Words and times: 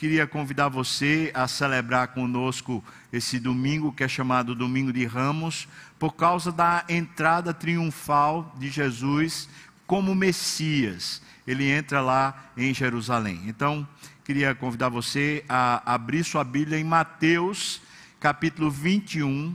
queria 0.00 0.26
convidar 0.26 0.70
você 0.70 1.30
a 1.34 1.46
celebrar 1.46 2.08
conosco 2.08 2.82
esse 3.12 3.38
domingo, 3.38 3.92
que 3.92 4.02
é 4.02 4.08
chamado 4.08 4.54
Domingo 4.54 4.90
de 4.90 5.04
Ramos, 5.04 5.68
por 5.98 6.14
causa 6.14 6.50
da 6.50 6.86
entrada 6.88 7.52
triunfal 7.52 8.56
de 8.58 8.70
Jesus 8.70 9.46
como 9.86 10.14
Messias. 10.14 11.20
Ele 11.46 11.70
entra 11.70 12.00
lá 12.00 12.50
em 12.56 12.72
Jerusalém. 12.72 13.42
Então, 13.44 13.86
queria 14.24 14.54
convidar 14.54 14.88
você 14.88 15.44
a 15.46 15.92
abrir 15.92 16.24
sua 16.24 16.44
Bíblia 16.44 16.78
em 16.78 16.84
Mateus, 16.84 17.82
capítulo 18.18 18.70
21. 18.70 19.54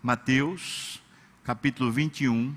Mateus, 0.00 1.02
capítulo 1.42 1.90
21. 1.90 2.54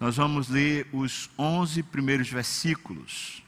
Nós 0.00 0.16
vamos 0.16 0.48
ler 0.48 0.88
os 0.92 1.30
11 1.38 1.80
primeiros 1.84 2.28
versículos. 2.28 3.40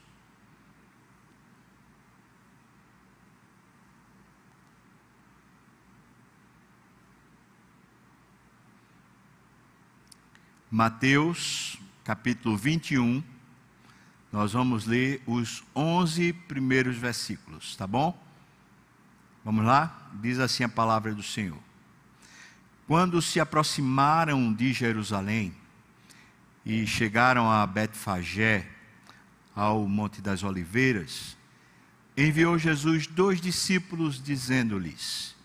Mateus, 10.73 11.77
capítulo 12.01 12.55
21, 12.55 13.21
nós 14.31 14.53
vamos 14.53 14.85
ler 14.85 15.21
os 15.27 15.61
11 15.75 16.31
primeiros 16.47 16.95
versículos, 16.95 17.75
tá 17.75 17.85
bom? 17.85 18.17
Vamos 19.43 19.65
lá? 19.65 20.09
Diz 20.21 20.39
assim 20.39 20.63
a 20.63 20.69
palavra 20.69 21.13
do 21.13 21.21
Senhor. 21.21 21.59
Quando 22.87 23.21
se 23.21 23.37
aproximaram 23.37 24.53
de 24.53 24.71
Jerusalém 24.71 25.53
e 26.65 26.87
chegaram 26.87 27.51
a 27.51 27.67
Betfagé, 27.67 28.65
ao 29.53 29.85
Monte 29.89 30.21
das 30.21 30.41
Oliveiras, 30.41 31.35
enviou 32.15 32.57
Jesus 32.57 33.07
dois 33.07 33.41
discípulos, 33.41 34.23
dizendo-lhes: 34.23 35.35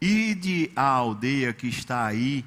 Ide 0.00 0.72
à 0.74 0.84
aldeia 0.84 1.52
que 1.52 1.66
está 1.66 2.06
aí 2.06 2.46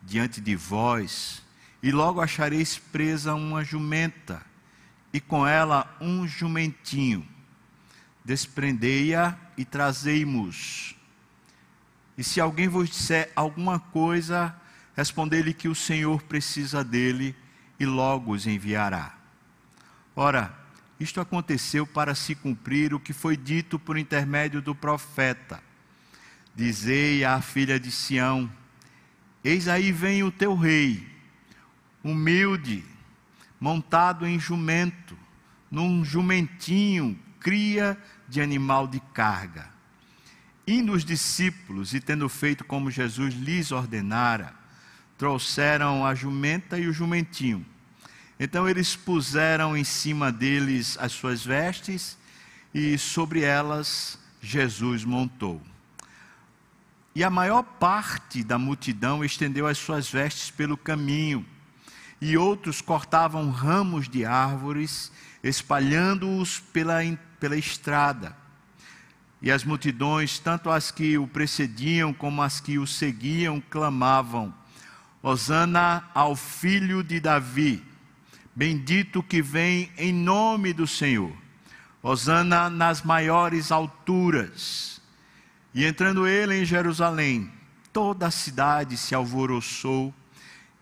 diante 0.00 0.40
de 0.40 0.54
vós, 0.54 1.41
e 1.82 1.90
logo 1.90 2.20
achareis 2.20 2.78
presa 2.78 3.34
uma 3.34 3.64
jumenta, 3.64 4.40
e 5.12 5.20
com 5.20 5.46
ela 5.46 5.94
um 6.00 6.26
jumentinho. 6.28 7.26
Desprendei-a 8.24 9.36
e 9.56 9.64
trazei-mos. 9.64 10.94
E 12.16 12.22
se 12.22 12.40
alguém 12.40 12.68
vos 12.68 12.88
disser 12.88 13.32
alguma 13.34 13.80
coisa, 13.80 14.54
respondei-lhe 14.94 15.52
que 15.52 15.68
o 15.68 15.74
Senhor 15.74 16.22
precisa 16.22 16.84
dele 16.84 17.34
e 17.80 17.84
logo 17.84 18.32
os 18.32 18.46
enviará. 18.46 19.14
Ora, 20.14 20.56
isto 21.00 21.20
aconteceu 21.20 21.84
para 21.84 22.14
se 22.14 22.34
cumprir 22.36 22.94
o 22.94 23.00
que 23.00 23.12
foi 23.12 23.36
dito 23.36 23.76
por 23.76 23.98
intermédio 23.98 24.62
do 24.62 24.72
profeta. 24.72 25.60
Dizei 26.54 27.24
à 27.24 27.40
filha 27.40 27.80
de 27.80 27.90
Sião: 27.90 28.50
Eis 29.42 29.66
aí 29.66 29.90
vem 29.90 30.22
o 30.22 30.30
teu 30.30 30.54
rei 30.54 31.11
humilde, 32.02 32.84
montado 33.60 34.26
em 34.26 34.38
jumento, 34.38 35.16
num 35.70 36.04
jumentinho, 36.04 37.18
cria 37.40 37.98
de 38.28 38.40
animal 38.40 38.86
de 38.86 39.00
carga. 39.14 39.70
Indo 40.66 40.92
os 40.92 41.04
discípulos 41.04 41.94
e 41.94 42.00
tendo 42.00 42.28
feito 42.28 42.64
como 42.64 42.90
Jesus 42.90 43.34
lhes 43.34 43.72
ordenara, 43.72 44.54
trouxeram 45.18 46.04
a 46.04 46.14
jumenta 46.14 46.78
e 46.78 46.86
o 46.86 46.92
jumentinho. 46.92 47.64
Então 48.38 48.68
eles 48.68 48.96
puseram 48.96 49.76
em 49.76 49.84
cima 49.84 50.32
deles 50.32 50.96
as 51.00 51.12
suas 51.12 51.44
vestes 51.44 52.18
e 52.74 52.98
sobre 52.98 53.42
elas 53.42 54.18
Jesus 54.40 55.04
montou. 55.04 55.62
E 57.14 57.22
a 57.22 57.30
maior 57.30 57.62
parte 57.62 58.42
da 58.42 58.58
multidão 58.58 59.24
estendeu 59.24 59.66
as 59.66 59.78
suas 59.78 60.10
vestes 60.10 60.50
pelo 60.50 60.76
caminho 60.76 61.46
e 62.24 62.36
outros 62.36 62.80
cortavam 62.80 63.50
ramos 63.50 64.08
de 64.08 64.24
árvores, 64.24 65.10
espalhando-os 65.42 66.60
pela, 66.60 66.98
pela 67.40 67.56
estrada. 67.56 68.36
E 69.42 69.50
as 69.50 69.64
multidões, 69.64 70.38
tanto 70.38 70.70
as 70.70 70.92
que 70.92 71.18
o 71.18 71.26
precediam 71.26 72.12
como 72.12 72.40
as 72.40 72.60
que 72.60 72.78
o 72.78 72.86
seguiam, 72.86 73.60
clamavam: 73.60 74.54
Hosana 75.20 76.08
ao 76.14 76.36
filho 76.36 77.02
de 77.02 77.18
Davi, 77.18 77.82
bendito 78.54 79.20
que 79.20 79.42
vem 79.42 79.90
em 79.98 80.12
nome 80.12 80.72
do 80.72 80.86
Senhor. 80.86 81.32
Hosana 82.00 82.70
nas 82.70 83.02
maiores 83.02 83.72
alturas. 83.72 85.02
E 85.74 85.84
entrando 85.84 86.28
ele 86.28 86.62
em 86.62 86.64
Jerusalém, 86.64 87.50
toda 87.92 88.28
a 88.28 88.30
cidade 88.30 88.96
se 88.96 89.12
alvoroçou 89.12 90.14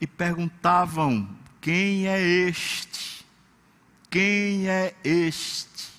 e 0.01 0.07
perguntavam: 0.07 1.29
Quem 1.61 2.09
é 2.09 2.21
este? 2.21 3.25
Quem 4.09 4.69
é 4.69 4.95
este? 5.05 5.91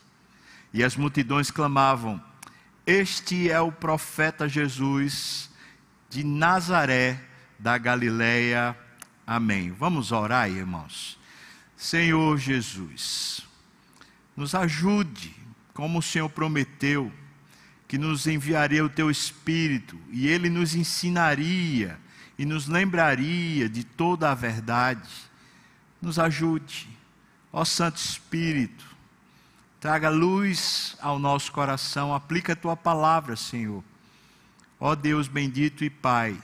E 0.74 0.84
as 0.84 0.96
multidões 0.96 1.52
clamavam: 1.52 2.22
Este 2.86 3.50
é 3.50 3.60
o 3.62 3.72
profeta 3.72 4.50
Jesus 4.50 5.50
de 6.10 6.24
Nazaré 6.24 7.22
da 7.60 7.78
Galileia. 7.78 8.76
Amém. 9.26 9.72
Vamos 9.72 10.12
orar, 10.12 10.50
irmãos. 10.50 11.18
Senhor 11.78 12.38
Jesus, 12.38 13.42
nos 14.36 14.54
ajude, 14.54 15.34
como 15.74 16.00
o 16.00 16.02
Senhor 16.02 16.30
prometeu, 16.30 17.12
que 17.88 17.98
nos 17.98 18.28
enviaria 18.28 18.86
o 18.86 18.90
teu 18.90 19.10
Espírito 19.10 20.00
e 20.12 20.28
ele 20.28 20.50
nos 20.50 20.76
ensinaria 20.76 22.00
e 22.42 22.46
nos 22.46 22.68
lembraria 22.68 23.70
de 23.70 23.84
toda 23.84 24.32
a 24.32 24.34
verdade. 24.34 25.08
Nos 26.02 26.18
ajude, 26.18 26.90
ó 27.54 27.64
Santo 27.64 27.98
Espírito, 27.98 28.84
traga 29.80 30.10
luz 30.10 30.98
ao 31.00 31.20
nosso 31.20 31.52
coração, 31.52 32.16
aplica 32.16 32.54
a 32.54 32.56
tua 32.56 32.76
palavra, 32.76 33.36
Senhor. 33.36 33.84
Ó 34.80 34.96
Deus 34.96 35.28
bendito 35.28 35.84
e 35.84 35.90
Pai, 35.92 36.36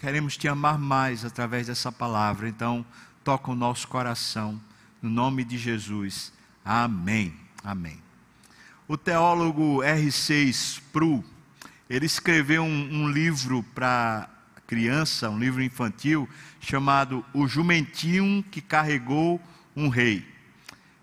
queremos 0.00 0.36
te 0.36 0.46
amar 0.46 0.78
mais 0.78 1.24
através 1.24 1.66
dessa 1.66 1.90
palavra, 1.90 2.48
então 2.48 2.86
toca 3.24 3.50
o 3.50 3.56
nosso 3.56 3.88
coração, 3.88 4.60
no 5.02 5.10
nome 5.10 5.42
de 5.42 5.58
Jesus. 5.58 6.32
Amém. 6.64 7.34
Amém. 7.64 8.00
O 8.86 8.96
teólogo 8.96 9.78
R6 9.78 10.50
Spru, 10.50 11.24
ele 11.88 12.06
escreveu 12.06 12.62
um, 12.62 13.02
um 13.02 13.08
livro 13.08 13.64
para 13.74 14.28
criança, 14.70 15.28
um 15.28 15.36
livro 15.36 15.60
infantil 15.60 16.28
chamado 16.60 17.26
O 17.34 17.48
Jumentinho 17.48 18.40
que 18.52 18.60
Carregou 18.60 19.40
um 19.74 19.88
Rei. 19.88 20.24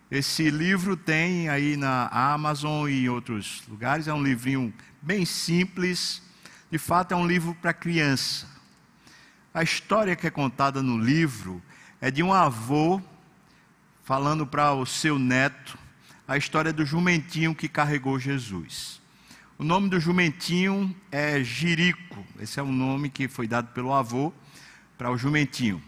Esse 0.10 0.50
livro 0.50 0.96
tem 0.96 1.50
aí 1.50 1.76
na 1.76 2.08
Amazon 2.08 2.88
e 2.88 3.04
em 3.04 3.10
outros 3.10 3.64
lugares, 3.68 4.08
é 4.08 4.14
um 4.14 4.24
livrinho 4.24 4.74
bem 5.02 5.26
simples, 5.26 6.22
de 6.72 6.78
fato 6.78 7.12
é 7.12 7.18
um 7.18 7.28
livro 7.28 7.54
para 7.56 7.74
criança. 7.74 8.48
A 9.54 9.64
história 9.64 10.16
que 10.16 10.26
é 10.26 10.32
contada 10.32 10.82
no 10.82 10.98
livro 10.98 11.62
é 12.00 12.10
de 12.10 12.24
um 12.24 12.32
avô 12.32 13.02
falando 14.06 14.48
para 14.48 14.72
o 14.72 14.86
seu 14.86 15.20
neto 15.20 15.78
a 16.26 16.38
história 16.38 16.72
do 16.72 16.86
jumentinho 16.86 17.54
que 17.54 17.68
carregou 17.68 18.18
Jesus. 18.18 19.02
O 19.60 19.64
nome 19.64 19.90
do 19.90 20.00
jumentinho 20.00 20.96
é 21.12 21.44
Jirico. 21.44 22.24
Esse 22.40 22.60
é 22.60 22.64
o 22.64 22.72
nome 22.72 23.10
que 23.10 23.28
foi 23.28 23.48
dado 23.48 23.70
pelo 23.70 23.92
avô 23.92 24.32
para 24.96 25.10
o 25.10 25.18
jumentinho. 25.18 25.82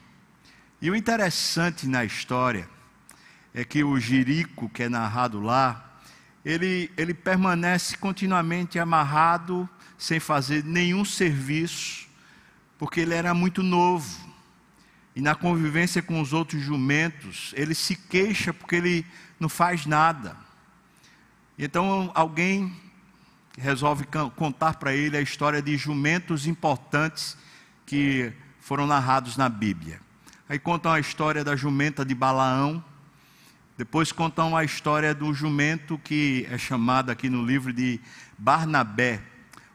E 0.82 0.90
o 0.90 0.96
interessante 0.96 1.88
na 1.88 2.04
história 2.04 2.68
é 3.54 3.64
que 3.64 3.84
o 3.84 4.00
Jirico, 4.00 4.68
que 4.70 4.82
é 4.82 4.90
narrado 4.90 5.40
lá, 5.40 6.02
ele, 6.44 6.92
ele 6.98 7.14
permanece 7.14 7.96
continuamente 7.96 8.80
amarrado, 8.80 9.70
sem 10.00 10.20
fazer 10.20 10.64
nenhum 10.64 11.06
serviço, 11.06 12.08
porque 12.76 13.02
ele 13.02 13.14
era 13.14 13.36
muito 13.36 13.62
novo. 13.62 14.34
E 15.16 15.22
na 15.22 15.36
convivência 15.36 16.02
com 16.02 16.20
os 16.20 16.34
outros 16.34 16.60
jumentos, 16.60 17.54
ele 17.56 17.76
se 17.76 17.96
queixa 17.96 18.52
porque 18.52 18.78
ele 18.78 19.06
não 19.40 19.48
faz 19.48 19.86
nada. 19.86 20.36
Então 21.56 22.12
alguém 22.16 22.89
resolve 23.60 24.06
contar 24.36 24.76
para 24.76 24.94
ele 24.94 25.18
a 25.18 25.22
história 25.22 25.62
de 25.62 25.76
jumentos 25.78 26.48
importantes 26.48 27.38
que 27.86 28.32
foram 28.60 28.88
narrados 28.88 29.36
na 29.36 29.50
Bíblia. 29.50 30.00
Aí 30.48 30.58
contam 30.58 30.92
a 30.92 31.00
história 31.00 31.44
da 31.44 31.56
jumenta 31.56 32.06
de 32.06 32.16
Balaão, 32.16 32.84
depois 33.78 34.12
contam 34.12 34.56
a 34.58 34.64
história 34.64 35.14
do 35.14 35.34
jumento 35.34 35.98
que 35.98 36.48
é 36.50 36.58
chamado 36.58 37.12
aqui 37.12 37.30
no 37.30 37.46
livro 37.46 37.72
de 37.72 38.00
Barnabé, 38.38 39.22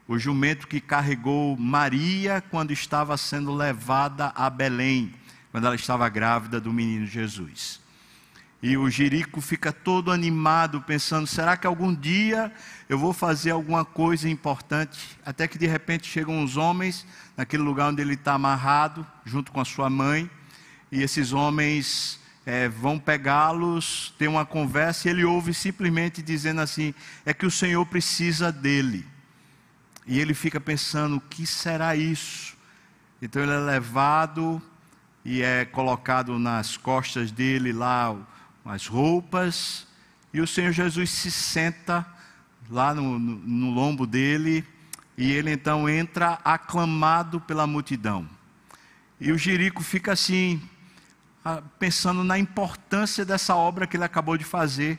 o 0.07 0.19
jumento 0.19 0.67
que 0.67 0.81
carregou 0.81 1.57
Maria 1.57 2.43
quando 2.51 2.71
estava 2.71 3.17
sendo 3.17 3.55
levada 3.55 4.33
a 4.35 4.51
Belém, 4.51 5.15
quando 5.51 5.67
ela 5.67 5.77
estava 5.77 6.09
grávida 6.09 6.61
do 6.61 6.73
menino 6.73 7.07
Jesus. 7.07 7.84
E 8.67 8.79
o 8.79 8.89
Jerico 8.89 9.43
fica 9.43 9.71
todo 9.71 10.11
animado, 10.11 10.81
pensando: 10.81 11.27
será 11.27 11.55
que 11.55 11.67
algum 11.67 11.95
dia 11.95 12.51
eu 12.89 12.99
vou 12.99 13.13
fazer 13.13 13.51
alguma 13.51 13.85
coisa 13.85 14.27
importante? 14.27 15.19
Até 15.23 15.47
que 15.47 15.59
de 15.59 15.67
repente 15.67 16.07
chegam 16.07 16.39
uns 16.39 16.57
homens 16.57 17.07
naquele 17.37 17.63
lugar 17.63 17.91
onde 17.91 18.01
ele 18.01 18.15
está 18.15 18.33
amarrado, 18.33 19.07
junto 19.23 19.53
com 19.53 19.61
a 19.61 19.67
sua 19.67 19.91
mãe, 19.91 20.31
e 20.91 21.03
esses 21.03 21.35
homens 21.35 22.19
é, 22.47 22.67
vão 22.67 22.99
pegá-los, 22.99 24.15
tem 24.19 24.29
uma 24.29 24.47
conversa, 24.47 25.09
e 25.09 25.11
ele 25.11 25.27
ouve 25.27 25.53
simplesmente 25.53 26.23
dizendo 26.23 26.63
assim: 26.63 26.95
é 27.27 27.35
que 27.35 27.45
o 27.45 27.51
Senhor 27.51 27.85
precisa 27.85 28.51
dele. 28.51 29.05
E 30.07 30.19
ele 30.19 30.33
fica 30.33 30.59
pensando: 30.59 31.17
o 31.17 31.21
que 31.21 31.47
será 31.47 31.95
isso? 31.95 32.57
Então 33.21 33.43
ele 33.43 33.53
é 33.53 33.59
levado 33.59 34.63
e 35.23 35.43
é 35.43 35.67
colocado 35.67 36.39
nas 36.39 36.79
costas 36.79 37.31
dele 37.31 37.71
lá 37.71 38.17
as 38.65 38.87
roupas, 38.87 39.87
e 40.33 40.41
o 40.41 40.47
Senhor 40.47 40.73
Jesus 40.73 41.11
se 41.11 41.31
senta 41.31 42.07
lá 42.71 42.95
no, 42.95 43.19
no, 43.19 43.37
no 43.37 43.71
lombo 43.71 44.07
dele, 44.07 44.65
e 45.17 45.31
ele 45.31 45.53
então 45.53 45.89
entra 45.89 46.41
aclamado 46.45 47.41
pela 47.41 47.67
multidão. 47.67 48.29
E 49.21 49.31
o 49.31 49.39
Jerico 49.39 49.83
fica 49.83 50.13
assim, 50.13 50.61
pensando 51.79 52.25
na 52.25 52.39
importância 52.39 53.25
dessa 53.25 53.55
obra 53.55 53.87
que 53.87 53.97
ele 53.97 54.05
acabou 54.05 54.37
de 54.37 54.45
fazer. 54.45 54.99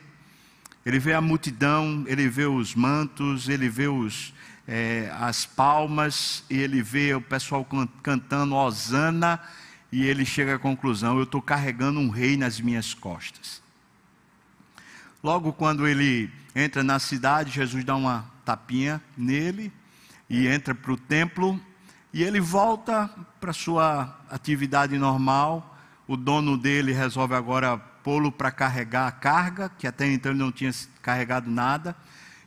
Ele 0.84 0.98
vê 0.98 1.12
a 1.12 1.20
multidão, 1.20 2.04
ele 2.06 2.28
vê 2.28 2.46
os 2.46 2.74
mantos, 2.74 3.48
ele 3.48 3.68
vê 3.68 3.88
os, 3.88 4.32
é, 4.66 5.12
as 5.18 5.44
palmas, 5.44 6.44
e 6.48 6.56
ele 6.56 6.80
vê 6.82 7.14
o 7.14 7.20
pessoal 7.20 7.66
cantando 8.02 8.54
Osana, 8.54 9.40
e 9.96 10.04
ele 10.04 10.26
chega 10.26 10.56
à 10.56 10.58
conclusão: 10.58 11.16
eu 11.16 11.22
estou 11.22 11.40
carregando 11.40 11.98
um 11.98 12.10
rei 12.10 12.36
nas 12.36 12.60
minhas 12.60 12.92
costas. 12.92 13.62
Logo 15.24 15.54
quando 15.54 15.88
ele 15.88 16.30
entra 16.54 16.84
na 16.84 16.98
cidade, 16.98 17.50
Jesus 17.50 17.82
dá 17.82 17.96
uma 17.96 18.30
tapinha 18.44 19.00
nele 19.16 19.72
e 20.28 20.46
entra 20.46 20.74
para 20.74 20.92
o 20.92 20.98
templo 20.98 21.58
e 22.12 22.22
ele 22.22 22.40
volta 22.40 23.08
para 23.40 23.54
sua 23.54 24.20
atividade 24.28 24.98
normal. 24.98 25.74
O 26.06 26.14
dono 26.14 26.58
dele 26.58 26.92
resolve 26.92 27.34
agora 27.34 27.78
pô-lo 27.78 28.30
para 28.30 28.50
carregar 28.50 29.08
a 29.08 29.12
carga, 29.12 29.70
que 29.78 29.86
até 29.86 30.06
então 30.06 30.30
ele 30.30 30.38
não 30.38 30.52
tinha 30.52 30.72
carregado 31.00 31.50
nada, 31.50 31.96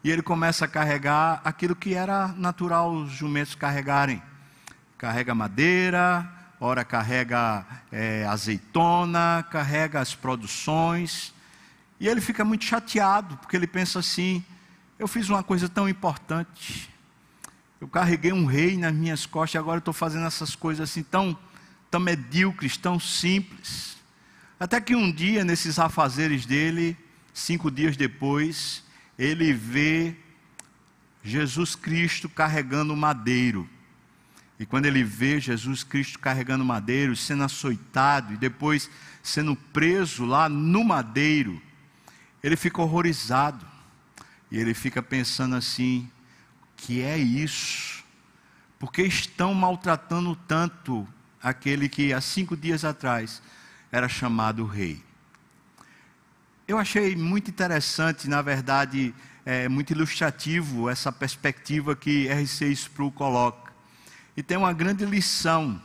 e 0.04 0.12
ele 0.12 0.22
começa 0.22 0.66
a 0.66 0.68
carregar 0.68 1.42
aquilo 1.44 1.76
que 1.76 1.96
era 1.96 2.28
natural 2.28 2.94
os 2.94 3.12
jumentos 3.12 3.56
carregarem. 3.56 4.22
Carrega 5.00 5.34
madeira, 5.34 6.39
ora 6.60 6.84
carrega 6.84 7.66
é, 7.92 8.26
azeitona, 8.26 9.46
carrega 9.50 10.00
as 10.00 10.14
produções. 10.14 11.34
E 12.00 12.08
ele 12.08 12.22
fica 12.22 12.44
muito 12.44 12.66
chateado, 12.66 13.38
porque 13.38 13.56
ele 13.56 13.68
pensa 13.68 14.00
assim: 14.00 14.44
eu 14.98 15.08
fiz 15.08 15.30
uma 15.30 15.44
coisa 15.44 15.70
tão 15.70 15.88
importante, 15.88 16.90
eu 17.80 17.88
carreguei 17.88 18.34
um 18.34 18.46
rei 18.46 18.78
nas 18.78 18.94
minhas 18.94 19.26
costas, 19.26 19.56
e 19.56 19.58
agora 19.58 19.80
estou 19.80 19.94
fazendo 19.94 20.26
essas 20.26 20.56
coisas 20.56 20.90
assim 20.90 21.04
tão, 21.04 21.38
tão 21.90 22.00
medíocres, 22.00 22.78
tão 22.78 23.00
simples. 23.00 23.98
Até 24.60 24.82
que 24.82 24.94
um 24.94 25.10
dia, 25.10 25.46
nesses 25.46 25.80
afazeres 25.80 26.46
dele, 26.46 26.98
cinco 27.34 27.72
dias 27.72 27.96
depois, 27.96 28.84
ele 29.18 29.54
vê 29.54 30.16
Jesus 31.24 31.76
Cristo 31.76 32.28
carregando 32.28 32.96
madeiro. 32.96 33.70
E 34.60 34.66
quando 34.66 34.86
ele 34.86 35.04
vê 35.04 35.40
Jesus 35.40 35.84
Cristo 35.84 36.20
carregando 36.20 36.66
madeiro, 36.66 37.16
sendo 37.16 37.44
açoitado 37.44 38.34
e 38.34 38.38
depois 38.38 38.90
sendo 39.24 39.56
preso 39.56 40.26
lá 40.26 40.50
no 40.50 40.84
madeiro, 40.84 41.62
ele 42.44 42.58
fica 42.58 42.82
horrorizado. 42.82 43.66
E 44.52 44.58
ele 44.58 44.74
fica 44.74 45.02
pensando 45.02 45.56
assim: 45.56 46.10
que 46.76 47.02
é 47.02 47.18
isso? 47.18 48.04
Porque 48.78 49.02
estão 49.04 49.54
maltratando 49.54 50.36
tanto 50.36 51.08
aquele 51.42 51.88
que 51.88 52.12
há 52.14 52.20
cinco 52.20 52.58
dias 52.58 52.84
atrás 52.84 53.42
era 53.92 54.10
chamado 54.10 54.66
rei? 54.66 55.02
Eu 56.68 56.78
achei 56.78 57.16
muito 57.16 57.50
interessante, 57.50 58.30
na 58.30 58.42
verdade, 58.42 59.14
é 59.46 59.68
muito 59.68 59.92
ilustrativo 59.92 60.90
essa 60.90 61.12
perspectiva 61.12 61.96
que 61.96 62.28
RC 62.28 62.72
Spru 62.72 63.12
coloca. 63.12 63.69
E 64.40 64.42
tem 64.42 64.56
uma 64.56 64.72
grande 64.72 65.04
lição, 65.04 65.82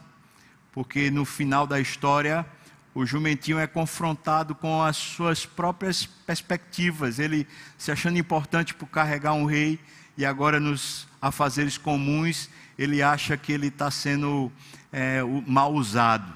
porque 0.70 1.10
no 1.10 1.24
final 1.24 1.66
da 1.66 1.80
história, 1.80 2.46
o 2.94 3.04
jumentinho 3.04 3.58
é 3.58 3.66
confrontado 3.66 4.54
com 4.54 4.80
as 4.80 4.96
suas 4.96 5.44
próprias 5.44 6.06
perspectivas, 6.06 7.18
ele 7.18 7.48
se 7.76 7.90
achando 7.90 8.16
importante 8.16 8.72
por 8.72 8.86
carregar 8.86 9.32
um 9.32 9.44
rei, 9.44 9.80
e 10.16 10.24
agora 10.24 10.60
nos 10.60 11.08
afazeres 11.20 11.76
comuns, 11.76 12.48
ele 12.78 13.02
acha 13.02 13.36
que 13.36 13.50
ele 13.50 13.66
está 13.66 13.90
sendo 13.90 14.52
é, 14.92 15.20
mal 15.48 15.74
usado. 15.74 16.32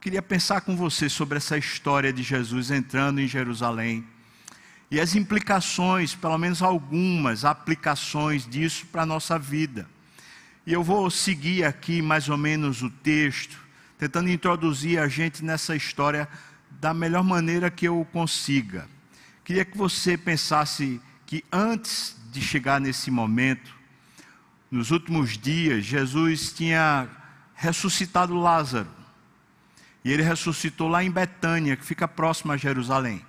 Queria 0.00 0.20
pensar 0.20 0.62
com 0.62 0.76
você 0.76 1.08
sobre 1.08 1.38
essa 1.38 1.56
história 1.56 2.12
de 2.12 2.24
Jesus 2.24 2.72
entrando 2.72 3.20
em 3.20 3.28
Jerusalém 3.28 4.04
e 4.90 4.98
as 4.98 5.14
implicações, 5.14 6.12
pelo 6.12 6.36
menos 6.38 6.60
algumas 6.60 7.44
aplicações 7.44 8.44
disso 8.48 8.84
para 8.86 9.02
a 9.02 9.06
nossa 9.06 9.38
vida. 9.38 9.93
E 10.66 10.72
eu 10.72 10.82
vou 10.82 11.10
seguir 11.10 11.64
aqui 11.64 12.00
mais 12.00 12.28
ou 12.28 12.38
menos 12.38 12.82
o 12.82 12.88
texto, 12.88 13.58
tentando 13.98 14.30
introduzir 14.30 14.98
a 14.98 15.06
gente 15.08 15.44
nessa 15.44 15.76
história 15.76 16.26
da 16.80 16.94
melhor 16.94 17.22
maneira 17.22 17.70
que 17.70 17.86
eu 17.86 18.06
consiga. 18.10 18.88
Queria 19.44 19.64
que 19.64 19.76
você 19.76 20.16
pensasse 20.16 21.00
que 21.26 21.44
antes 21.52 22.16
de 22.32 22.40
chegar 22.40 22.80
nesse 22.80 23.10
momento, 23.10 23.74
nos 24.70 24.90
últimos 24.90 25.36
dias, 25.36 25.84
Jesus 25.84 26.52
tinha 26.52 27.08
ressuscitado 27.54 28.34
Lázaro. 28.34 28.88
E 30.02 30.10
ele 30.10 30.22
ressuscitou 30.22 30.88
lá 30.88 31.04
em 31.04 31.10
Betânia, 31.10 31.76
que 31.76 31.84
fica 31.84 32.08
próximo 32.08 32.52
a 32.52 32.56
Jerusalém. 32.56 33.24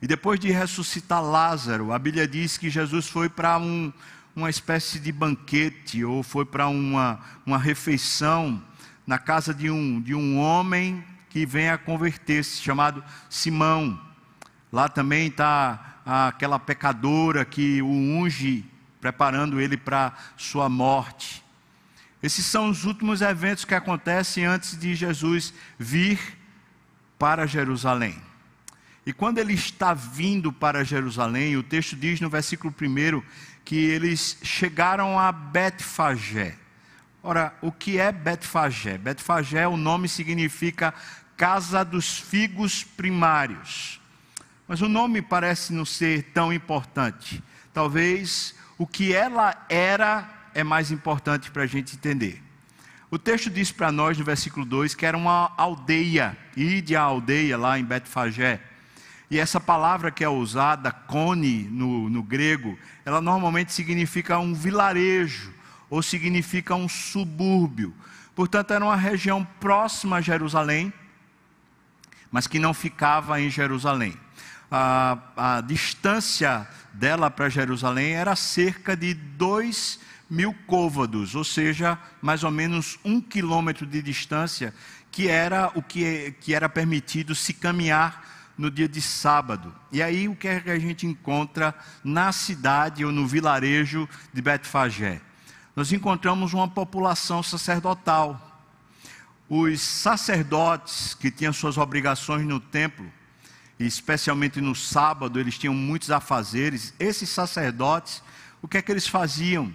E 0.00 0.06
depois 0.06 0.38
de 0.38 0.50
ressuscitar 0.50 1.22
Lázaro, 1.22 1.92
a 1.92 1.98
Bíblia 1.98 2.28
diz 2.28 2.56
que 2.56 2.70
Jesus 2.70 3.08
foi 3.08 3.28
para 3.28 3.58
um, 3.58 3.92
uma 4.36 4.50
espécie 4.50 5.00
de 5.00 5.10
banquete 5.10 6.04
ou 6.04 6.22
foi 6.22 6.44
para 6.44 6.68
uma, 6.68 7.18
uma 7.46 7.56
refeição 7.56 8.62
na 9.06 9.18
casa 9.18 9.54
de 9.54 9.70
um, 9.70 9.98
de 9.98 10.14
um 10.14 10.38
homem 10.38 11.02
que 11.30 11.46
vem 11.46 11.70
a 11.70 11.78
converter-se, 11.78 12.60
chamado 12.60 13.02
Simão. 13.30 13.98
Lá 14.70 14.90
também 14.90 15.28
está 15.28 16.00
aquela 16.04 16.58
pecadora 16.58 17.46
que 17.46 17.80
o 17.80 17.88
unge, 17.88 18.62
preparando 19.00 19.58
ele 19.58 19.78
para 19.78 20.12
sua 20.36 20.68
morte. 20.68 21.42
Esses 22.22 22.44
são 22.44 22.68
os 22.68 22.84
últimos 22.84 23.22
eventos 23.22 23.64
que 23.64 23.74
acontecem 23.74 24.44
antes 24.44 24.78
de 24.78 24.94
Jesus 24.94 25.54
vir 25.78 26.18
para 27.18 27.46
Jerusalém. 27.46 28.20
E 29.06 29.14
quando 29.14 29.38
ele 29.38 29.54
está 29.54 29.94
vindo 29.94 30.52
para 30.52 30.84
Jerusalém, 30.84 31.56
o 31.56 31.62
texto 31.62 31.96
diz 31.96 32.20
no 32.20 32.28
versículo 32.28 32.74
1 32.78 33.22
que 33.66 33.74
eles 33.74 34.38
chegaram 34.44 35.18
a 35.18 35.32
Betfagé. 35.32 36.54
Ora, 37.20 37.52
o 37.60 37.72
que 37.72 37.98
é 37.98 38.12
Betfagé? 38.12 38.96
Betfagé, 38.96 39.66
o 39.66 39.76
nome 39.76 40.08
significa 40.08 40.94
casa 41.36 41.84
dos 41.84 42.16
figos 42.16 42.84
primários. 42.84 44.00
Mas 44.68 44.80
o 44.80 44.88
nome 44.88 45.20
parece 45.20 45.72
não 45.72 45.84
ser 45.84 46.22
tão 46.32 46.52
importante. 46.52 47.42
Talvez 47.74 48.54
o 48.78 48.86
que 48.86 49.12
ela 49.12 49.66
era 49.68 50.48
é 50.54 50.62
mais 50.62 50.92
importante 50.92 51.50
para 51.50 51.64
a 51.64 51.66
gente 51.66 51.96
entender. 51.96 52.40
O 53.10 53.18
texto 53.18 53.50
diz 53.50 53.72
para 53.72 53.90
nós 53.90 54.16
no 54.16 54.24
versículo 54.24 54.64
2 54.64 54.94
que 54.94 55.04
era 55.04 55.16
uma 55.16 55.52
aldeia, 55.56 56.38
ide 56.56 56.94
a 56.94 57.02
aldeia 57.02 57.58
lá 57.58 57.76
em 57.78 57.84
Betfagé. 57.84 58.60
E 59.30 59.38
essa 59.38 59.60
palavra 59.60 60.10
que 60.10 60.22
é 60.22 60.28
usada, 60.28 60.92
cone, 60.92 61.64
no, 61.64 62.08
no 62.08 62.22
grego, 62.22 62.78
ela 63.04 63.20
normalmente 63.20 63.72
significa 63.72 64.38
um 64.38 64.54
vilarejo, 64.54 65.52
ou 65.90 66.02
significa 66.02 66.74
um 66.74 66.88
subúrbio. 66.88 67.92
Portanto, 68.34 68.72
era 68.72 68.84
uma 68.84 68.96
região 68.96 69.44
próxima 69.58 70.16
a 70.16 70.20
Jerusalém, 70.20 70.92
mas 72.30 72.46
que 72.46 72.58
não 72.58 72.72
ficava 72.72 73.40
em 73.40 73.50
Jerusalém. 73.50 74.16
A, 74.70 75.18
a 75.36 75.60
distância 75.60 76.66
dela 76.92 77.30
para 77.30 77.48
Jerusalém 77.48 78.12
era 78.12 78.36
cerca 78.36 78.96
de 78.96 79.14
dois 79.14 79.98
mil 80.28 80.54
côvados, 80.66 81.34
ou 81.34 81.44
seja, 81.44 81.98
mais 82.20 82.42
ou 82.42 82.50
menos 82.50 82.98
um 83.04 83.20
quilômetro 83.20 83.86
de 83.86 84.02
distância, 84.02 84.74
que 85.10 85.28
era 85.28 85.70
o 85.74 85.82
que, 85.82 86.34
que 86.40 86.52
era 86.52 86.68
permitido 86.68 87.34
se 87.34 87.52
caminhar 87.52 88.35
no 88.56 88.70
dia 88.70 88.88
de 88.88 89.00
sábado. 89.00 89.74
E 89.92 90.02
aí 90.02 90.28
o 90.28 90.34
que 90.34 90.48
é 90.48 90.60
que 90.60 90.70
a 90.70 90.78
gente 90.78 91.06
encontra 91.06 91.74
na 92.02 92.32
cidade 92.32 93.04
ou 93.04 93.12
no 93.12 93.26
vilarejo 93.26 94.08
de 94.32 94.40
Betfagé? 94.40 95.20
Nós 95.74 95.92
encontramos 95.92 96.54
uma 96.54 96.66
população 96.66 97.42
sacerdotal. 97.42 98.42
Os 99.48 99.80
sacerdotes 99.80 101.14
que 101.14 101.30
tinham 101.30 101.52
suas 101.52 101.76
obrigações 101.76 102.46
no 102.46 102.58
templo, 102.58 103.12
especialmente 103.78 104.60
no 104.60 104.74
sábado, 104.74 105.38
eles 105.38 105.58
tinham 105.58 105.74
muitos 105.74 106.10
afazeres. 106.10 106.94
Esses 106.98 107.28
sacerdotes, 107.28 108.22
o 108.62 108.66
que 108.66 108.78
é 108.78 108.82
que 108.82 108.90
eles 108.90 109.06
faziam? 109.06 109.72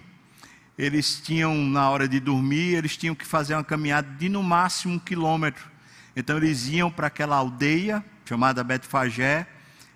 Eles 0.76 1.20
tinham, 1.20 1.54
na 1.54 1.88
hora 1.88 2.08
de 2.08 2.18
dormir, 2.18 2.74
eles 2.74 2.96
tinham 2.96 3.14
que 3.14 3.24
fazer 3.24 3.54
uma 3.54 3.62
caminhada 3.62 4.08
de 4.18 4.28
no 4.28 4.42
máximo 4.42 4.94
um 4.94 4.98
quilômetro. 4.98 5.70
Então 6.16 6.36
eles 6.36 6.66
iam 6.66 6.90
para 6.90 7.06
aquela 7.06 7.36
aldeia 7.36 8.04
chamada 8.24 8.64
Betfagé, 8.64 9.46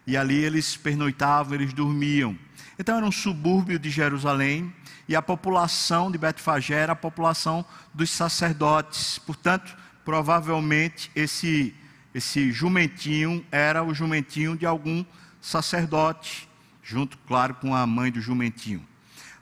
e 0.06 0.16
ali 0.16 0.36
eles 0.36 0.76
pernoitavam, 0.76 1.54
eles 1.54 1.72
dormiam. 1.72 2.36
Então 2.78 2.96
era 2.96 3.06
um 3.06 3.12
subúrbio 3.12 3.78
de 3.78 3.90
Jerusalém, 3.90 4.72
e 5.08 5.14
a 5.14 5.22
população 5.22 6.10
de 6.10 6.18
Betfagé 6.18 6.74
era 6.74 6.92
a 6.92 6.96
população 6.96 7.64
dos 7.94 8.10
sacerdotes. 8.10 9.18
Portanto, 9.18 9.76
provavelmente 10.04 11.10
esse 11.14 11.74
esse 12.16 12.50
jumentinho 12.50 13.44
era 13.52 13.84
o 13.84 13.92
jumentinho 13.92 14.56
de 14.56 14.64
algum 14.64 15.04
sacerdote, 15.38 16.48
junto, 16.82 17.18
claro, 17.28 17.52
com 17.56 17.74
a 17.74 17.86
mãe 17.86 18.10
do 18.10 18.22
jumentinho. 18.22 18.82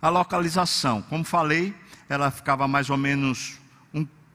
A 0.03 0.09
localização, 0.09 1.01
como 1.03 1.23
falei, 1.23 1.73
ela 2.09 2.33
ficava 2.33 2.67
mais 2.67 2.91
ou 2.91 2.97
menos 2.97 3.61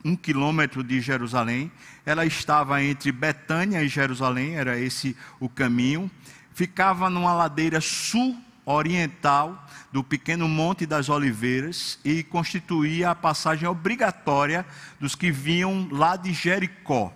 um, 0.04 0.16
quilômetro 0.16 0.84
de 0.84 1.02
Jerusalém. 1.02 1.72
Ela 2.06 2.26
estava 2.26 2.84
entre 2.84 3.12
Betânia 3.12 3.82
e 3.84 3.88
Jerusalém, 3.88 4.56
era 4.56 4.80
esse 4.80 5.16
o 5.40 5.50
caminho. 5.50 6.10
Ficava 6.54 7.10
numa 7.10 7.34
ladeira 7.34 7.80
sul-oriental 7.82 9.68
do 9.92 10.04
pequeno 10.04 10.48
Monte 10.48 10.86
das 10.86 11.10
Oliveiras 11.10 12.00
e 12.04 12.24
constituía 12.24 13.12
a 13.12 13.16
passagem 13.16 13.68
obrigatória 13.68 14.66
dos 15.00 15.16
que 15.16 15.32
vinham 15.32 15.88
lá 15.92 16.16
de 16.16 16.34
Jericó. 16.34 17.14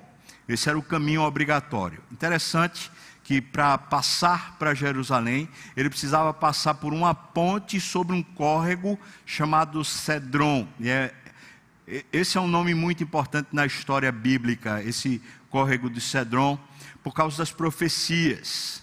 Esse 0.47 0.69
era 0.69 0.77
o 0.77 0.83
caminho 0.83 1.21
obrigatório. 1.21 2.01
Interessante 2.11 2.91
que 3.23 3.41
para 3.41 3.77
passar 3.77 4.57
para 4.59 4.73
Jerusalém, 4.73 5.47
ele 5.77 5.89
precisava 5.89 6.33
passar 6.33 6.73
por 6.75 6.93
uma 6.93 7.15
ponte 7.15 7.79
sobre 7.79 8.13
um 8.13 8.21
córrego 8.21 8.99
chamado 9.25 9.83
Cedron. 9.85 10.67
E 10.79 10.89
é, 10.89 11.13
esse 12.11 12.37
é 12.37 12.41
um 12.41 12.47
nome 12.47 12.73
muito 12.73 13.03
importante 13.03 13.49
na 13.51 13.65
história 13.65 14.11
bíblica, 14.11 14.81
esse 14.83 15.21
córrego 15.49 15.89
de 15.89 15.99
Cedron, 15.99 16.57
por 17.03 17.13
causa 17.13 17.37
das 17.37 17.51
profecias. 17.51 18.81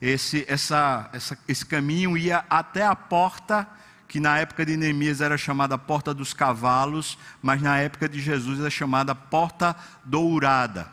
Esse, 0.00 0.44
essa, 0.48 1.10
essa, 1.12 1.38
esse 1.46 1.66
caminho 1.66 2.16
ia 2.16 2.44
até 2.48 2.84
a 2.84 2.94
porta 2.94 3.68
que 4.06 4.18
na 4.18 4.38
época 4.38 4.64
de 4.64 4.76
Neemias 4.76 5.20
era 5.20 5.36
chamada 5.36 5.76
Porta 5.76 6.14
dos 6.14 6.32
Cavalos, 6.32 7.18
mas 7.42 7.60
na 7.60 7.76
época 7.78 8.08
de 8.08 8.20
Jesus 8.20 8.58
era 8.58 8.70
chamada 8.70 9.14
Porta 9.14 9.76
Dourada. 10.02 10.90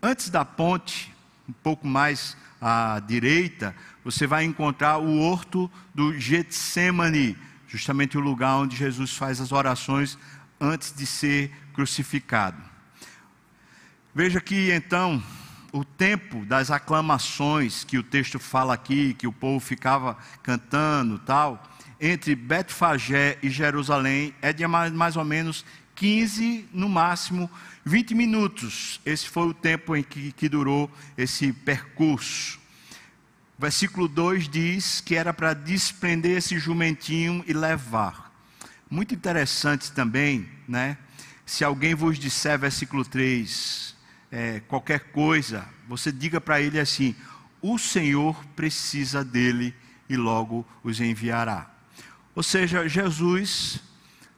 Antes 0.00 0.30
da 0.30 0.44
ponte, 0.44 1.12
um 1.48 1.52
pouco 1.52 1.86
mais 1.86 2.36
à 2.60 3.00
direita, 3.00 3.74
você 4.04 4.28
vai 4.28 4.44
encontrar 4.44 4.98
o 4.98 5.18
horto 5.18 5.68
do 5.92 6.16
Getsemane, 6.16 7.36
justamente 7.66 8.16
o 8.16 8.20
lugar 8.20 8.58
onde 8.58 8.76
Jesus 8.76 9.16
faz 9.16 9.40
as 9.40 9.50
orações 9.50 10.16
antes 10.64 10.92
de 10.92 11.06
ser 11.06 11.50
crucificado. 11.72 12.62
Veja 14.14 14.40
que 14.40 14.72
então 14.72 15.22
o 15.72 15.84
tempo 15.84 16.44
das 16.44 16.70
aclamações 16.70 17.84
que 17.84 17.98
o 17.98 18.02
texto 18.02 18.38
fala 18.38 18.74
aqui, 18.74 19.12
que 19.14 19.26
o 19.26 19.32
povo 19.32 19.58
ficava 19.58 20.16
cantando, 20.42 21.18
tal, 21.18 21.62
entre 22.00 22.34
Betfagé 22.34 23.38
e 23.42 23.50
Jerusalém 23.50 24.34
é 24.40 24.52
de 24.52 24.66
mais, 24.66 24.92
mais 24.92 25.16
ou 25.16 25.24
menos 25.24 25.64
15, 25.96 26.68
no 26.72 26.88
máximo 26.88 27.50
20 27.84 28.14
minutos. 28.14 29.00
Esse 29.04 29.28
foi 29.28 29.48
o 29.48 29.54
tempo 29.54 29.96
em 29.96 30.02
que, 30.02 30.32
que 30.32 30.48
durou 30.48 30.90
esse 31.16 31.52
percurso. 31.52 32.60
Versículo 33.58 34.08
2 34.08 34.48
diz 34.48 35.00
que 35.00 35.14
era 35.14 35.32
para 35.32 35.54
desprender 35.54 36.38
esse 36.38 36.58
jumentinho 36.58 37.44
e 37.46 37.52
levar. 37.52 38.32
Muito 38.90 39.14
interessante 39.14 39.90
também, 39.92 40.48
né? 40.66 40.96
Se 41.46 41.62
alguém 41.64 41.94
vos 41.94 42.18
disser, 42.18 42.58
versículo 42.58 43.04
3, 43.04 43.94
é, 44.30 44.60
qualquer 44.60 45.00
coisa, 45.12 45.64
você 45.86 46.10
diga 46.10 46.40
para 46.40 46.60
ele 46.60 46.80
assim: 46.80 47.14
o 47.62 47.78
Senhor 47.78 48.44
precisa 48.56 49.24
dele 49.24 49.74
e 50.08 50.16
logo 50.16 50.66
os 50.82 51.00
enviará. 51.00 51.70
Ou 52.34 52.42
seja, 52.42 52.88
Jesus 52.88 53.80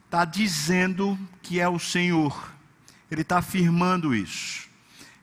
está 0.05 0.25
dizendo 0.25 1.19
que 1.43 1.61
é 1.61 1.69
o 1.69 1.79
Senhor, 1.79 2.53
ele 3.11 3.23
está 3.23 3.39
afirmando 3.39 4.15
isso. 4.15 4.69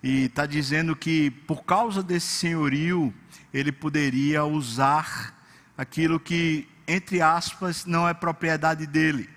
E 0.02 0.26
está 0.26 0.46
dizendo 0.46 0.96
que 0.96 1.32
por 1.32 1.64
causa 1.64 2.04
desse 2.04 2.28
senhorio, 2.28 3.14
ele 3.54 3.72
poderia 3.72 4.44
usar 4.44 5.40
aquilo 5.78 6.20
que, 6.20 6.68
entre 6.88 7.22
aspas, 7.22 7.86
não 7.86 8.08
é 8.08 8.14
propriedade 8.14 8.86
dele. 8.86 9.30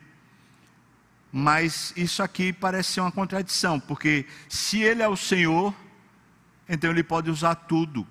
Mas 1.38 1.92
isso 1.94 2.22
aqui 2.22 2.50
parece 2.50 2.92
ser 2.92 3.02
uma 3.02 3.12
contradição, 3.12 3.78
porque 3.78 4.24
se 4.48 4.80
ele 4.80 5.02
é 5.02 5.08
o 5.08 5.18
Senhor, 5.18 5.74
então 6.66 6.88
ele 6.88 7.02
pode 7.02 7.30
usar 7.30 7.54
tudo. 7.54 8.06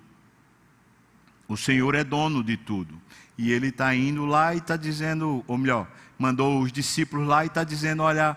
O 1.48 1.56
Senhor 1.56 1.96
é 1.96 2.04
dono 2.04 2.44
de 2.44 2.56
tudo. 2.56 3.02
E 3.36 3.50
ele 3.50 3.70
está 3.70 3.92
indo 3.92 4.24
lá 4.26 4.54
e 4.54 4.58
está 4.58 4.76
dizendo, 4.76 5.44
ou 5.48 5.58
melhor, 5.58 5.88
mandou 6.16 6.62
os 6.62 6.70
discípulos 6.70 7.26
lá 7.26 7.42
e 7.42 7.48
está 7.48 7.64
dizendo: 7.64 8.04
olha, 8.04 8.36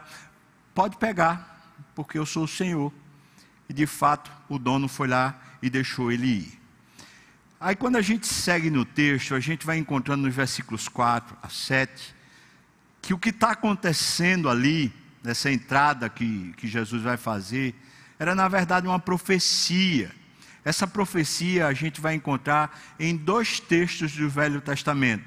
pode 0.73 0.97
pegar, 0.97 1.71
porque 1.93 2.17
eu 2.17 2.25
sou 2.25 2.45
o 2.45 2.47
Senhor. 2.47 2.91
E 3.69 3.73
de 3.73 3.85
fato, 3.85 4.31
o 4.49 4.57
dono 4.57 4.87
foi 4.87 5.07
lá 5.07 5.39
e 5.61 5.69
deixou 5.69 6.11
ele 6.11 6.25
ir. 6.25 6.59
Aí, 7.59 7.75
quando 7.75 7.97
a 7.97 8.01
gente 8.01 8.25
segue 8.25 8.71
no 8.71 8.83
texto, 8.83 9.35
a 9.35 9.39
gente 9.39 9.67
vai 9.67 9.77
encontrando 9.77 10.23
nos 10.23 10.33
versículos 10.33 10.87
4 10.87 11.37
a 11.43 11.47
7, 11.47 12.15
que 13.09 13.13
o 13.15 13.17
que 13.17 13.29
está 13.29 13.53
acontecendo 13.53 14.47
ali, 14.47 14.93
nessa 15.23 15.51
entrada 15.51 16.07
que, 16.07 16.53
que 16.55 16.67
Jesus 16.67 17.01
vai 17.01 17.17
fazer, 17.17 17.73
era 18.19 18.35
na 18.35 18.47
verdade 18.47 18.85
uma 18.85 18.99
profecia. 18.99 20.11
Essa 20.63 20.85
profecia 20.85 21.65
a 21.65 21.73
gente 21.73 21.99
vai 21.99 22.13
encontrar 22.13 22.79
em 22.99 23.17
dois 23.17 23.59
textos 23.59 24.11
do 24.11 24.29
Velho 24.29 24.61
Testamento. 24.61 25.25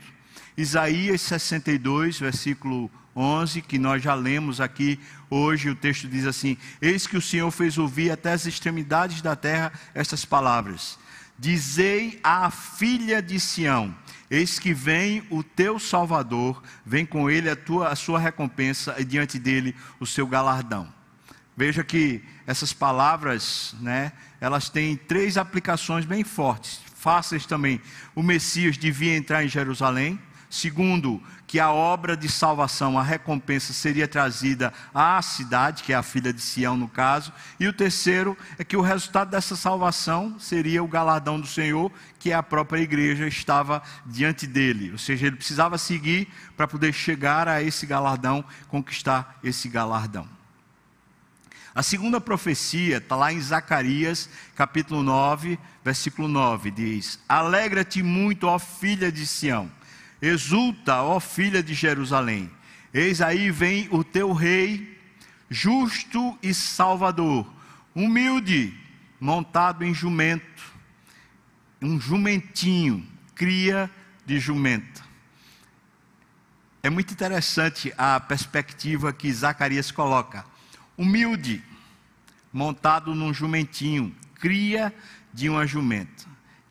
Isaías 0.56 1.22
62, 1.22 2.20
versículo 2.20 2.88
11, 3.16 3.60
que 3.62 3.80
nós 3.80 4.00
já 4.00 4.14
lemos 4.14 4.60
aqui 4.60 5.00
hoje, 5.28 5.68
o 5.68 5.74
texto 5.74 6.06
diz 6.06 6.24
assim: 6.24 6.56
Eis 6.80 7.08
que 7.08 7.16
o 7.16 7.20
Senhor 7.20 7.50
fez 7.50 7.78
ouvir 7.78 8.12
até 8.12 8.30
as 8.30 8.46
extremidades 8.46 9.20
da 9.20 9.34
terra 9.34 9.72
estas 9.92 10.24
palavras: 10.24 11.00
Dizei 11.38 12.20
à 12.22 12.50
filha 12.50 13.22
de 13.22 13.38
Sião: 13.40 13.94
Eis 14.30 14.58
que 14.58 14.72
vem 14.72 15.26
o 15.30 15.42
teu 15.42 15.78
Salvador, 15.78 16.62
vem 16.84 17.04
com 17.04 17.30
ele 17.30 17.50
a, 17.50 17.56
tua, 17.56 17.88
a 17.88 17.96
sua 17.96 18.18
recompensa 18.18 18.94
e 18.98 19.04
diante 19.04 19.38
dele 19.38 19.74
o 19.98 20.06
seu 20.06 20.26
galardão. 20.26 20.92
Veja 21.56 21.84
que 21.84 22.22
essas 22.46 22.72
palavras, 22.72 23.74
né, 23.80 24.12
elas 24.40 24.68
têm 24.68 24.96
três 24.96 25.36
aplicações 25.36 26.04
bem 26.04 26.24
fortes, 26.24 26.80
fáceis 26.94 27.46
também. 27.46 27.80
O 28.14 28.22
Messias 28.22 28.78
devia 28.78 29.16
entrar 29.16 29.44
em 29.44 29.48
Jerusalém 29.48 30.18
Segundo, 30.52 31.18
que 31.52 31.60
a 31.60 31.70
obra 31.70 32.16
de 32.16 32.30
salvação, 32.30 32.98
a 32.98 33.02
recompensa 33.02 33.74
seria 33.74 34.08
trazida 34.08 34.72
à 34.94 35.20
cidade, 35.20 35.82
que 35.82 35.92
é 35.92 35.94
a 35.94 36.02
filha 36.02 36.32
de 36.32 36.40
Sião 36.40 36.78
no 36.78 36.88
caso. 36.88 37.30
E 37.60 37.68
o 37.68 37.74
terceiro 37.74 38.34
é 38.58 38.64
que 38.64 38.74
o 38.74 38.80
resultado 38.80 39.28
dessa 39.28 39.54
salvação 39.54 40.40
seria 40.40 40.82
o 40.82 40.88
galardão 40.88 41.38
do 41.38 41.46
Senhor, 41.46 41.92
que 42.18 42.32
a 42.32 42.42
própria 42.42 42.80
igreja 42.80 43.28
estava 43.28 43.82
diante 44.06 44.46
dele. 44.46 44.92
Ou 44.92 44.96
seja, 44.96 45.26
ele 45.26 45.36
precisava 45.36 45.76
seguir 45.76 46.26
para 46.56 46.66
poder 46.66 46.94
chegar 46.94 47.46
a 47.46 47.62
esse 47.62 47.84
galardão, 47.84 48.42
conquistar 48.68 49.38
esse 49.44 49.68
galardão. 49.68 50.26
A 51.74 51.82
segunda 51.82 52.18
profecia 52.18 52.96
está 52.96 53.14
lá 53.14 53.30
em 53.30 53.40
Zacarias, 53.42 54.26
capítulo 54.56 55.02
9, 55.02 55.58
versículo 55.84 56.28
9, 56.28 56.70
diz: 56.70 57.20
Alegra-te 57.28 58.02
muito, 58.02 58.46
ó 58.46 58.58
filha 58.58 59.12
de 59.12 59.26
Sião 59.26 59.70
Exulta, 60.22 61.02
ó 61.02 61.18
filha 61.18 61.60
de 61.60 61.74
Jerusalém, 61.74 62.48
eis 62.94 63.20
aí 63.20 63.50
vem 63.50 63.88
o 63.90 64.04
teu 64.04 64.32
rei, 64.32 64.96
justo 65.50 66.38
e 66.40 66.54
salvador, 66.54 67.44
humilde, 67.92 68.72
montado 69.18 69.84
em 69.84 69.92
jumento, 69.92 70.62
um 71.82 72.00
jumentinho, 72.00 73.04
cria 73.34 73.90
de 74.24 74.38
jumento. 74.38 75.02
É 76.84 76.88
muito 76.88 77.12
interessante 77.12 77.92
a 77.98 78.20
perspectiva 78.20 79.12
que 79.12 79.32
Zacarias 79.32 79.90
coloca. 79.90 80.44
Humilde, 80.96 81.62
montado 82.52 83.12
num 83.12 83.34
jumentinho, 83.34 84.14
cria 84.36 84.94
de 85.32 85.48
uma 85.48 85.66
jumenta. 85.66 86.24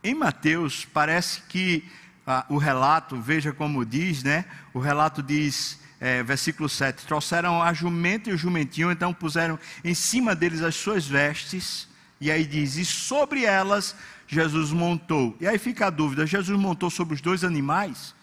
Em 0.04 0.16
Mateus, 0.16 0.86
parece 0.86 1.42
que 1.44 1.90
ah, 2.26 2.46
o 2.50 2.58
relato, 2.58 3.20
veja 3.20 3.52
como 3.52 3.86
diz, 3.86 4.24
né? 4.24 4.46
O 4.74 4.80
relato 4.80 5.24
diz, 5.24 5.80
é, 6.00 6.22
versículo 6.24 6.70
7: 6.70 7.06
Trouxeram 7.06 7.62
a 7.62 7.74
jumenta 7.74 8.30
e 8.30 8.34
o 8.34 8.38
jumentinho, 8.38 8.92
então 8.92 9.14
puseram 9.14 9.60
em 9.84 9.94
cima 9.94 10.36
deles 10.36 10.62
as 10.62 10.76
suas 10.76 11.06
vestes, 11.08 11.88
E 12.20 12.30
aí 12.30 12.46
diz: 12.46 12.76
E 12.76 12.86
sobre 12.86 13.46
elas 13.46 13.96
Jesus 14.28 14.72
montou. 14.72 15.36
E 15.42 15.48
aí 15.48 15.58
fica 15.58 15.88
a 15.88 15.90
dúvida: 15.90 16.26
Jesus 16.26 16.58
montou 16.58 16.90
sobre 16.90 17.16
os 17.16 17.22
dois 17.22 17.44
animais, 17.44 18.16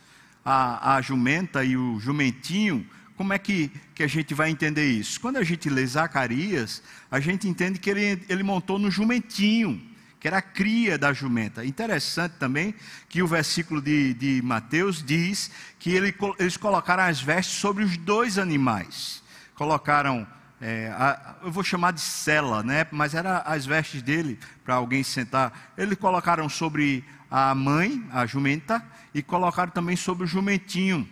a, 0.45 0.97
a 0.97 1.03
jumenta 1.03 1.65
e 1.65 1.77
o 1.77 2.01
jumentinho. 2.01 2.87
Como 3.17 3.33
é 3.33 3.39
que, 3.39 3.71
que 3.97 4.05
a 4.05 4.07
gente 4.07 4.33
vai 4.33 4.49
entender 4.49 4.89
isso? 4.89 5.21
Quando 5.21 5.39
a 5.39 5.45
gente 5.45 5.69
lê 5.69 5.85
Zacarias, 5.85 6.83
a 7.11 7.19
gente 7.19 7.49
entende 7.49 7.81
que 7.81 7.91
ele, 7.91 8.23
ele 8.29 8.45
montou 8.45 8.79
no 8.79 8.93
jumentinho 8.93 9.83
que 10.21 10.27
era 10.27 10.39
a 10.39 10.43
cria 10.43 10.99
da 10.99 11.13
jumenta. 11.13 11.65
Interessante 11.65 12.33
também 12.39 12.75
que 13.09 13.23
o 13.23 13.27
versículo 13.27 13.81
de, 13.81 14.15
de 14.15 14.43
Mateus 14.43 15.03
diz 15.03 15.51
que 15.79 15.91
ele, 15.91 16.15
eles 16.39 16.57
colocaram 16.57 17.05
as 17.05 17.21
vestes 17.21 17.57
sobre 17.57 17.85
os 17.85 17.97
dois 17.97 18.39
animais. 18.39 19.23
Colocaram, 19.55 20.27
é, 20.61 20.89
a, 20.89 21.37
eu 21.43 21.53
vou 21.53 21.63
chamar 21.63 21.93
de 21.93 22.01
cela, 22.01 22.63
né? 22.63 22.87
mas 22.91 23.15
era 23.15 23.39
as 23.39 23.65
vestes 23.65 24.03
dele 24.03 24.39
para 24.65 24.75
alguém 24.75 25.03
sentar. 25.03 25.73
Eles 25.77 25.97
colocaram 25.97 26.49
sobre 26.49 27.05
a 27.31 27.55
mãe, 27.55 28.05
a 28.11 28.27
jumenta, 28.27 28.85
e 29.15 29.23
colocaram 29.23 29.71
também 29.71 29.97
sobre 29.97 30.25
o 30.25 30.27
jumentinho. 30.27 31.09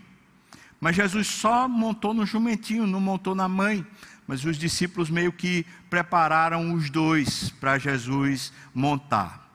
Mas 0.80 0.96
Jesus 0.96 1.28
só 1.28 1.68
montou 1.68 2.12
no 2.12 2.26
jumentinho, 2.26 2.86
não 2.86 3.00
montou 3.00 3.34
na 3.34 3.48
mãe 3.48 3.86
mas 4.26 4.44
os 4.44 4.58
discípulos 4.58 5.08
meio 5.08 5.32
que 5.32 5.64
prepararam 5.88 6.74
os 6.74 6.90
dois 6.90 7.50
para 7.60 7.78
Jesus 7.78 8.52
montar. 8.74 9.46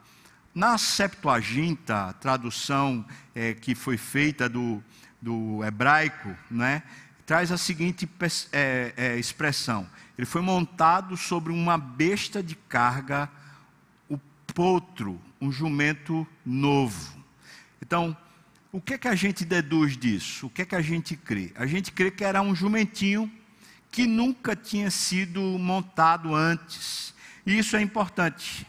Na 0.54 0.78
Septuaginta, 0.78 2.14
tradução 2.20 3.06
é, 3.34 3.54
que 3.54 3.74
foi 3.74 3.98
feita 3.98 4.50
do, 4.50 4.84
do 5.22 5.64
hebraico, 5.64 6.36
né, 6.50 6.84
traz 7.26 7.52
a 7.52 7.58
seguinte 7.58 8.10
é, 8.52 8.94
é, 8.98 9.18
expressão: 9.18 9.88
ele 10.18 10.26
foi 10.26 10.42
montado 10.42 11.16
sobre 11.16 11.54
uma 11.54 11.78
besta 11.78 12.44
de 12.44 12.56
carga, 12.56 13.30
o 14.10 14.18
potro, 14.54 15.22
um 15.40 15.52
jumento 15.52 16.28
novo. 16.46 17.22
Então, 17.82 18.16
o 18.72 18.80
que 18.80 18.94
é 18.94 18.98
que 18.98 19.08
a 19.08 19.16
gente 19.16 19.44
deduz 19.44 19.98
disso? 19.98 20.48
O 20.48 20.50
que 20.50 20.62
é 20.62 20.66
que 20.66 20.76
a 20.76 20.82
gente 20.82 21.16
crê? 21.16 21.52
A 21.56 21.66
gente 21.66 21.92
crê 21.92 22.12
que 22.12 22.24
era 22.24 22.42
um 22.42 22.56
jumentinho 22.56 23.32
que 23.92 24.08
nunca 24.08 24.56
tinha 24.56 24.90
sido 24.90 25.42
montado 25.42 26.34
antes. 26.34 27.14
E 27.46 27.58
isso 27.58 27.76
é 27.76 27.82
importante. 27.82 28.66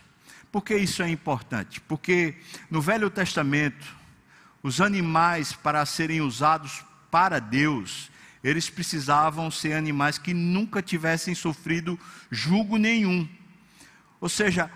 Por 0.51 0.63
que 0.63 0.77
isso 0.77 1.03
é 1.03 1.09
importante? 1.09 1.81
Porque 1.81 2.35
no 2.69 2.83
Velho 2.83 3.09
Testamento, 3.09 3.97
os 4.63 4.81
animais, 4.81 5.53
para 5.53 5.87
serem 5.87 6.21
usados 6.21 6.85
para 7.11 7.39
Deus, 7.39 8.11
eles 8.43 8.69
precisavam 8.69 9.51
ser 9.51 9.75
animais 9.75 10.19
que 10.19 10.35
nunca 10.35 10.83
tivessem 10.83 11.35
sofrido 11.35 11.99
julgo 12.31 12.77
nenhum. 12.77 13.29
Ou 14.21 14.29
seja, 14.29 14.71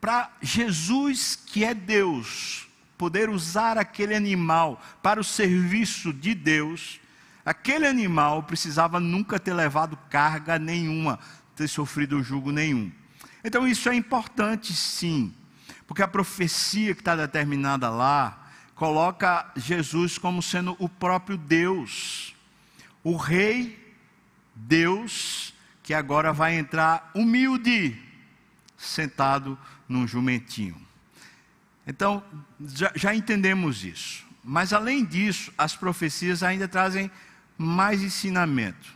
para 0.00 0.30
Jesus, 0.42 1.36
que 1.36 1.64
é 1.64 1.72
Deus, 1.72 2.68
poder 2.98 3.30
usar 3.30 3.78
aquele 3.78 4.14
animal 4.14 4.82
para 5.02 5.20
o 5.20 5.24
serviço 5.24 6.12
de 6.12 6.34
Deus, 6.34 7.00
Aquele 7.44 7.86
animal 7.86 8.42
precisava 8.42 9.00
nunca 9.00 9.38
ter 9.38 9.54
levado 9.54 9.96
carga 10.08 10.58
nenhuma, 10.58 11.18
ter 11.56 11.68
sofrido 11.68 12.22
julgo 12.22 12.50
nenhum. 12.52 12.92
Então 13.42 13.66
isso 13.66 13.88
é 13.88 13.94
importante 13.94 14.72
sim, 14.74 15.34
porque 15.86 16.02
a 16.02 16.08
profecia 16.08 16.94
que 16.94 17.00
está 17.00 17.16
determinada 17.16 17.88
lá 17.88 18.48
coloca 18.74 19.50
Jesus 19.56 20.18
como 20.18 20.42
sendo 20.42 20.76
o 20.78 20.88
próprio 20.88 21.36
Deus, 21.36 22.34
o 23.02 23.16
Rei 23.16 23.78
Deus, 24.54 25.54
que 25.82 25.94
agora 25.94 26.32
vai 26.32 26.56
entrar 26.58 27.10
humilde, 27.14 27.98
sentado 28.76 29.58
num 29.88 30.06
jumentinho. 30.06 30.80
Então, 31.86 32.22
já, 32.60 32.92
já 32.94 33.14
entendemos 33.14 33.84
isso. 33.84 34.24
Mas 34.44 34.72
além 34.72 35.04
disso, 35.04 35.52
as 35.58 35.74
profecias 35.74 36.42
ainda 36.42 36.68
trazem 36.68 37.10
mais 37.62 38.02
ensinamento. 38.02 38.88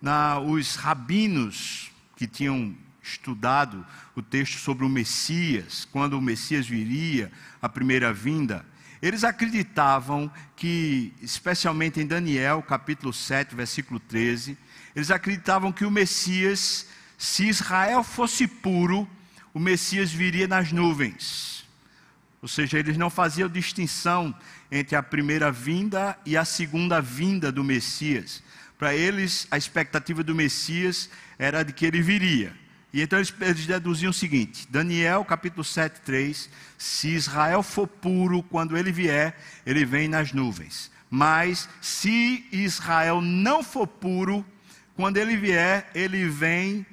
Na, 0.00 0.38
os 0.38 0.76
rabinos 0.76 1.90
que 2.16 2.26
tinham 2.26 2.76
estudado 3.02 3.86
o 4.14 4.20
texto 4.20 4.58
sobre 4.58 4.84
o 4.84 4.90
Messias, 4.90 5.88
quando 5.90 6.18
o 6.18 6.20
Messias 6.20 6.66
viria, 6.66 7.32
a 7.62 7.70
primeira 7.70 8.12
vinda, 8.12 8.66
eles 9.00 9.24
acreditavam 9.24 10.30
que, 10.54 11.14
especialmente 11.22 11.98
em 11.98 12.06
Daniel, 12.06 12.62
capítulo 12.62 13.10
7, 13.10 13.54
versículo 13.54 13.98
13, 13.98 14.58
eles 14.94 15.10
acreditavam 15.10 15.72
que 15.72 15.86
o 15.86 15.90
Messias, 15.90 16.86
se 17.16 17.48
Israel 17.48 18.04
fosse 18.04 18.46
puro, 18.46 19.08
o 19.54 19.58
Messias 19.58 20.12
viria 20.12 20.46
nas 20.46 20.72
nuvens. 20.72 21.64
Ou 22.42 22.48
seja, 22.48 22.78
eles 22.78 22.98
não 22.98 23.08
faziam 23.08 23.48
distinção 23.48 24.34
entre 24.72 24.96
a 24.96 25.02
primeira 25.02 25.52
vinda 25.52 26.18
e 26.24 26.34
a 26.34 26.46
segunda 26.46 26.98
vinda 26.98 27.52
do 27.52 27.62
Messias. 27.62 28.42
Para 28.78 28.94
eles, 28.96 29.46
a 29.50 29.58
expectativa 29.58 30.24
do 30.24 30.34
Messias 30.34 31.10
era 31.38 31.62
de 31.62 31.74
que 31.74 31.84
ele 31.84 32.00
viria. 32.00 32.54
E 32.90 33.02
então 33.02 33.18
eles, 33.18 33.66
deduziam 33.66 34.10
o 34.10 34.14
seguinte: 34.14 34.66
Daniel 34.70 35.26
capítulo 35.26 35.62
7, 35.62 36.00
3: 36.00 36.48
Se 36.78 37.08
Israel 37.08 37.62
for 37.62 37.86
puro, 37.86 38.42
quando 38.44 38.76
ele 38.76 38.90
vier, 38.90 39.36
ele 39.66 39.84
vem 39.84 40.08
nas 40.08 40.32
nuvens. 40.32 40.90
Mas 41.10 41.68
se 41.82 42.46
Israel 42.50 43.20
não 43.20 43.62
for 43.62 43.86
puro, 43.86 44.44
quando 44.96 45.18
ele 45.18 45.36
vier, 45.36 45.90
ele 45.94 46.26
vem 46.28 46.86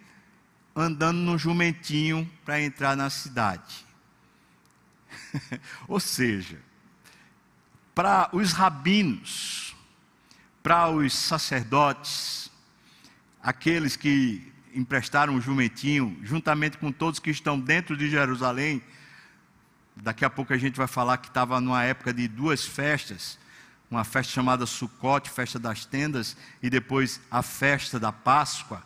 andando 0.76 1.18
no 1.18 1.38
jumentinho 1.38 2.30
para 2.44 2.62
entrar 2.62 2.98
na 2.98 3.10
cidade. 3.10 3.86
Ou 5.88 6.00
seja, 6.00 6.69
para 8.00 8.30
os 8.32 8.54
rabinos, 8.54 9.76
para 10.64 10.90
os 10.90 11.14
sacerdotes, 11.14 12.50
aqueles 13.44 13.98
que 13.98 14.54
emprestaram 14.74 15.36
o 15.36 15.42
jumentinho, 15.42 16.18
juntamente 16.24 16.78
com 16.78 16.94
todos 16.94 17.20
que 17.20 17.30
estão 17.30 17.60
dentro 17.60 17.98
de 17.98 18.10
Jerusalém. 18.10 18.82
Daqui 19.98 20.24
a 20.24 20.30
pouco 20.30 20.54
a 20.54 20.58
gente 20.58 20.78
vai 20.78 20.88
falar 20.88 21.18
que 21.18 21.28
estava 21.28 21.60
numa 21.60 21.84
época 21.84 22.14
de 22.14 22.26
duas 22.30 22.66
festas, 22.66 23.38
uma 23.92 24.06
festa 24.06 24.32
chamada 24.32 24.66
Sucote, 24.66 25.30
festa 25.30 25.60
das 25.60 25.84
tendas, 25.84 26.38
e 26.64 26.70
depois 26.70 27.20
a 27.30 27.42
festa 27.42 28.00
da 28.00 28.14
Páscoa. 28.14 28.82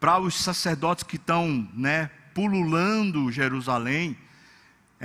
Para 0.00 0.18
os 0.18 0.34
sacerdotes 0.34 1.04
que 1.04 1.14
estão 1.14 1.70
né, 1.72 2.10
pululando 2.34 3.30
Jerusalém, 3.30 4.18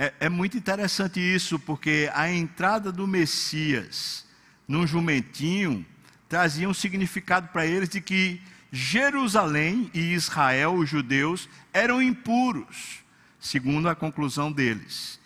é, 0.00 0.14
é 0.20 0.28
muito 0.28 0.56
interessante 0.56 1.18
isso, 1.18 1.58
porque 1.58 2.08
a 2.14 2.30
entrada 2.30 2.92
do 2.92 3.04
Messias 3.04 4.24
num 4.68 4.86
jumentinho 4.86 5.84
trazia 6.28 6.68
um 6.68 6.74
significado 6.74 7.48
para 7.48 7.66
eles 7.66 7.88
de 7.88 8.00
que 8.00 8.40
Jerusalém 8.70 9.90
e 9.92 10.12
Israel, 10.12 10.74
os 10.74 10.88
judeus, 10.88 11.48
eram 11.72 12.00
impuros, 12.00 13.00
segundo 13.40 13.88
a 13.88 13.94
conclusão 13.96 14.52
deles. 14.52 15.18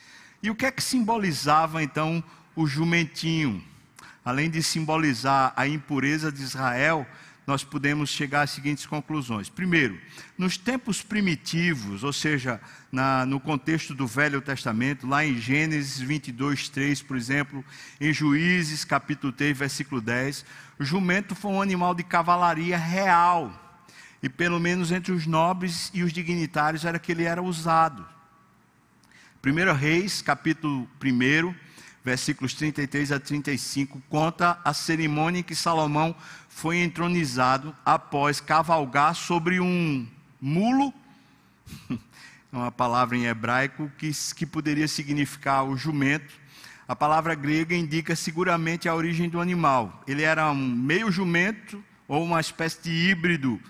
E 0.42 0.48
o 0.48 0.54
que 0.54 0.64
é 0.64 0.70
que 0.70 0.82
simbolizava 0.82 1.82
então 1.82 2.24
o 2.56 2.66
jumentinho? 2.66 3.62
Além 4.24 4.48
de 4.48 4.62
simbolizar 4.62 5.52
a 5.54 5.66
impureza 5.66 6.32
de 6.32 6.42
Israel, 6.42 7.06
nós 7.46 7.64
podemos 7.64 8.10
chegar 8.10 8.42
às 8.42 8.50
seguintes 8.50 8.86
conclusões. 8.86 9.48
Primeiro, 9.48 9.98
nos 10.38 10.56
tempos 10.56 11.02
primitivos, 11.02 12.04
ou 12.04 12.12
seja, 12.12 12.60
na, 12.90 13.26
no 13.26 13.40
contexto 13.40 13.94
do 13.94 14.06
Velho 14.06 14.40
Testamento, 14.40 15.06
lá 15.06 15.24
em 15.24 15.36
Gênesis 15.38 16.00
22, 16.00 16.68
3, 16.68 17.02
por 17.02 17.16
exemplo, 17.16 17.64
em 18.00 18.12
Juízes 18.12 18.84
capítulo 18.84 19.32
3, 19.32 19.58
versículo 19.58 20.00
10, 20.00 20.44
o 20.78 20.84
jumento 20.84 21.34
foi 21.34 21.50
um 21.50 21.62
animal 21.62 21.94
de 21.94 22.04
cavalaria 22.04 22.78
real. 22.78 23.58
E 24.22 24.28
pelo 24.28 24.60
menos 24.60 24.92
entre 24.92 25.10
os 25.10 25.26
nobres 25.26 25.90
e 25.92 26.04
os 26.04 26.12
dignitários 26.12 26.84
era 26.84 26.98
que 26.98 27.10
ele 27.10 27.24
era 27.24 27.42
usado. 27.42 28.06
1 29.44 29.74
Reis, 29.74 30.22
capítulo 30.22 30.88
1, 31.02 31.52
versículos 32.04 32.54
33 32.54 33.12
a 33.12 33.20
35, 33.20 34.02
conta 34.08 34.58
a 34.64 34.74
cerimônia 34.74 35.40
em 35.40 35.42
que 35.42 35.54
Salomão 35.54 36.14
foi 36.48 36.78
entronizado 36.78 37.74
após 37.84 38.40
cavalgar 38.40 39.14
sobre 39.14 39.60
um 39.60 40.06
mulo, 40.40 40.92
uma 42.52 42.72
palavra 42.72 43.16
em 43.16 43.26
hebraico 43.26 43.90
que, 43.96 44.10
que 44.34 44.44
poderia 44.44 44.88
significar 44.88 45.64
o 45.64 45.76
jumento. 45.76 46.34
A 46.88 46.96
palavra 46.96 47.34
grega 47.34 47.74
indica 47.74 48.16
seguramente 48.16 48.88
a 48.88 48.94
origem 48.94 49.28
do 49.28 49.40
animal. 49.40 50.02
Ele 50.06 50.22
era 50.22 50.50
um 50.50 50.56
meio 50.56 51.10
jumento 51.10 51.82
ou 52.08 52.24
uma 52.24 52.40
espécie 52.40 52.82
de 52.82 52.90
híbrido. 52.90 53.60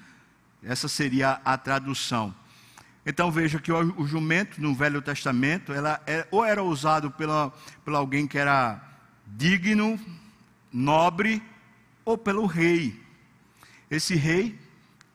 Essa 0.64 0.88
seria 0.88 1.40
a 1.44 1.58
tradução. 1.58 2.34
Então 3.04 3.32
veja 3.32 3.58
que 3.58 3.72
o, 3.72 4.06
jumento 4.06 4.60
no 4.60 4.74
Velho 4.74 5.02
Testamento, 5.02 5.72
ela 5.72 6.00
é, 6.06 6.26
ou 6.30 6.44
era 6.44 6.62
usado 6.62 7.10
pela, 7.10 7.52
pela 7.84 7.98
alguém 7.98 8.28
que 8.28 8.38
era 8.38 8.80
digno, 9.26 9.98
nobre, 10.72 11.42
ou 12.04 12.16
pelo 12.16 12.46
rei. 12.46 13.00
Esse 13.90 14.14
rei, 14.14 14.58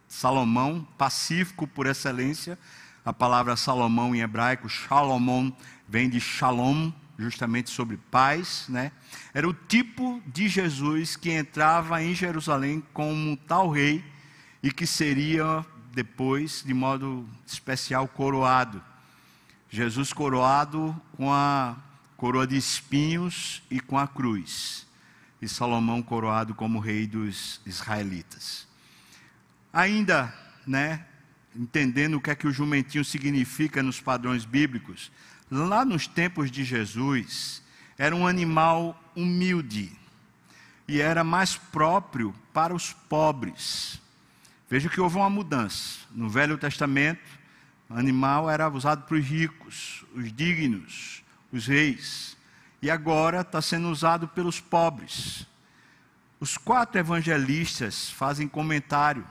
Salomão, 0.07 0.85
pacífico 0.97 1.67
por 1.67 1.87
excelência, 1.87 2.57
A 3.05 3.13
palavra 3.13 3.55
Salomão 3.55 4.13
em 4.13 4.19
hebraico, 4.19 4.67
Shalomon, 4.67 5.51
vem 5.87 6.09
de 6.09 6.19
Shalom, 6.19 6.91
justamente 7.17 7.69
sobre 7.69 7.95
paz, 8.11 8.65
né? 8.67 8.91
Era 9.33 9.47
o 9.47 9.53
tipo 9.53 10.21
de 10.27 10.49
Jesus 10.49 11.15
que 11.15 11.31
entrava 11.31 12.03
em 12.03 12.13
Jerusalém 12.13 12.83
como 12.93 13.37
tal 13.37 13.69
rei 13.69 14.03
e 14.61 14.71
que 14.71 14.85
seria 14.85 15.65
depois, 15.97 16.63
de 16.63 16.75
modo 16.75 17.27
especial, 17.47 18.07
coroado. 18.07 18.83
Jesus 19.67 20.13
coroado 20.13 20.95
com 21.13 21.33
a 21.33 21.75
coroa 22.15 22.45
de 22.45 22.55
espinhos 22.55 23.63
e 23.71 23.79
com 23.79 23.97
a 23.97 24.07
cruz. 24.07 24.85
E 25.41 25.49
Salomão 25.49 26.03
coroado 26.03 26.53
como 26.53 26.77
rei 26.77 27.07
dos 27.07 27.59
israelitas. 27.65 28.67
Ainda, 29.73 30.31
né, 30.67 31.03
entendendo 31.55 32.17
o 32.17 32.21
que 32.21 32.29
é 32.29 32.35
que 32.35 32.47
o 32.47 32.53
jumentinho 32.53 33.03
significa 33.03 33.81
nos 33.81 33.99
padrões 33.99 34.45
bíblicos, 34.45 35.11
lá 35.49 35.83
nos 35.83 36.05
tempos 36.05 36.51
de 36.51 36.63
Jesus, 36.63 37.63
era 37.97 38.15
um 38.15 38.27
animal 38.27 39.01
humilde 39.15 39.91
e 40.87 41.01
era 41.01 41.23
mais 41.23 41.55
próprio 41.55 42.35
para 42.53 42.75
os 42.75 42.93
pobres. 42.93 43.99
Veja 44.69 44.89
que 44.89 44.99
houve 44.99 45.15
uma 45.15 45.29
mudança. 45.29 45.99
No 46.11 46.29
Velho 46.29 46.57
Testamento, 46.57 47.21
o 47.89 47.93
animal 47.93 48.49
era 48.49 48.69
usado 48.69 49.03
para 49.05 49.15
os 49.15 49.25
ricos, 49.25 50.03
os 50.13 50.31
dignos, 50.31 51.23
os 51.51 51.67
reis. 51.67 52.35
E 52.81 52.89
agora 52.89 53.41
está 53.41 53.61
sendo 53.61 53.89
usado 53.89 54.27
pelos 54.27 54.59
pobres. 54.59 55.47
Os 56.39 56.57
quatro 56.57 56.99
evangelistas 56.99 58.09
fazem 58.09 58.47
comentário 58.47 59.25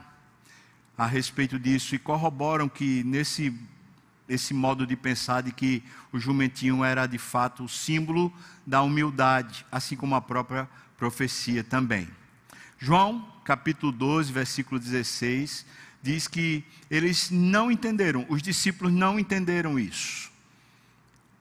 a 0.97 1.05
respeito 1.05 1.59
disso 1.59 1.93
e 1.93 1.99
corroboram 1.99 2.67
que 2.67 3.03
nesse 3.03 3.53
esse 4.27 4.53
modo 4.53 4.85
de 4.85 4.95
pensar 4.95 5.41
de 5.41 5.51
que 5.53 5.81
o 6.11 6.19
jumentinho 6.19 6.83
era 6.83 7.07
de 7.07 7.17
fato 7.17 7.63
o 7.63 7.69
símbolo 7.69 8.33
da 8.65 8.81
humildade, 8.81 9.65
assim 9.71 9.95
como 9.95 10.15
a 10.15 10.21
própria 10.21 10.67
profecia 10.97 11.63
também. 11.63 12.09
João, 12.77 13.25
capítulo 13.47 13.93
12, 13.93 14.33
versículo 14.33 14.77
16, 14.77 15.65
diz 16.03 16.27
que 16.27 16.65
eles 16.91 17.31
não 17.31 17.71
entenderam, 17.71 18.25
os 18.27 18.41
discípulos 18.41 18.91
não 18.91 19.17
entenderam 19.17 19.79
isso. 19.79 20.29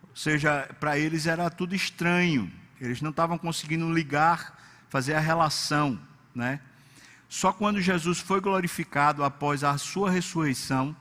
Ou 0.05 0.15
seja, 0.15 0.73
para 0.79 0.97
eles 0.97 1.27
era 1.27 1.51
tudo 1.51 1.75
estranho, 1.75 2.49
eles 2.81 3.01
não 3.01 3.11
estavam 3.11 3.37
conseguindo 3.37 3.93
ligar, 3.93 4.57
fazer 4.89 5.15
a 5.15 5.21
relação, 5.21 5.99
né? 6.33 6.61
Só 7.29 7.53
quando 7.53 7.81
Jesus 7.81 8.21
foi 8.21 8.41
glorificado 8.41 9.25
após 9.25 9.65
a 9.65 9.77
sua 9.77 10.09
ressurreição, 10.09 10.97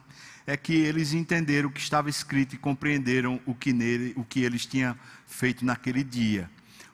é 0.47 0.57
que 0.57 0.73
eles 0.73 1.13
entenderam 1.13 1.69
o 1.69 1.71
que 1.71 1.79
estava 1.79 2.09
escrito 2.09 2.55
e 2.55 2.57
compreenderam 2.57 3.39
o 3.45 3.53
que 3.53 3.71
nele, 3.71 4.11
o 4.15 4.23
que 4.23 4.39
eles 4.39 4.65
tinham 4.65 4.97
feito 5.27 5.63
naquele 5.63 6.03
dia. 6.03 6.49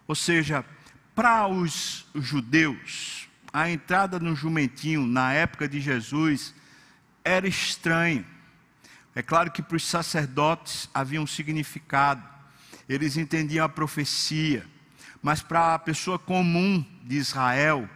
Ou 0.05 0.15
seja, 0.15 0.65
para 1.15 1.47
os 1.47 2.05
judeus, 2.13 3.20
a 3.53 3.69
entrada 3.69 4.19
no 4.19 4.35
jumentinho 4.35 5.05
na 5.05 5.33
época 5.33 5.67
de 5.67 5.79
Jesus 5.79 6.53
era 7.23 7.47
estranho. 7.47 8.25
É 9.13 9.21
claro 9.21 9.51
que 9.51 9.61
para 9.61 9.75
os 9.75 9.85
sacerdotes 9.85 10.89
havia 10.93 11.21
um 11.21 11.27
significado. 11.27 12.23
Eles 12.87 13.17
entendiam 13.17 13.65
a 13.65 13.69
profecia, 13.69 14.65
mas 15.21 15.41
para 15.41 15.75
a 15.75 15.79
pessoa 15.79 16.17
comum 16.17 16.83
de 17.03 17.17
Israel, 17.17 17.89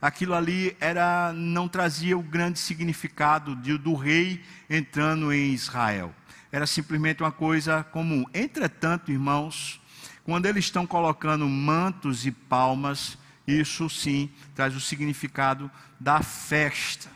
aquilo 0.00 0.34
ali 0.34 0.76
era 0.80 1.32
não 1.32 1.68
trazia 1.68 2.16
o 2.16 2.22
grande 2.22 2.58
significado 2.58 3.54
de, 3.56 3.76
do 3.76 3.94
rei 3.94 4.42
entrando 4.68 5.32
em 5.32 5.52
Israel. 5.52 6.14
Era 6.50 6.66
simplesmente 6.66 7.22
uma 7.22 7.32
coisa 7.32 7.82
comum. 7.84 8.24
Entretanto, 8.32 9.12
irmãos, 9.12 9.80
quando 10.24 10.46
eles 10.46 10.64
estão 10.64 10.86
colocando 10.86 11.46
mantos 11.48 12.26
e 12.26 12.30
palmas, 12.30 13.18
isso 13.46 13.88
sim 13.90 14.30
traz 14.54 14.74
o 14.74 14.80
significado 14.80 15.70
da 15.98 16.22
festa. 16.22 17.10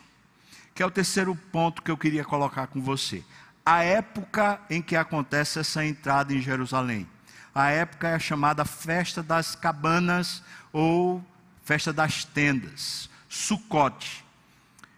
Que 0.74 0.82
é 0.82 0.86
o 0.86 0.90
terceiro 0.90 1.34
ponto 1.34 1.82
que 1.82 1.90
eu 1.90 1.96
queria 1.96 2.24
colocar 2.24 2.66
com 2.66 2.80
você. 2.80 3.22
A 3.64 3.82
época 3.82 4.60
em 4.68 4.82
que 4.82 4.94
acontece 4.94 5.58
essa 5.58 5.84
entrada 5.84 6.32
em 6.32 6.40
Jerusalém. 6.40 7.06
A 7.54 7.70
época 7.70 8.08
é 8.08 8.14
a 8.14 8.18
chamada 8.18 8.64
Festa 8.64 9.22
das 9.22 9.54
Cabanas 9.54 10.42
ou 10.72 11.24
festa 11.64 11.92
das 11.92 12.24
tendas, 12.24 13.10
Sucote. 13.28 14.24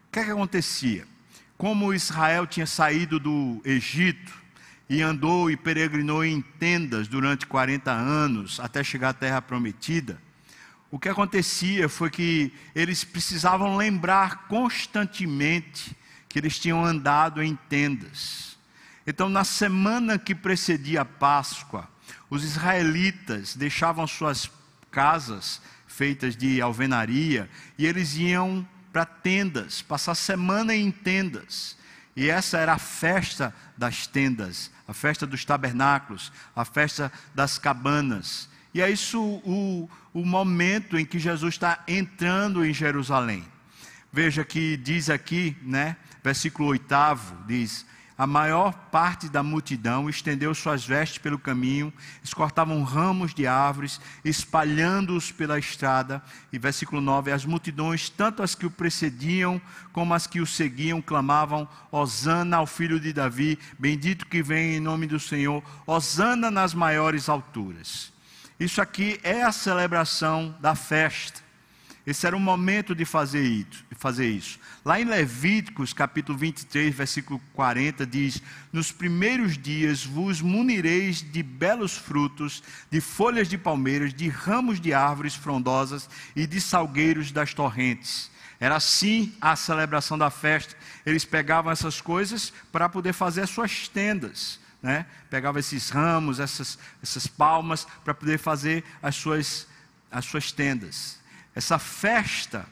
O 0.08 0.12
que, 0.12 0.18
é 0.18 0.24
que 0.24 0.30
acontecia? 0.30 1.06
Como 1.56 1.94
Israel 1.94 2.46
tinha 2.46 2.66
saído 2.66 3.18
do 3.18 3.60
Egito 3.64 4.32
e 4.88 5.00
andou 5.00 5.50
e 5.50 5.56
peregrinou 5.56 6.24
em 6.24 6.40
tendas 6.40 7.08
durante 7.08 7.46
40 7.46 7.90
anos 7.90 8.60
até 8.60 8.84
chegar 8.84 9.10
à 9.10 9.12
terra 9.14 9.40
prometida, 9.40 10.20
o 10.90 10.98
que 10.98 11.08
acontecia 11.08 11.88
foi 11.88 12.10
que 12.10 12.52
eles 12.74 13.04
precisavam 13.04 13.76
lembrar 13.76 14.48
constantemente 14.48 15.96
que 16.28 16.38
eles 16.38 16.58
tinham 16.58 16.84
andado 16.84 17.42
em 17.42 17.56
tendas. 17.68 18.58
Então, 19.06 19.28
na 19.28 19.44
semana 19.44 20.18
que 20.18 20.34
precedia 20.34 21.02
a 21.02 21.04
Páscoa, 21.04 21.88
os 22.30 22.44
israelitas 22.44 23.56
deixavam 23.56 24.06
suas 24.06 24.50
casas 24.90 25.60
feitas 25.86 26.36
de 26.36 26.60
alvenaria, 26.60 27.50
e 27.76 27.84
eles 27.84 28.14
iam 28.16 28.66
para 28.92 29.04
tendas, 29.04 29.82
passar 29.82 30.14
semana 30.14 30.74
em 30.74 30.90
tendas. 30.90 31.76
E 32.14 32.28
essa 32.28 32.58
era 32.58 32.74
a 32.74 32.78
festa 32.78 33.54
das 33.76 34.06
tendas, 34.06 34.70
a 34.86 34.92
festa 34.92 35.26
dos 35.26 35.44
tabernáculos, 35.44 36.32
a 36.54 36.64
festa 36.64 37.12
das 37.34 37.58
cabanas. 37.58 38.48
E 38.72 38.82
é 38.82 38.90
isso 38.90 39.20
o, 39.20 39.88
o 40.18 40.26
momento 40.26 40.98
em 40.98 41.04
que 41.04 41.18
Jesus 41.18 41.54
está 41.54 41.82
entrando 41.86 42.64
em 42.64 42.74
Jerusalém. 42.74 43.44
Veja 44.12 44.44
que 44.44 44.76
diz 44.76 45.08
aqui, 45.08 45.56
né, 45.62 45.96
versículo 46.22 46.70
8, 46.70 46.84
diz: 47.46 47.86
a 48.18 48.26
maior 48.26 48.72
parte 48.90 49.28
da 49.28 49.44
multidão 49.44 50.10
estendeu 50.10 50.52
suas 50.52 50.84
vestes 50.84 51.18
pelo 51.18 51.38
caminho, 51.38 51.92
eles 52.18 52.34
cortavam 52.34 52.82
ramos 52.82 53.32
de 53.32 53.46
árvores, 53.46 54.00
espalhando-os 54.24 55.30
pela 55.30 55.56
estrada. 55.56 56.20
E 56.52 56.58
versículo 56.58 57.00
9: 57.00 57.30
As 57.30 57.44
multidões, 57.44 58.10
tanto 58.10 58.42
as 58.42 58.56
que 58.56 58.66
o 58.66 58.72
precediam 58.72 59.62
como 59.92 60.14
as 60.14 60.26
que 60.26 60.40
o 60.40 60.46
seguiam, 60.46 61.00
clamavam: 61.00 61.68
Hosana 61.92 62.56
ao 62.56 62.66
filho 62.66 62.98
de 62.98 63.12
Davi, 63.12 63.56
bendito 63.78 64.26
que 64.26 64.42
vem 64.42 64.74
em 64.74 64.80
nome 64.80 65.06
do 65.06 65.20
Senhor, 65.20 65.62
Hosana 65.86 66.50
nas 66.50 66.74
maiores 66.74 67.28
alturas. 67.28 68.17
Isso 68.58 68.80
aqui 68.80 69.20
é 69.22 69.44
a 69.44 69.52
celebração 69.52 70.56
da 70.60 70.74
festa. 70.74 71.40
Esse 72.04 72.26
era 72.26 72.36
o 72.36 72.40
momento 72.40 72.94
de 72.94 73.04
fazer 73.04 73.42
isso. 73.42 74.58
Lá 74.84 74.98
em 74.98 75.04
Levíticos, 75.04 75.92
capítulo 75.92 76.36
23, 76.38 76.92
versículo 76.92 77.40
40, 77.52 78.04
diz: 78.04 78.42
Nos 78.72 78.90
primeiros 78.90 79.56
dias 79.56 80.04
vos 80.04 80.40
munireis 80.40 81.22
de 81.22 81.42
belos 81.42 81.96
frutos, 81.96 82.62
de 82.90 83.00
folhas 83.00 83.46
de 83.46 83.58
palmeiras, 83.58 84.12
de 84.12 84.26
ramos 84.26 84.80
de 84.80 84.92
árvores 84.92 85.34
frondosas 85.34 86.08
e 86.34 86.46
de 86.46 86.60
salgueiros 86.60 87.30
das 87.30 87.54
torrentes. 87.54 88.28
Era 88.58 88.76
assim 88.76 89.32
a 89.40 89.54
celebração 89.54 90.18
da 90.18 90.30
festa. 90.30 90.74
Eles 91.06 91.24
pegavam 91.24 91.70
essas 91.70 92.00
coisas 92.00 92.52
para 92.72 92.88
poder 92.88 93.12
fazer 93.12 93.42
as 93.42 93.50
suas 93.50 93.86
tendas. 93.86 94.58
Né? 94.82 95.06
Pegavam 95.28 95.58
esses 95.58 95.90
ramos, 95.90 96.38
essas, 96.38 96.78
essas 97.02 97.26
palmas, 97.26 97.86
para 98.04 98.14
poder 98.14 98.38
fazer 98.38 98.84
as 99.02 99.16
suas, 99.16 99.66
as 100.10 100.24
suas 100.24 100.52
tendas. 100.52 101.18
Essa 101.54 101.78
festa 101.78 102.66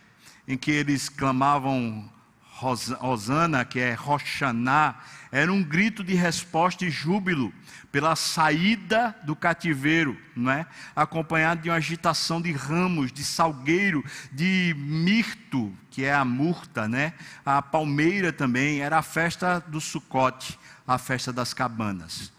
em 0.46 0.56
que 0.56 0.70
eles 0.70 1.08
clamavam 1.08 2.10
Rosana, 2.58 3.64
que 3.64 3.78
é 3.78 3.92
Roshaná, 3.92 4.94
era 5.30 5.52
um 5.52 5.62
grito 5.62 6.02
de 6.02 6.14
resposta 6.14 6.86
e 6.86 6.90
júbilo 6.90 7.52
pela 7.92 8.16
saída 8.16 9.14
do 9.24 9.36
cativeiro, 9.36 10.16
não 10.34 10.50
é? 10.50 10.66
acompanhado 10.94 11.62
de 11.62 11.68
uma 11.68 11.76
agitação 11.76 12.40
de 12.40 12.52
ramos, 12.52 13.12
de 13.12 13.22
salgueiro, 13.22 14.02
de 14.32 14.74
mirto, 14.78 15.76
que 15.90 16.04
é 16.04 16.14
a 16.14 16.24
murta, 16.24 16.88
né? 16.88 17.12
a 17.44 17.60
palmeira 17.60 18.32
também, 18.32 18.80
era 18.80 18.98
a 18.98 19.02
festa 19.02 19.58
do 19.60 19.80
Sucote, 19.80 20.58
a 20.86 20.98
festa 20.98 21.32
das 21.32 21.52
cabanas. 21.52 22.32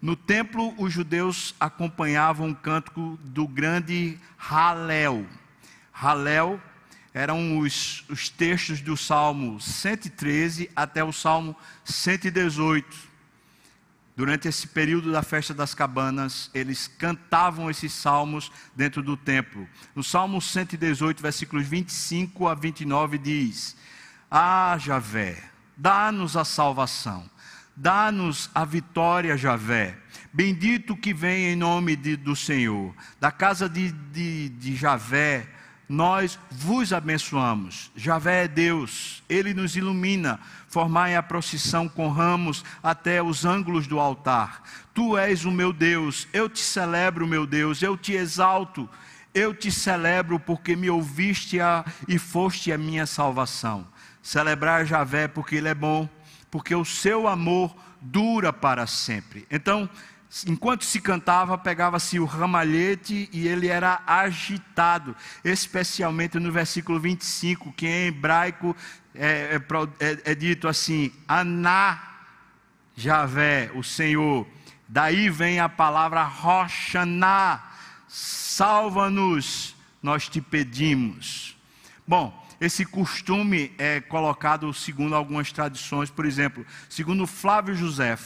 No 0.00 0.14
templo, 0.14 0.74
os 0.78 0.92
judeus 0.92 1.54
acompanhavam 1.58 2.50
o 2.50 2.54
cântico 2.54 3.18
do 3.24 3.48
grande 3.48 4.18
Halel, 4.38 5.26
Halel 6.00 6.60
eram 7.12 7.58
os, 7.58 8.04
os 8.08 8.28
textos 8.28 8.80
do 8.80 8.96
Salmo 8.96 9.60
113 9.60 10.70
até 10.76 11.02
o 11.02 11.12
Salmo 11.12 11.56
118. 11.84 13.08
Durante 14.14 14.46
esse 14.46 14.68
período 14.68 15.10
da 15.10 15.22
festa 15.22 15.52
das 15.52 15.74
cabanas, 15.74 16.50
eles 16.54 16.86
cantavam 16.86 17.68
esses 17.68 17.92
salmos 17.92 18.52
dentro 18.76 19.02
do 19.02 19.16
templo. 19.16 19.68
No 19.94 20.04
Salmo 20.04 20.40
118, 20.40 21.20
versículos 21.20 21.66
25 21.66 22.46
a 22.46 22.54
29, 22.54 23.18
diz: 23.18 23.76
Ah, 24.30 24.76
Javé, 24.78 25.42
dá-nos 25.76 26.36
a 26.36 26.44
salvação, 26.44 27.28
Dá-nos 27.80 28.50
a 28.52 28.64
vitória, 28.64 29.36
Javé. 29.36 29.96
Bendito 30.32 30.96
que 30.96 31.14
vem 31.14 31.52
em 31.52 31.54
nome 31.54 31.94
de, 31.94 32.16
do 32.16 32.34
Senhor. 32.34 32.92
Da 33.20 33.30
casa 33.30 33.68
de, 33.68 33.92
de, 33.92 34.48
de 34.48 34.74
Javé, 34.74 35.46
nós 35.88 36.36
vos 36.50 36.92
abençoamos. 36.92 37.92
Javé 37.94 38.46
é 38.46 38.48
Deus, 38.48 39.22
Ele 39.28 39.54
nos 39.54 39.76
ilumina. 39.76 40.40
Formai 40.66 41.14
a 41.14 41.22
procissão 41.22 41.88
com 41.88 42.08
ramos 42.08 42.64
até 42.82 43.22
os 43.22 43.44
ângulos 43.44 43.86
do 43.86 44.00
altar. 44.00 44.60
Tu 44.92 45.16
és 45.16 45.44
o 45.44 45.52
meu 45.52 45.72
Deus, 45.72 46.26
eu 46.32 46.48
te 46.48 46.60
celebro, 46.60 47.28
meu 47.28 47.46
Deus, 47.46 47.80
eu 47.80 47.96
te 47.96 48.12
exalto. 48.12 48.90
Eu 49.32 49.54
te 49.54 49.70
celebro 49.70 50.40
porque 50.40 50.74
me 50.74 50.90
ouviste 50.90 51.60
a, 51.60 51.84
e 52.08 52.18
foste 52.18 52.72
a 52.72 52.76
minha 52.76 53.06
salvação. 53.06 53.86
Celebrar 54.20 54.84
Javé 54.84 55.28
porque 55.28 55.54
Ele 55.54 55.68
é 55.68 55.74
bom 55.74 56.08
porque 56.50 56.74
o 56.74 56.84
seu 56.84 57.26
amor 57.26 57.74
dura 58.00 58.52
para 58.52 58.86
sempre. 58.86 59.46
Então, 59.50 59.88
enquanto 60.46 60.84
se 60.84 61.00
cantava, 61.00 61.56
pegava-se 61.58 62.18
o 62.18 62.24
ramalhete 62.24 63.28
e 63.32 63.48
ele 63.48 63.68
era 63.68 64.02
agitado, 64.06 65.16
especialmente 65.44 66.38
no 66.38 66.52
versículo 66.52 67.00
25, 67.00 67.72
que 67.72 67.86
em 67.86 68.06
hebraico 68.06 68.76
é, 69.14 69.60
é, 70.00 70.06
é, 70.06 70.32
é 70.32 70.34
dito 70.34 70.68
assim: 70.68 71.12
Aná 71.26 72.02
Javé, 72.96 73.70
o 73.74 73.82
Senhor. 73.82 74.46
Daí 74.88 75.28
vem 75.28 75.60
a 75.60 75.68
palavra 75.68 76.22
Roxaná, 76.24 77.62
salva-nos, 78.08 79.76
nós 80.02 80.28
te 80.28 80.40
pedimos. 80.40 81.56
Bom, 82.06 82.37
esse 82.60 82.84
costume 82.84 83.72
é 83.78 84.00
colocado 84.00 84.72
segundo 84.74 85.14
algumas 85.14 85.52
tradições, 85.52 86.10
por 86.10 86.26
exemplo, 86.26 86.66
segundo 86.88 87.26
Flávio 87.26 87.74
José, 87.74 88.18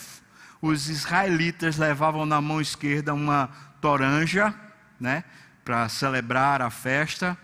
os 0.60 0.88
israelitas 0.88 1.76
levavam 1.76 2.24
na 2.24 2.40
mão 2.40 2.60
esquerda 2.60 3.12
uma 3.12 3.50
toranja, 3.80 4.54
né, 4.98 5.24
para 5.64 5.88
celebrar 5.88 6.62
a 6.62 6.70
festa. 6.70 7.36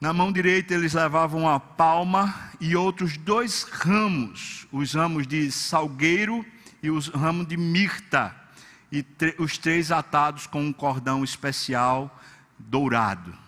Na 0.00 0.12
mão 0.12 0.32
direita 0.32 0.74
eles 0.74 0.92
levavam 0.92 1.42
uma 1.42 1.60
palma 1.60 2.34
e 2.60 2.76
outros 2.76 3.16
dois 3.16 3.62
ramos, 3.62 4.66
os 4.72 4.92
ramos 4.92 5.26
de 5.26 5.50
salgueiro 5.50 6.44
e 6.82 6.90
os 6.90 7.06
ramos 7.08 7.46
de 7.46 7.56
mirta, 7.56 8.34
e 8.90 9.06
os 9.38 9.56
três 9.56 9.90
atados 9.90 10.46
com 10.46 10.60
um 10.60 10.72
cordão 10.72 11.24
especial 11.24 12.20
dourado. 12.58 13.41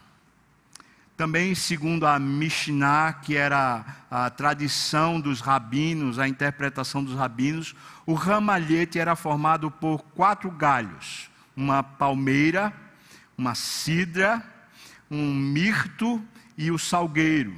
Também, 1.16 1.54
segundo 1.54 2.06
a 2.06 2.18
Mishnah, 2.18 3.12
que 3.12 3.36
era 3.36 3.84
a 4.10 4.28
tradição 4.30 5.20
dos 5.20 5.40
rabinos, 5.40 6.18
a 6.18 6.26
interpretação 6.26 7.04
dos 7.04 7.14
rabinos, 7.14 7.74
o 8.04 8.14
ramalhete 8.14 8.98
era 8.98 9.14
formado 9.14 9.70
por 9.70 10.02
quatro 10.02 10.50
galhos: 10.50 11.30
uma 11.56 11.84
palmeira, 11.84 12.72
uma 13.38 13.54
cidra, 13.54 14.42
um 15.08 15.32
mirto 15.32 16.20
e 16.58 16.72
o 16.72 16.78
salgueiro. 16.78 17.54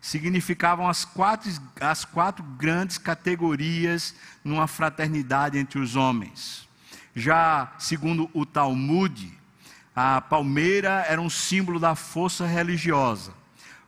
Significavam 0.00 0.88
as 0.88 1.04
quatro, 1.04 1.50
as 1.80 2.04
quatro 2.04 2.42
grandes 2.42 2.98
categorias 2.98 4.16
numa 4.42 4.66
fraternidade 4.66 5.58
entre 5.58 5.78
os 5.78 5.94
homens. 5.94 6.68
Já 7.14 7.72
segundo 7.78 8.28
o 8.34 8.44
Talmud, 8.44 9.32
a 9.96 10.20
palmeira 10.20 11.06
era 11.08 11.18
um 11.18 11.30
símbolo 11.30 11.80
da 11.80 11.94
força 11.94 12.46
religiosa, 12.46 13.32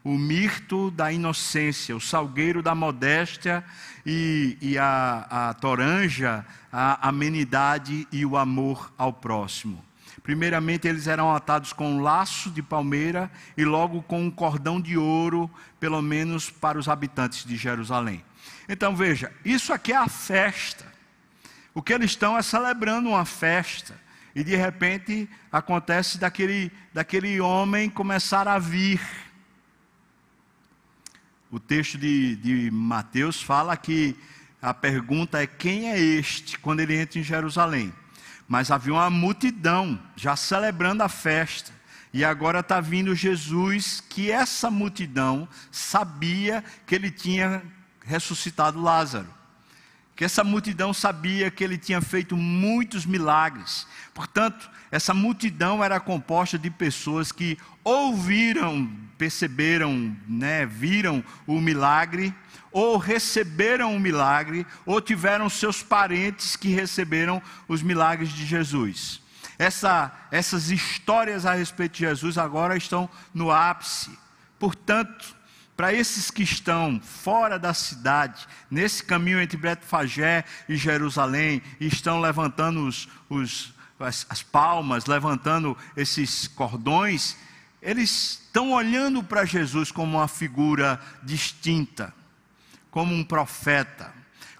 o 0.02 0.16
mirto 0.16 0.90
da 0.90 1.12
inocência, 1.12 1.94
o 1.94 2.00
salgueiro 2.00 2.62
da 2.62 2.74
modéstia 2.74 3.62
e, 4.06 4.56
e 4.58 4.78
a, 4.78 5.26
a 5.28 5.54
toranja, 5.54 6.46
a 6.72 7.08
amenidade 7.08 8.08
e 8.10 8.24
o 8.24 8.38
amor 8.38 8.90
ao 8.96 9.12
próximo. 9.12 9.84
Primeiramente, 10.22 10.88
eles 10.88 11.06
eram 11.06 11.34
atados 11.34 11.74
com 11.74 11.92
um 11.92 12.00
laço 12.00 12.50
de 12.50 12.62
palmeira 12.62 13.30
e 13.54 13.64
logo 13.64 14.02
com 14.02 14.22
um 14.22 14.30
cordão 14.30 14.80
de 14.80 14.96
ouro, 14.96 15.50
pelo 15.78 16.00
menos 16.00 16.48
para 16.48 16.78
os 16.78 16.88
habitantes 16.88 17.44
de 17.44 17.56
Jerusalém. 17.56 18.24
Então 18.66 18.96
veja, 18.96 19.30
isso 19.44 19.74
aqui 19.74 19.92
é 19.92 19.96
a 19.96 20.08
festa. 20.08 20.86
O 21.74 21.82
que 21.82 21.92
eles 21.92 22.12
estão 22.12 22.36
é 22.36 22.42
celebrando 22.42 23.10
uma 23.10 23.26
festa. 23.26 24.07
E 24.34 24.44
de 24.44 24.54
repente 24.54 25.28
acontece 25.50 26.18
daquele, 26.18 26.70
daquele 26.92 27.40
homem 27.40 27.88
começar 27.88 28.46
a 28.46 28.58
vir. 28.58 29.00
O 31.50 31.58
texto 31.58 31.96
de, 31.96 32.36
de 32.36 32.70
Mateus 32.70 33.42
fala 33.42 33.76
que 33.76 34.16
a 34.60 34.74
pergunta 34.74 35.42
é: 35.42 35.46
quem 35.46 35.90
é 35.90 35.98
este? 35.98 36.58
Quando 36.58 36.80
ele 36.80 36.96
entra 36.96 37.18
em 37.18 37.22
Jerusalém. 37.22 37.92
Mas 38.46 38.70
havia 38.70 38.94
uma 38.94 39.10
multidão 39.10 40.00
já 40.16 40.36
celebrando 40.36 41.02
a 41.02 41.08
festa. 41.08 41.72
E 42.12 42.24
agora 42.24 42.60
está 42.60 42.80
vindo 42.80 43.14
Jesus, 43.14 44.00
que 44.00 44.30
essa 44.30 44.70
multidão 44.70 45.46
sabia 45.70 46.64
que 46.86 46.94
ele 46.94 47.10
tinha 47.10 47.62
ressuscitado 48.02 48.80
Lázaro 48.80 49.37
que 50.18 50.24
essa 50.24 50.42
multidão 50.42 50.92
sabia 50.92 51.48
que 51.48 51.62
ele 51.62 51.78
tinha 51.78 52.00
feito 52.00 52.36
muitos 52.36 53.06
milagres. 53.06 53.86
Portanto, 54.12 54.68
essa 54.90 55.14
multidão 55.14 55.84
era 55.84 56.00
composta 56.00 56.58
de 56.58 56.68
pessoas 56.70 57.30
que 57.30 57.56
ouviram, 57.84 58.90
perceberam, 59.16 60.16
né, 60.26 60.66
viram 60.66 61.22
o 61.46 61.60
milagre, 61.60 62.34
ou 62.72 62.96
receberam 62.96 63.94
o 63.94 64.00
milagre, 64.00 64.66
ou 64.84 65.00
tiveram 65.00 65.48
seus 65.48 65.84
parentes 65.84 66.56
que 66.56 66.70
receberam 66.70 67.40
os 67.68 67.80
milagres 67.80 68.30
de 68.30 68.44
Jesus. 68.44 69.22
Essa, 69.56 70.12
essas 70.32 70.68
histórias 70.68 71.46
a 71.46 71.54
respeito 71.54 71.92
de 71.92 72.00
Jesus 72.00 72.36
agora 72.36 72.76
estão 72.76 73.08
no 73.32 73.52
ápice. 73.52 74.10
Portanto, 74.58 75.37
para 75.78 75.94
esses 75.94 76.28
que 76.28 76.42
estão 76.42 77.00
fora 77.00 77.56
da 77.56 77.72
cidade, 77.72 78.48
nesse 78.68 79.00
caminho 79.00 79.40
entre 79.40 79.56
Betfagé 79.56 80.44
e 80.68 80.74
Jerusalém, 80.74 81.62
e 81.78 81.86
estão 81.86 82.20
levantando 82.20 82.84
os, 82.84 83.08
os, 83.30 83.72
as, 84.00 84.26
as 84.28 84.42
palmas, 84.42 85.06
levantando 85.06 85.78
esses 85.96 86.48
cordões, 86.48 87.36
eles 87.80 88.40
estão 88.42 88.72
olhando 88.72 89.22
para 89.22 89.44
Jesus 89.44 89.92
como 89.92 90.18
uma 90.18 90.26
figura 90.26 91.00
distinta, 91.22 92.12
como 92.90 93.14
um 93.14 93.22
profeta, 93.22 94.12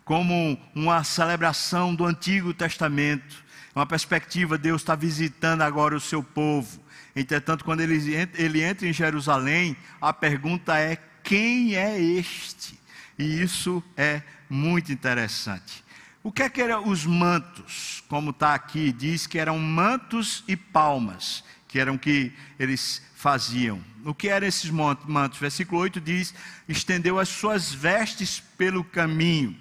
como 0.05 0.57
uma 0.73 1.03
celebração 1.03 1.97
do 1.97 2.05
Antigo 2.07 2.55
Testamento, 2.55 3.43
uma 3.75 3.87
perspectiva, 3.87 4.57
Deus 4.57 4.83
está 4.83 4.95
visitando 4.95 5.63
agora 5.63 5.97
o 5.97 6.01
seu 6.01 6.23
povo. 6.23 6.81
Entretanto, 7.19 7.65
quando 7.65 7.81
ele, 7.81 8.01
ele 8.35 8.63
entra 8.63 8.87
em 8.87 8.93
Jerusalém, 8.93 9.77
a 10.01 10.13
pergunta 10.13 10.79
é: 10.79 10.97
quem 11.25 11.75
é 11.75 12.01
este? 12.01 12.79
E 13.19 13.43
isso 13.43 13.83
é 13.97 14.23
muito 14.49 14.93
interessante. 14.93 15.85
O 16.23 16.31
que 16.31 16.45
é 16.45 16.49
que 16.49 16.63
eram 16.63 16.89
os 16.89 17.05
mantos? 17.05 18.05
Como 18.09 18.31
está 18.31 18.55
aqui, 18.55 18.93
diz 18.93 19.27
que 19.27 19.37
eram 19.37 19.59
mantos 19.59 20.45
e 20.47 20.57
palmas, 20.57 21.43
que 21.67 21.81
eram 21.81 21.99
que 21.99 22.33
eles 22.57 23.03
faziam. 23.17 23.83
O 24.05 24.15
que 24.15 24.29
eram 24.29 24.47
esses 24.47 24.71
mantos? 24.71 25.41
Versículo 25.41 25.81
8 25.81 26.01
diz: 26.01 26.33
estendeu 26.69 27.19
as 27.19 27.29
suas 27.29 27.73
vestes 27.75 28.41
pelo 28.57 28.85
caminho. 28.85 29.59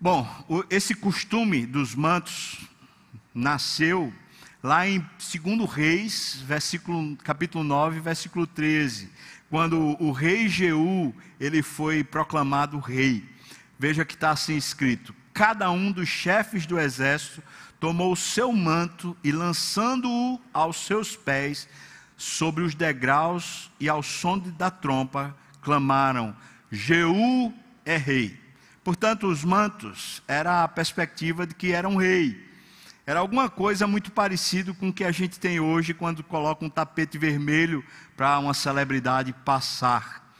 Bom, 0.00 0.26
esse 0.70 0.94
costume 0.94 1.66
dos 1.66 1.94
mantos 1.94 2.60
nasceu 3.34 4.10
lá 4.62 4.86
em 4.88 4.98
2 4.98 5.70
Reis, 5.70 6.42
versículo, 6.46 7.16
capítulo 7.18 7.64
9, 7.64 8.00
versículo 8.00 8.46
13 8.46 9.10
quando 9.50 10.00
o 10.00 10.12
rei 10.12 10.48
Jeú 10.48 11.12
ele 11.40 11.60
foi 11.60 12.04
proclamado 12.04 12.78
rei. 12.78 13.28
Veja 13.76 14.04
que 14.04 14.14
está 14.14 14.30
assim 14.30 14.56
escrito: 14.56 15.14
cada 15.34 15.70
um 15.70 15.90
dos 15.90 16.08
chefes 16.08 16.64
do 16.64 16.78
exército 16.78 17.42
tomou 17.80 18.12
o 18.12 18.16
seu 18.16 18.52
manto 18.52 19.16
e 19.24 19.32
lançando-o 19.32 20.40
aos 20.54 20.76
seus 20.86 21.16
pés 21.16 21.68
sobre 22.16 22.62
os 22.62 22.74
degraus 22.74 23.70
e 23.80 23.88
ao 23.88 24.02
som 24.02 24.38
da 24.38 24.70
trompa 24.70 25.36
clamaram: 25.60 26.34
Jeú 26.70 27.52
é 27.84 27.96
rei. 27.96 28.38
Portanto, 28.84 29.26
os 29.26 29.44
mantos 29.44 30.22
era 30.28 30.62
a 30.62 30.68
perspectiva 30.68 31.46
de 31.46 31.54
que 31.54 31.72
era 31.72 31.88
um 31.88 31.96
rei. 31.96 32.48
Era 33.10 33.18
alguma 33.18 33.50
coisa 33.50 33.88
muito 33.88 34.12
parecido 34.12 34.72
com 34.72 34.90
o 34.90 34.92
que 34.92 35.02
a 35.02 35.10
gente 35.10 35.40
tem 35.40 35.58
hoje 35.58 35.92
quando 35.92 36.22
coloca 36.22 36.64
um 36.64 36.70
tapete 36.70 37.18
vermelho 37.18 37.84
para 38.16 38.38
uma 38.38 38.54
celebridade 38.54 39.32
passar. 39.44 40.32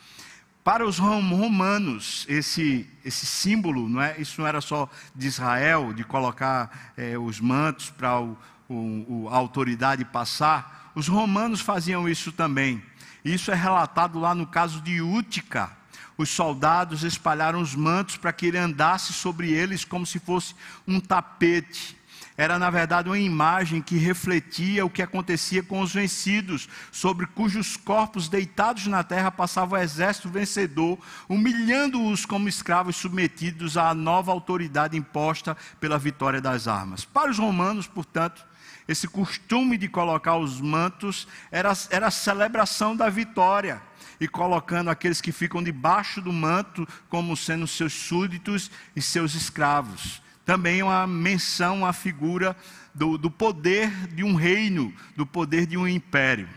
Para 0.63 0.87
os 0.87 0.97
romanos, 0.97 2.25
esse, 2.29 2.89
esse 3.05 3.27
símbolo, 3.27 3.89
não 3.89 4.01
é, 4.01 4.15
isso 4.21 4.41
não 4.41 4.47
era 4.47 4.61
só 4.61 4.89
de 5.17 5.27
Israel, 5.27 5.93
de 5.93 6.05
colocar 6.05 6.93
é, 6.97 7.19
os 7.19 7.41
mantos 7.41 7.91
para 7.91 8.21
o, 8.21 8.39
o, 8.69 9.29
a 9.29 9.35
autoridade 9.37 10.05
passar. 10.05 10.93
Os 10.95 11.09
romanos 11.09 11.61
faziam 11.61 12.09
isso 12.09 12.31
também. 12.31 12.81
Isso 13.25 13.51
é 13.51 13.55
relatado 13.57 14.17
lá 14.21 14.33
no 14.33 14.47
caso 14.47 14.81
de 14.81 15.03
Útica. 15.03 15.77
Os 16.17 16.31
soldados 16.31 17.03
espalharam 17.03 17.61
os 17.61 17.75
mantos 17.75 18.17
para 18.17 18.33
que 18.33 18.47
ele 18.47 18.59
andasse 18.59 19.13
sobre 19.13 19.51
eles 19.51 19.85
como 19.85 20.07
se 20.07 20.21
fosse 20.21 20.55
um 20.87 21.01
tapete 21.01 21.99
era 22.41 22.59
na 22.59 22.71
verdade 22.71 23.07
uma 23.07 23.19
imagem 23.19 23.83
que 23.83 23.99
refletia 23.99 24.83
o 24.83 24.89
que 24.89 25.03
acontecia 25.03 25.63
com 25.63 25.83
os 25.83 25.93
vencidos, 25.93 26.71
sobre 26.91 27.27
cujos 27.27 27.77
corpos 27.77 28.31
deitados 28.31 28.87
na 28.87 29.05
terra 29.05 29.31
passava 29.31 29.75
o 29.75 29.79
exército 29.79 30.31
vencedor, 30.31 30.99
humilhando-os 31.29 32.25
como 32.25 32.49
escravos 32.49 32.97
submetidos 32.97 33.77
à 33.77 33.93
nova 33.93 34.33
autoridade 34.33 34.97
imposta 34.97 35.55
pela 35.79 35.99
vitória 35.99 36.41
das 36.41 36.67
armas. 36.67 37.05
Para 37.05 37.31
os 37.31 37.39
romanos, 37.39 37.87
portanto, 37.87 38.43
esse 38.89 39.07
costume 39.07 39.77
de 39.77 39.87
colocar 39.87 40.39
os 40.39 40.63
mantos 40.63 41.29
era, 41.53 41.75
era 41.91 42.07
a 42.07 42.11
celebração 42.11 42.97
da 42.97 43.11
vitória 43.11 43.83
e 44.19 44.27
colocando 44.27 44.89
aqueles 44.89 45.21
que 45.21 45.31
ficam 45.31 45.63
debaixo 45.63 46.23
do 46.23 46.33
manto 46.33 46.89
como 47.11 47.37
sendo 47.37 47.67
seus 47.67 47.93
súditos 47.93 48.71
e 48.97 49.03
seus 49.03 49.35
escravos 49.35 50.23
também 50.51 50.83
uma 50.83 51.07
menção 51.07 51.87
à 51.87 51.93
figura 51.93 52.57
do, 52.93 53.17
do 53.17 53.31
poder 53.31 53.89
de 54.09 54.25
um 54.25 54.35
reino, 54.35 54.93
do 55.17 55.25
poder 55.25 55.65
de 55.65 55.77
um 55.77 55.87
império. 55.87 56.49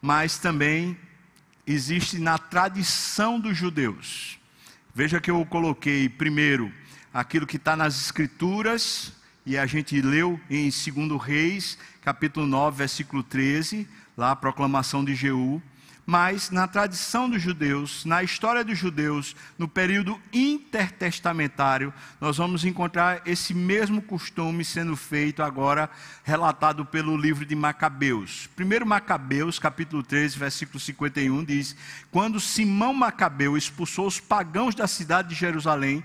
Mas 0.00 0.36
também 0.36 0.98
existe 1.64 2.18
na 2.18 2.38
tradição 2.38 3.38
dos 3.38 3.56
judeus. 3.56 4.36
Veja 4.92 5.20
que 5.20 5.30
eu 5.30 5.46
coloquei 5.46 6.08
primeiro 6.08 6.72
aquilo 7.14 7.46
que 7.46 7.56
está 7.56 7.76
nas 7.76 8.00
Escrituras, 8.00 9.12
e 9.46 9.56
a 9.56 9.64
gente 9.64 10.02
leu 10.02 10.40
em 10.50 10.64
2 10.68 11.22
Reis, 11.22 11.78
capítulo 12.00 12.46
9, 12.46 12.78
versículo 12.78 13.22
13, 13.22 13.88
lá 14.16 14.32
a 14.32 14.36
proclamação 14.36 15.04
de 15.04 15.14
Jeú 15.14 15.62
mas 16.04 16.50
na 16.50 16.66
tradição 16.66 17.30
dos 17.30 17.40
judeus, 17.40 18.04
na 18.04 18.22
história 18.22 18.64
dos 18.64 18.76
judeus, 18.76 19.36
no 19.56 19.68
período 19.68 20.20
intertestamentário, 20.32 21.92
nós 22.20 22.36
vamos 22.36 22.64
encontrar 22.64 23.22
esse 23.24 23.54
mesmo 23.54 24.02
costume 24.02 24.64
sendo 24.64 24.96
feito 24.96 25.42
agora, 25.42 25.88
relatado 26.24 26.84
pelo 26.84 27.16
livro 27.16 27.46
de 27.46 27.54
Macabeus. 27.54 28.48
Primeiro 28.56 28.84
Macabeus, 28.84 29.58
capítulo 29.58 30.02
13, 30.02 30.38
versículo 30.38 30.80
51, 30.80 31.44
diz: 31.44 31.76
Quando 32.10 32.40
Simão 32.40 32.92
Macabeu 32.92 33.56
expulsou 33.56 34.06
os 34.06 34.18
pagãos 34.18 34.74
da 34.74 34.86
cidade 34.86 35.28
de 35.30 35.34
Jerusalém, 35.34 36.02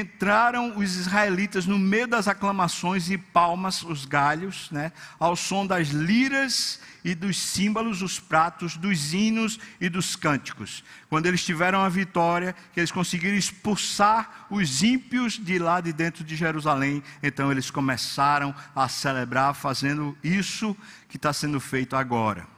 entraram 0.00 0.76
os 0.76 0.96
israelitas 0.96 1.66
no 1.66 1.78
meio 1.78 2.06
das 2.06 2.26
aclamações 2.26 3.10
e 3.10 3.18
palmas, 3.18 3.82
os 3.82 4.04
galhos, 4.04 4.70
né, 4.70 4.92
ao 5.18 5.36
som 5.36 5.66
das 5.66 5.88
liras 5.88 6.80
e 7.04 7.14
dos 7.14 7.38
símbolos, 7.38 8.02
os 8.02 8.18
pratos, 8.18 8.76
dos 8.76 9.12
hinos 9.12 9.58
e 9.80 9.88
dos 9.88 10.16
cânticos. 10.16 10.82
Quando 11.08 11.26
eles 11.26 11.44
tiveram 11.44 11.80
a 11.80 11.88
vitória, 11.88 12.54
que 12.72 12.80
eles 12.80 12.90
conseguiram 12.90 13.36
expulsar 13.36 14.46
os 14.50 14.82
ímpios 14.82 15.34
de 15.34 15.58
lá 15.58 15.80
de 15.80 15.92
dentro 15.92 16.24
de 16.24 16.34
Jerusalém, 16.34 17.02
então 17.22 17.50
eles 17.52 17.70
começaram 17.70 18.54
a 18.74 18.88
celebrar 18.88 19.54
fazendo 19.54 20.16
isso 20.24 20.76
que 21.08 21.16
está 21.16 21.32
sendo 21.32 21.60
feito 21.60 21.94
agora. 21.94 22.53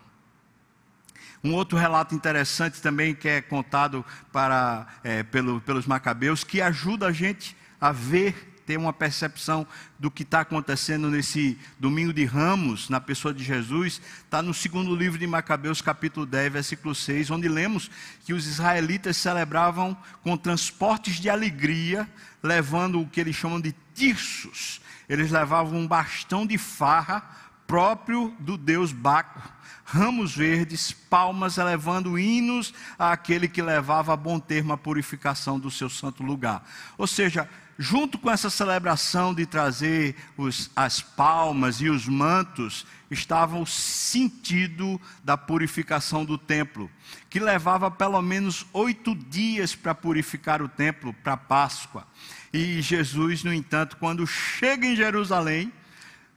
Um 1.47 1.55
outro 1.55 1.79
relato 1.79 2.13
interessante 2.13 2.83
também 2.83 3.15
que 3.15 3.29
é 3.29 3.41
contado 3.41 4.05
para, 4.33 4.85
é, 5.05 5.23
pelo, 5.23 5.61
pelos 5.61 5.87
macabeus, 5.87 6.43
que 6.43 6.61
ajuda 6.61 7.07
a 7.07 7.13
gente 7.13 7.57
a 7.81 7.93
ver 7.93 8.55
ter 8.67 8.77
uma 8.77 8.93
percepção 8.93 9.65
do 9.97 10.11
que 10.11 10.25
está 10.25 10.41
acontecendo 10.41 11.09
nesse 11.09 11.57
domingo 11.79 12.13
de 12.13 12.25
ramos, 12.25 12.89
na 12.89 13.01
pessoa 13.01 13.33
de 13.33 13.45
Jesus, 13.45 14.03
está 14.25 14.43
no 14.43 14.53
segundo 14.53 14.93
livro 14.97 15.21
de 15.21 15.27
Macabeus, 15.29 15.81
capítulo 15.81 16.27
10, 16.27 16.53
versículo 16.53 16.93
6, 16.93 17.31
onde 17.31 17.47
lemos 17.47 17.89
que 18.25 18.33
os 18.33 18.45
israelitas 18.45 19.17
celebravam 19.17 19.97
com 20.25 20.37
transportes 20.37 21.21
de 21.21 21.31
alegria, 21.31 22.09
levando 22.43 23.01
o 23.01 23.07
que 23.07 23.21
eles 23.21 23.37
chamam 23.37 23.61
de 23.61 23.73
tirsos. 23.95 24.81
Eles 25.09 25.31
levavam 25.31 25.79
um 25.79 25.87
bastão 25.87 26.45
de 26.45 26.59
farra 26.59 27.46
próprio 27.67 28.35
do 28.39 28.57
deus 28.57 28.93
Baco 28.93 29.57
ramos 29.87 30.35
verdes, 30.35 30.91
palmas, 30.91 31.59
elevando 31.59 32.19
hinos 32.19 32.75
àquele 32.99 33.47
que 33.47 33.63
levava 33.63 34.13
a 34.13 34.17
bom 34.17 34.41
termo 34.41 34.73
a 34.73 34.77
purificação 34.77 35.61
do 35.61 35.71
seu 35.71 35.89
santo 35.89 36.25
lugar. 36.25 36.69
Ou 36.99 37.07
seja, 37.07 37.49
junto 37.79 38.19
com 38.19 38.29
essa 38.29 38.51
celebração 38.51 39.33
de 39.33 39.47
trazer 39.47 40.17
os, 40.37 40.73
as 40.75 41.01
palmas 41.01 41.81
e 41.81 41.89
os 41.89 42.09
mantos, 42.09 42.85
estava 43.09 43.57
o 43.57 43.65
sentido 43.65 45.01
da 45.23 45.37
purificação 45.37 46.25
do 46.25 46.37
templo, 46.37 46.91
que 47.31 47.39
levava 47.39 47.89
pelo 47.89 48.21
menos 48.21 48.67
oito 48.73 49.15
dias 49.15 49.77
para 49.77 49.95
purificar 49.95 50.61
o 50.61 50.69
templo, 50.69 51.15
para 51.15 51.37
Páscoa. 51.37 52.05
E 52.53 52.83
Jesus, 52.83 53.45
no 53.45 53.55
entanto, 53.55 53.97
quando 53.99 54.27
chega 54.27 54.85
em 54.85 54.97
Jerusalém, 54.97 55.73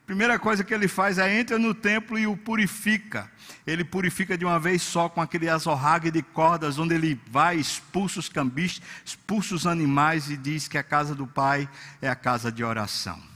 primeira 0.10 0.40
coisa 0.40 0.64
que 0.64 0.74
ele 0.74 0.88
faz 0.88 1.20
é 1.20 1.40
entra 1.40 1.60
no 1.60 1.72
templo 1.72 2.18
e 2.18 2.26
o 2.26 2.36
purifica. 2.36 3.30
Ele 3.66 3.84
purifica 3.84 4.36
de 4.36 4.44
uma 4.44 4.60
vez 4.60 4.82
só 4.82 5.08
com 5.08 5.22
aquele 5.22 5.48
azorrague 5.48 6.10
de 6.10 6.24
cordas, 6.24 6.80
onde 6.80 6.96
ele 6.96 7.22
vai, 7.30 7.58
expulsa 7.58 8.20
os 8.20 8.28
cambistas, 8.28 8.82
expulsa 9.06 9.54
os 9.54 9.68
animais 9.68 10.32
e 10.32 10.36
diz 10.36 10.68
que 10.68 10.80
a 10.80 10.84
casa 10.84 11.14
do 11.14 11.28
Pai 11.28 11.70
é 12.02 12.10
a 12.10 12.16
casa 12.16 12.52
de 12.52 12.64
oração 12.64 13.29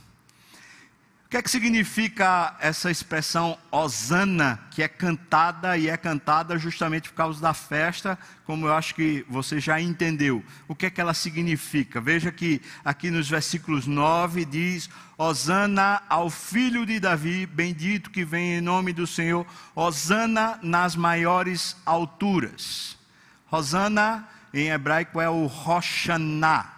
que 1.34 1.38
é 1.38 1.42
que 1.42 1.50
significa 1.50 2.54
essa 2.60 2.92
expressão 2.92 3.58
Osana, 3.68 4.60
que 4.70 4.84
é 4.84 4.86
cantada 4.86 5.76
e 5.76 5.88
é 5.88 5.96
cantada 5.96 6.56
justamente 6.56 7.08
por 7.08 7.16
causa 7.16 7.40
da 7.40 7.52
festa, 7.52 8.16
como 8.44 8.68
eu 8.68 8.72
acho 8.72 8.94
que 8.94 9.26
você 9.28 9.58
já 9.58 9.80
entendeu? 9.80 10.44
O 10.68 10.76
que 10.76 10.86
é 10.86 10.90
que 10.90 11.00
ela 11.00 11.12
significa? 11.12 12.00
Veja 12.00 12.30
que 12.30 12.62
aqui 12.84 13.10
nos 13.10 13.28
versículos 13.28 13.84
9 13.84 14.44
diz: 14.44 14.88
Osana 15.18 16.02
ao 16.08 16.30
filho 16.30 16.86
de 16.86 17.00
Davi, 17.00 17.46
bendito 17.46 18.12
que 18.12 18.24
vem 18.24 18.58
em 18.58 18.60
nome 18.60 18.92
do 18.92 19.04
Senhor, 19.04 19.44
Osana 19.74 20.60
nas 20.62 20.94
maiores 20.94 21.76
alturas. 21.84 22.96
Osana 23.50 24.28
em 24.52 24.68
hebraico 24.68 25.20
é 25.20 25.28
o 25.28 25.46
Roshaná. 25.46 26.70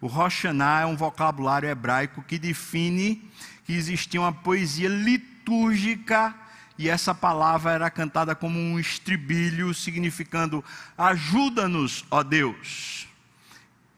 O 0.00 0.06
Roshaná 0.06 0.82
é 0.82 0.86
um 0.86 0.94
vocabulário 0.94 1.68
hebraico 1.68 2.22
que 2.22 2.38
define 2.38 3.28
que 3.64 3.72
existia 3.72 4.20
uma 4.20 4.32
poesia 4.32 4.88
litúrgica 4.88 6.34
e 6.76 6.88
essa 6.88 7.14
palavra 7.14 7.72
era 7.72 7.90
cantada 7.90 8.34
como 8.34 8.58
um 8.58 8.78
estribilho, 8.78 9.72
significando: 9.72 10.64
ajuda-nos, 10.98 12.04
ó 12.10 12.22
Deus. 12.22 13.06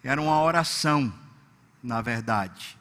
Era 0.04 0.20
uma 0.20 0.40
oração, 0.40 1.12
na 1.82 2.00
verdade. 2.00 2.76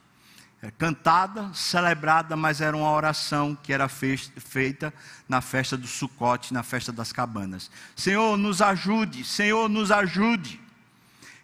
Era 0.61 0.71
cantada, 0.71 1.51
celebrada, 1.53 2.35
mas 2.35 2.59
era 2.59 2.75
uma 2.75 2.91
oração 2.91 3.57
que 3.61 3.71
era 3.71 3.87
feita 3.87 4.93
na 5.29 5.39
festa 5.39 5.77
do 5.77 5.87
Sucote, 5.87 6.53
na 6.53 6.63
festa 6.63 6.91
das 6.91 7.11
cabanas. 7.11 7.71
Senhor, 7.95 8.37
nos 8.37 8.61
ajude, 8.61 9.23
Senhor, 9.23 9.69
nos 9.69 9.91
ajude. 9.91 10.59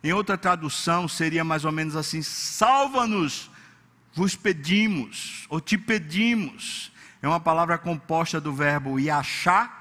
Em 0.04 0.12
outra 0.12 0.38
tradução 0.38 1.08
seria 1.08 1.44
mais 1.44 1.64
ou 1.64 1.72
menos 1.72 1.96
assim: 1.96 2.22
salva-nos, 2.22 3.50
vos 4.14 4.36
pedimos, 4.36 5.46
ou 5.50 5.62
te 5.62 5.78
pedimos, 5.78 6.92
é 7.22 7.28
uma 7.28 7.40
palavra 7.40 7.78
composta 7.78 8.42
do 8.42 8.54
verbo 8.54 9.00
yachá, 9.00 9.72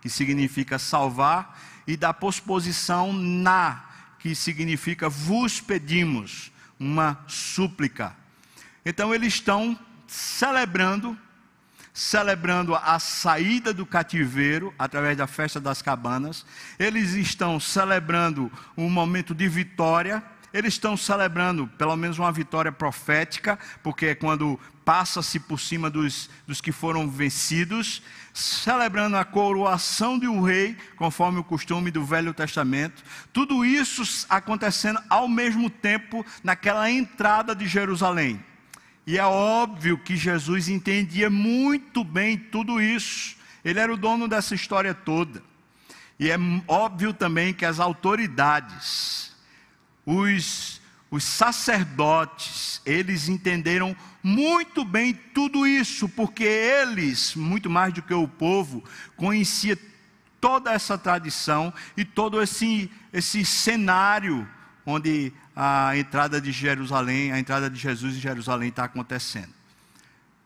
que 0.00 0.08
significa 0.08 0.78
salvar, 0.78 1.58
e 1.86 1.96
da 1.96 2.12
posposição 2.12 3.12
na, 3.12 3.84
que 4.18 4.34
significa 4.34 5.08
vos 5.08 5.60
pedimos, 5.60 6.50
uma 6.78 7.24
súplica. 7.26 8.14
Então 8.84 9.14
eles 9.14 9.34
estão 9.34 9.78
celebrando, 10.06 11.16
celebrando 11.92 12.74
a 12.74 12.98
saída 12.98 13.72
do 13.72 13.86
cativeiro 13.86 14.74
através 14.78 15.16
da 15.16 15.26
festa 15.26 15.60
das 15.60 15.80
cabanas, 15.80 16.44
eles 16.78 17.12
estão 17.12 17.58
celebrando 17.58 18.50
um 18.76 18.90
momento 18.90 19.34
de 19.34 19.48
vitória 19.48 20.22
eles 20.56 20.72
estão 20.72 20.96
celebrando 20.96 21.66
pelo 21.76 21.94
menos 21.96 22.18
uma 22.18 22.32
vitória 22.32 22.72
profética, 22.72 23.58
porque 23.82 24.06
é 24.06 24.14
quando 24.14 24.58
passa-se 24.86 25.38
por 25.38 25.60
cima 25.60 25.90
dos, 25.90 26.30
dos 26.46 26.62
que 26.62 26.72
foram 26.72 27.10
vencidos, 27.10 28.02
celebrando 28.32 29.18
a 29.18 29.24
coroação 29.24 30.18
de 30.18 30.26
um 30.26 30.40
rei, 30.40 30.74
conforme 30.96 31.38
o 31.38 31.44
costume 31.44 31.90
do 31.90 32.04
Velho 32.04 32.32
Testamento. 32.32 33.04
Tudo 33.34 33.66
isso 33.66 34.26
acontecendo 34.30 34.98
ao 35.10 35.28
mesmo 35.28 35.68
tempo 35.68 36.24
naquela 36.42 36.90
entrada 36.90 37.54
de 37.54 37.66
Jerusalém. 37.66 38.42
E 39.06 39.18
é 39.18 39.24
óbvio 39.24 39.98
que 39.98 40.16
Jesus 40.16 40.70
entendia 40.70 41.28
muito 41.28 42.02
bem 42.02 42.38
tudo 42.38 42.80
isso. 42.80 43.36
Ele 43.62 43.78
era 43.78 43.92
o 43.92 43.96
dono 43.96 44.26
dessa 44.26 44.54
história 44.54 44.94
toda. 44.94 45.42
E 46.18 46.30
é 46.30 46.36
óbvio 46.66 47.12
também 47.12 47.52
que 47.52 47.66
as 47.66 47.78
autoridades, 47.78 49.35
os, 50.06 50.80
os 51.10 51.24
sacerdotes, 51.24 52.80
eles 52.86 53.28
entenderam 53.28 53.94
muito 54.22 54.84
bem 54.84 55.12
tudo 55.12 55.66
isso, 55.66 56.08
porque 56.08 56.44
eles, 56.44 57.34
muito 57.34 57.68
mais 57.68 57.92
do 57.92 58.00
que 58.00 58.14
o 58.14 58.28
povo, 58.28 58.82
conhecia 59.16 59.76
toda 60.40 60.72
essa 60.72 60.96
tradição 60.96 61.74
e 61.96 62.04
todo 62.04 62.40
esse, 62.40 62.90
esse 63.12 63.44
cenário 63.44 64.48
onde 64.86 65.32
a 65.54 65.96
entrada 65.96 66.40
de 66.40 66.52
Jerusalém, 66.52 67.32
a 67.32 67.38
entrada 67.40 67.68
de 67.68 67.78
Jesus 67.78 68.14
em 68.16 68.20
Jerusalém 68.20 68.68
está 68.68 68.84
acontecendo. 68.84 69.52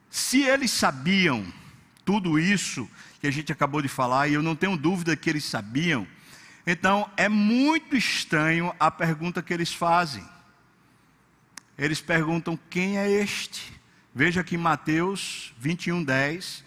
Se 0.08 0.42
eles 0.42 0.70
sabiam 0.70 1.44
tudo 2.04 2.38
isso 2.38 2.88
que 3.20 3.26
a 3.26 3.30
gente 3.30 3.52
acabou 3.52 3.82
de 3.82 3.88
falar, 3.88 4.28
e 4.28 4.34
eu 4.34 4.42
não 4.42 4.56
tenho 4.56 4.76
dúvida 4.76 5.14
que 5.14 5.28
eles 5.28 5.44
sabiam, 5.44 6.06
então 6.66 7.10
é 7.16 7.28
muito 7.28 7.96
estranho 7.96 8.74
a 8.78 8.90
pergunta 8.90 9.42
que 9.42 9.52
eles 9.52 9.72
fazem. 9.72 10.26
Eles 11.78 12.00
perguntam: 12.00 12.58
quem 12.68 12.98
é 12.98 13.10
este? 13.10 13.72
Veja 14.14 14.44
que 14.44 14.58
Mateus 14.58 15.54
21, 15.58 16.04
10 16.04 16.64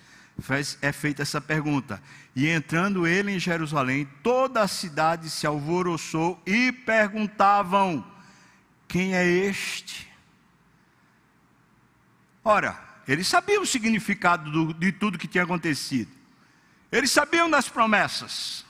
é 0.82 0.92
feita 0.92 1.22
essa 1.22 1.40
pergunta. 1.40 2.02
E 2.36 2.48
entrando 2.48 3.06
ele 3.06 3.32
em 3.32 3.40
Jerusalém, 3.40 4.10
toda 4.24 4.62
a 4.62 4.68
cidade 4.68 5.30
se 5.30 5.46
alvoroçou 5.46 6.42
e 6.46 6.72
perguntavam: 6.72 8.06
Quem 8.88 9.16
é 9.16 9.26
este? 9.26 10.12
Ora, 12.44 12.78
eles 13.08 13.28
sabiam 13.28 13.62
o 13.62 13.68
significado 13.68 14.50
do, 14.52 14.74
de 14.74 14.92
tudo 14.92 15.18
que 15.18 15.28
tinha 15.28 15.44
acontecido, 15.44 16.12
eles 16.92 17.12
sabiam 17.12 17.50
das 17.50 17.70
promessas. 17.70 18.66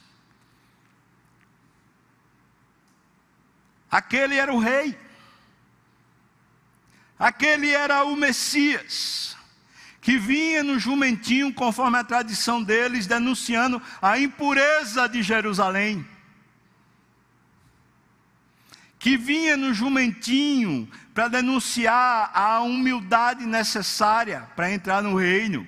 Aquele 3.93 4.37
era 4.37 4.51
o 4.51 4.57
rei, 4.57 4.97
aquele 7.19 7.69
era 7.69 8.03
o 8.03 8.15
Messias 8.15 9.37
que 10.01 10.17
vinha 10.17 10.63
no 10.63 10.79
jumentinho, 10.79 11.53
conforme 11.53 11.99
a 11.99 12.03
tradição 12.03 12.63
deles, 12.63 13.05
denunciando 13.05 13.79
a 14.01 14.17
impureza 14.17 15.07
de 15.07 15.21
Jerusalém. 15.21 16.03
Que 18.97 19.15
vinha 19.15 19.55
no 19.55 19.75
jumentinho 19.75 20.89
para 21.13 21.27
denunciar 21.27 22.31
a 22.33 22.61
humildade 22.61 23.45
necessária 23.45 24.49
para 24.55 24.71
entrar 24.71 25.03
no 25.03 25.15
reino. 25.15 25.67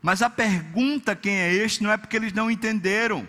Mas 0.00 0.22
a 0.22 0.30
pergunta 0.30 1.14
quem 1.14 1.36
é 1.36 1.52
este 1.52 1.82
não 1.82 1.92
é 1.92 1.98
porque 1.98 2.16
eles 2.16 2.32
não 2.32 2.50
entenderam. 2.50 3.28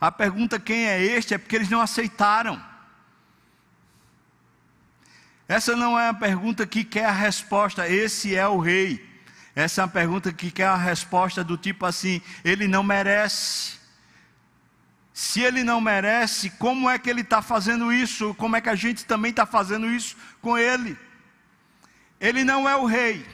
A 0.00 0.10
pergunta 0.10 0.58
quem 0.58 0.86
é 0.86 1.00
este 1.00 1.34
é 1.34 1.38
porque 1.38 1.56
eles 1.56 1.68
não 1.68 1.80
aceitaram. 1.80 2.60
Essa 5.46 5.76
não 5.76 5.98
é 5.98 6.08
a 6.08 6.14
pergunta 6.14 6.66
que 6.66 6.84
quer 6.84 7.06
a 7.06 7.12
resposta, 7.12 7.88
esse 7.88 8.34
é 8.36 8.46
o 8.46 8.58
rei. 8.58 9.04
Essa 9.54 9.80
é 9.80 9.84
uma 9.84 9.90
pergunta 9.90 10.32
que 10.32 10.50
quer 10.50 10.68
a 10.68 10.76
resposta 10.76 11.42
do 11.42 11.56
tipo 11.56 11.84
assim: 11.84 12.22
ele 12.44 12.68
não 12.68 12.82
merece. 12.82 13.78
Se 15.12 15.42
ele 15.42 15.62
não 15.62 15.80
merece, 15.80 16.48
como 16.50 16.88
é 16.88 16.98
que 16.98 17.10
ele 17.10 17.20
está 17.20 17.42
fazendo 17.42 17.92
isso? 17.92 18.34
Como 18.36 18.56
é 18.56 18.60
que 18.60 18.70
a 18.70 18.74
gente 18.74 19.04
também 19.04 19.30
está 19.30 19.44
fazendo 19.44 19.90
isso 19.90 20.16
com 20.40 20.56
ele? 20.56 20.96
Ele 22.18 22.44
não 22.44 22.68
é 22.68 22.76
o 22.76 22.86
rei, 22.86 23.26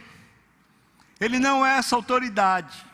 ele 1.20 1.38
não 1.38 1.66
é 1.66 1.76
essa 1.78 1.94
autoridade, 1.94 2.84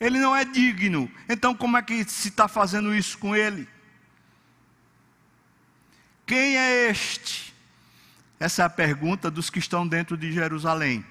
ele 0.00 0.18
não 0.18 0.34
é 0.34 0.44
digno. 0.44 1.10
Então, 1.28 1.54
como 1.54 1.76
é 1.76 1.82
que 1.82 2.02
se 2.04 2.28
está 2.28 2.48
fazendo 2.48 2.94
isso 2.94 3.18
com 3.18 3.36
ele? 3.36 3.68
Quem 6.26 6.56
é 6.56 6.90
este? 6.90 7.54
Essa 8.38 8.62
é 8.62 8.64
a 8.64 8.70
pergunta 8.70 9.30
dos 9.30 9.50
que 9.50 9.58
estão 9.58 9.86
dentro 9.86 10.16
de 10.16 10.32
Jerusalém. 10.32 11.04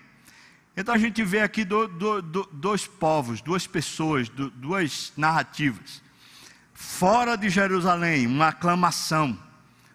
Então 0.75 0.95
a 0.95 0.97
gente 0.97 1.23
vê 1.23 1.41
aqui 1.41 1.65
do, 1.65 1.87
do, 1.87 2.21
do, 2.21 2.49
dois 2.53 2.87
povos, 2.87 3.41
duas 3.41 3.67
pessoas, 3.67 4.29
duas 4.29 5.11
narrativas. 5.17 6.01
Fora 6.73 7.35
de 7.35 7.49
Jerusalém, 7.49 8.25
uma 8.25 8.47
aclamação, 8.47 9.37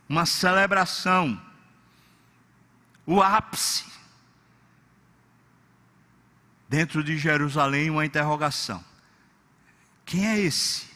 uma 0.06 0.26
celebração, 0.26 1.40
o 3.06 3.22
ápice. 3.22 3.84
Dentro 6.74 7.04
de 7.04 7.16
Jerusalém, 7.16 7.88
uma 7.88 8.04
interrogação: 8.04 8.84
quem 10.04 10.26
é 10.26 10.40
esse? 10.40 10.86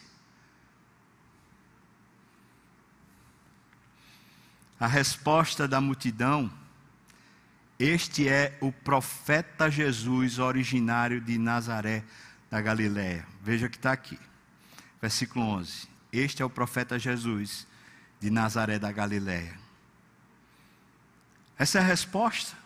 A 4.77 4.87
resposta 4.87 5.69
da 5.69 5.79
multidão: 5.79 6.51
Este 7.79 8.27
é 8.27 8.57
o 8.59 8.73
profeta 8.73 9.71
Jesus, 9.71 10.37
originário 10.37 11.21
de 11.21 11.37
Nazaré 11.37 12.03
da 12.49 12.59
Galiléia. 12.59 13.25
Veja 13.41 13.69
que 13.69 13.77
está 13.77 13.93
aqui, 13.93 14.19
versículo 15.01 15.45
11. 15.45 15.87
Este 16.11 16.41
é 16.41 16.45
o 16.45 16.49
profeta 16.49 16.99
Jesus 16.99 17.65
de 18.19 18.29
Nazaré 18.29 18.77
da 18.77 18.91
Galiléia. 18.91 19.57
Essa 21.57 21.77
é 21.77 21.81
a 21.81 21.85
resposta. 21.85 22.58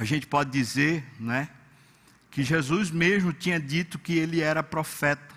A 0.00 0.04
gente 0.06 0.26
pode 0.26 0.50
dizer, 0.50 1.04
né, 1.20 1.50
que 2.30 2.42
Jesus 2.42 2.90
mesmo 2.90 3.34
tinha 3.34 3.60
dito 3.60 3.98
que 3.98 4.14
ele 4.14 4.40
era 4.40 4.62
profeta. 4.62 5.34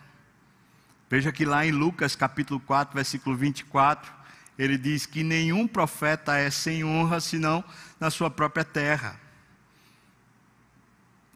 Veja 1.10 1.34
que 1.34 1.44
lá 1.44 1.66
em 1.66 1.72
Lucas 1.72 2.16
capítulo 2.16 2.62
4, 2.62 2.96
versículo 2.96 3.36
24, 3.36 4.10
ele 4.58 4.78
diz 4.78 5.06
que 5.06 5.22
nenhum 5.22 5.68
profeta 5.68 6.38
é 6.38 6.50
sem 6.50 6.82
honra 6.82 7.20
senão 7.20 7.62
na 8.00 8.10
sua 8.10 8.30
própria 8.30 8.64
terra. 8.64 9.20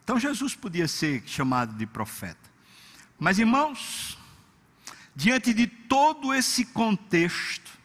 Então 0.06 0.18
Jesus 0.18 0.56
podia 0.56 0.88
ser 0.88 1.22
chamado 1.26 1.76
de 1.76 1.86
profeta. 1.86 2.50
Mas 3.20 3.40
irmãos, 3.40 4.18
diante 5.14 5.54
de 5.54 5.68
todo 5.68 6.34
esse 6.34 6.64
contexto, 6.64 7.78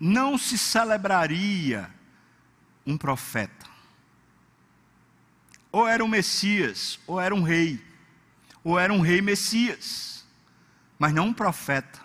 não 0.00 0.36
se 0.36 0.58
celebraria 0.58 1.88
um 2.84 2.98
profeta. 2.98 3.70
Ou 5.72 5.88
era 5.88 6.04
um 6.04 6.08
Messias, 6.08 7.00
ou 7.06 7.18
era 7.18 7.34
um 7.34 7.42
rei, 7.42 7.82
ou 8.62 8.78
era 8.78 8.92
um 8.92 9.00
rei 9.00 9.22
Messias, 9.22 10.24
mas 10.98 11.14
não 11.14 11.28
um 11.28 11.32
profeta. 11.32 11.98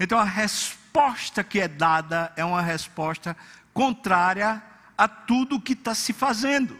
Então 0.00 0.18
a 0.18 0.24
resposta 0.24 1.44
que 1.44 1.60
é 1.60 1.68
dada 1.68 2.32
é 2.34 2.44
uma 2.44 2.62
resposta 2.62 3.36
contrária 3.74 4.62
a 4.96 5.06
tudo 5.06 5.60
que 5.60 5.74
está 5.74 5.94
se 5.94 6.14
fazendo. 6.14 6.76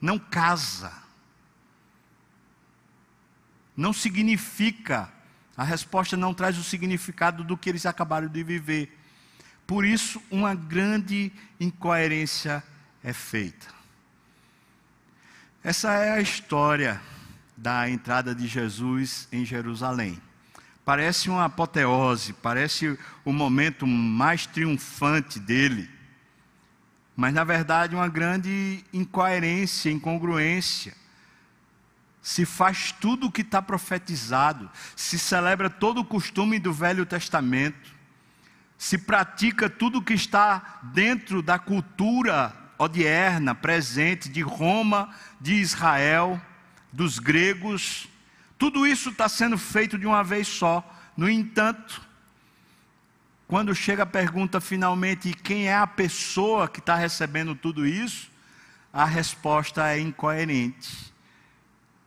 Não 0.00 0.18
casa. 0.18 0.92
Não 3.76 3.92
significa. 3.92 5.12
A 5.56 5.64
resposta 5.64 6.16
não 6.16 6.32
traz 6.32 6.56
o 6.56 6.64
significado 6.64 7.44
do 7.44 7.56
que 7.58 7.68
eles 7.68 7.84
acabaram 7.84 8.26
de 8.26 8.42
viver. 8.42 8.98
Por 9.66 9.84
isso, 9.84 10.20
uma 10.30 10.54
grande 10.54 11.30
incoerência 11.60 12.64
é 13.04 13.12
feita. 13.12 13.81
Essa 15.64 15.92
é 15.92 16.10
a 16.10 16.20
história 16.20 17.00
da 17.56 17.88
entrada 17.88 18.34
de 18.34 18.48
Jesus 18.48 19.28
em 19.30 19.44
Jerusalém. 19.44 20.20
Parece 20.84 21.30
uma 21.30 21.44
apoteose, 21.44 22.32
parece 22.32 22.98
o 23.24 23.32
momento 23.32 23.86
mais 23.86 24.44
triunfante 24.44 25.38
dele. 25.38 25.88
Mas 27.14 27.32
na 27.32 27.44
verdade 27.44 27.94
uma 27.94 28.08
grande 28.08 28.84
incoerência, 28.92 29.88
incongruência. 29.88 30.94
Se 32.20 32.44
faz 32.44 32.90
tudo 32.90 33.28
o 33.28 33.30
que 33.30 33.42
está 33.42 33.62
profetizado, 33.62 34.68
se 34.96 35.16
celebra 35.16 35.70
todo 35.70 36.00
o 36.00 36.04
costume 36.04 36.58
do 36.58 36.72
Velho 36.72 37.06
Testamento, 37.06 37.88
se 38.76 38.98
pratica 38.98 39.70
tudo 39.70 40.00
o 40.00 40.02
que 40.02 40.14
está 40.14 40.80
dentro 40.92 41.40
da 41.40 41.56
cultura 41.56 42.61
odierna, 42.82 43.54
presente 43.54 44.28
de 44.28 44.42
Roma, 44.42 45.14
de 45.40 45.54
Israel, 45.54 46.40
dos 46.92 47.18
gregos, 47.18 48.08
tudo 48.58 48.86
isso 48.86 49.10
está 49.10 49.28
sendo 49.28 49.58
feito 49.58 49.98
de 49.98 50.06
uma 50.06 50.22
vez 50.22 50.46
só. 50.46 50.84
No 51.16 51.28
entanto, 51.28 52.00
quando 53.46 53.74
chega 53.74 54.02
a 54.04 54.06
pergunta 54.06 54.60
finalmente 54.60 55.34
quem 55.34 55.68
é 55.68 55.76
a 55.76 55.86
pessoa 55.86 56.68
que 56.68 56.78
está 56.78 56.94
recebendo 56.94 57.54
tudo 57.54 57.86
isso, 57.86 58.30
a 58.92 59.04
resposta 59.04 59.88
é 59.88 60.00
incoerente. 60.00 61.12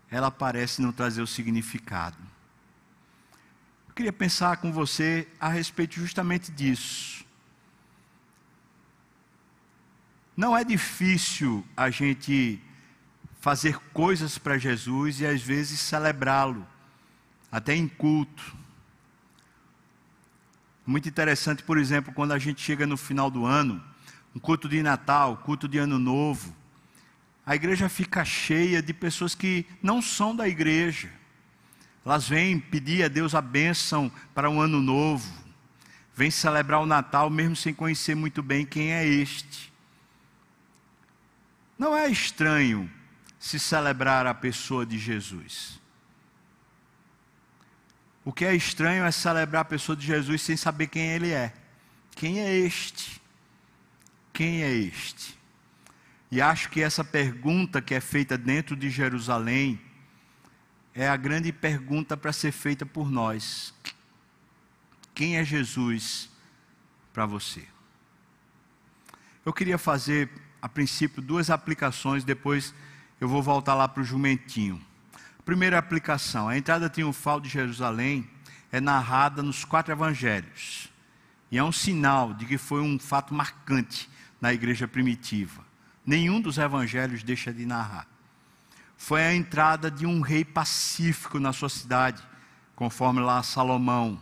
Ela 0.09 0.31
parece 0.31 0.81
não 0.81 0.91
trazer 0.91 1.21
o 1.21 1.27
significado. 1.27 2.17
Eu 3.87 3.93
queria 3.93 4.13
pensar 4.13 4.57
com 4.57 4.71
você 4.71 5.27
a 5.39 5.49
respeito 5.49 5.95
justamente 5.95 6.51
disso. 6.51 7.14
Não 10.35 10.55
é 10.55 10.63
difícil 10.63 11.65
a 11.77 11.89
gente 11.89 12.61
fazer 13.39 13.77
coisas 13.93 14.37
para 14.37 14.57
Jesus 14.57 15.21
e 15.21 15.25
às 15.25 15.41
vezes 15.41 15.79
celebrá-lo, 15.79 16.65
até 17.51 17.75
em 17.75 17.87
culto. 17.87 18.55
Muito 20.85 21.07
interessante, 21.07 21.63
por 21.63 21.77
exemplo, 21.77 22.13
quando 22.13 22.31
a 22.31 22.39
gente 22.39 22.61
chega 22.61 22.85
no 22.85 22.97
final 22.97 23.31
do 23.31 23.45
ano, 23.45 23.81
um 24.35 24.39
culto 24.39 24.67
de 24.67 24.83
Natal, 24.83 25.37
culto 25.37 25.67
de 25.67 25.77
Ano 25.77 25.97
Novo, 25.97 26.53
a 27.45 27.55
igreja 27.55 27.87
fica 27.87 28.25
cheia 28.25 28.81
de 28.81 28.93
pessoas 28.93 29.35
que 29.35 29.65
não 29.81 30.01
são 30.01 30.35
da 30.35 30.47
igreja. 30.47 31.09
Elas 32.03 32.27
vêm 32.27 32.59
pedir 32.59 33.03
a 33.03 33.07
Deus 33.07 33.33
a 33.33 33.41
bênção 33.41 34.11
para 34.33 34.49
um 34.49 34.59
ano 34.59 34.81
novo, 34.81 35.31
vêm 36.15 36.29
celebrar 36.29 36.81
o 36.81 36.85
Natal 36.85 37.29
mesmo 37.29 37.55
sem 37.55 37.73
conhecer 37.73 38.15
muito 38.15 38.43
bem 38.43 38.65
quem 38.65 38.91
é 38.91 39.07
este. 39.07 39.74
Não 41.77 41.95
é 41.95 42.07
estranho 42.07 42.91
se 43.39 43.59
celebrar 43.59 44.25
a 44.25 44.33
pessoa 44.33 44.85
de 44.85 44.97
Jesus. 44.97 45.79
O 48.23 48.33
que 48.33 48.43
é 48.43 48.55
estranho 48.55 49.03
é 49.03 49.11
celebrar 49.11 49.61
a 49.61 49.65
pessoa 49.65 49.95
de 49.95 50.05
Jesus 50.05 50.41
sem 50.41 50.57
saber 50.57 50.87
quem 50.87 51.07
ele 51.07 51.31
é. 51.31 51.53
Quem 52.15 52.39
é 52.39 52.55
este? 52.55 53.21
Quem 54.33 54.63
é 54.63 54.71
este? 54.71 55.37
E 56.31 56.41
acho 56.41 56.69
que 56.69 56.81
essa 56.81 57.03
pergunta 57.03 57.81
que 57.81 57.93
é 57.93 58.01
feita 58.01 58.37
dentro 58.37 58.75
de 58.75 58.89
Jerusalém 58.89 59.79
é 60.93 61.07
a 61.07 61.15
grande 61.15 61.51
pergunta 61.51 62.17
para 62.17 62.33
ser 62.33 62.51
feita 62.51 62.85
por 62.85 63.11
nós. 63.11 63.73
Quem 65.13 65.37
é 65.37 65.43
Jesus 65.43 66.29
para 67.13 67.25
você? 67.25 67.65
Eu 69.45 69.53
queria 69.53 69.77
fazer, 69.77 70.29
a 70.65 70.67
princípio, 70.67 71.21
duas 71.21 71.51
aplicações, 71.51 72.23
depois 72.23 72.73
eu 73.21 73.27
vou 73.27 73.43
voltar 73.43 73.75
lá 73.75 73.87
para 73.87 74.01
o 74.01 74.03
jumentinho. 74.03 74.81
Primeira 75.45 75.77
aplicação: 75.77 76.49
a 76.49 76.57
entrada 76.57 76.89
triunfal 76.89 77.39
de 77.39 77.47
Jerusalém 77.47 78.27
é 78.71 78.81
narrada 78.81 79.43
nos 79.43 79.63
quatro 79.63 79.93
evangelhos. 79.93 80.91
E 81.51 81.59
é 81.59 81.63
um 81.63 81.71
sinal 81.71 82.33
de 82.33 82.47
que 82.47 82.57
foi 82.57 82.81
um 82.81 82.97
fato 82.97 83.31
marcante 83.31 84.09
na 84.41 84.55
igreja 84.55 84.87
primitiva. 84.87 85.63
Nenhum 86.03 86.41
dos 86.41 86.57
evangelhos 86.57 87.21
deixa 87.21 87.53
de 87.53 87.63
narrar. 87.63 88.07
Foi 88.97 89.21
a 89.21 89.35
entrada 89.35 89.91
de 89.91 90.07
um 90.07 90.19
rei 90.19 90.43
pacífico 90.43 91.37
na 91.37 91.53
sua 91.53 91.69
cidade, 91.69 92.23
conforme 92.75 93.19
lá 93.19 93.43
Salomão. 93.43 94.19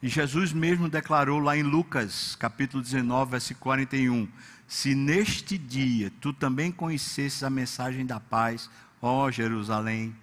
E 0.00 0.08
Jesus 0.08 0.52
mesmo 0.52 0.88
declarou 0.88 1.40
lá 1.40 1.56
em 1.56 1.64
Lucas, 1.64 2.36
capítulo 2.36 2.80
19, 2.80 3.32
versículo 3.32 3.64
41: 3.64 4.28
Se 4.66 4.94
neste 4.94 5.58
dia 5.58 6.10
tu 6.20 6.32
também 6.32 6.72
conhecesses 6.72 7.42
a 7.42 7.50
mensagem 7.50 8.04
da 8.04 8.18
paz, 8.18 8.70
ó 9.00 9.30
Jerusalém, 9.30 10.14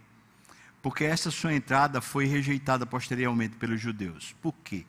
porque 0.82 1.04
essa 1.04 1.30
sua 1.30 1.54
entrada 1.54 2.02
foi 2.02 2.26
rejeitada 2.26 2.86
posteriormente 2.86 3.56
pelos 3.56 3.80
judeus. 3.80 4.36
Por 4.42 4.54
quê? 4.64 4.86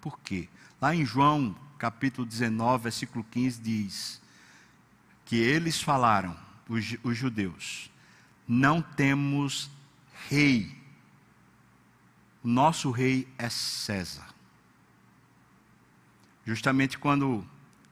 Por 0.00 0.18
quê? 0.20 0.48
Lá 0.80 0.94
em 0.94 1.04
João, 1.04 1.56
capítulo 1.78 2.26
19, 2.26 2.82
versículo 2.84 3.24
15, 3.30 3.60
diz 3.60 4.20
que 5.24 5.36
eles 5.36 5.80
falaram, 5.80 6.36
os, 6.68 6.96
os 7.02 7.16
judeus, 7.16 7.90
não 8.46 8.82
temos 8.82 9.70
rei, 10.28 10.76
o 12.42 12.48
nosso 12.48 12.90
rei 12.90 13.28
é 13.38 13.48
César. 13.48 14.26
Justamente 16.44 16.96
quando 16.98 17.44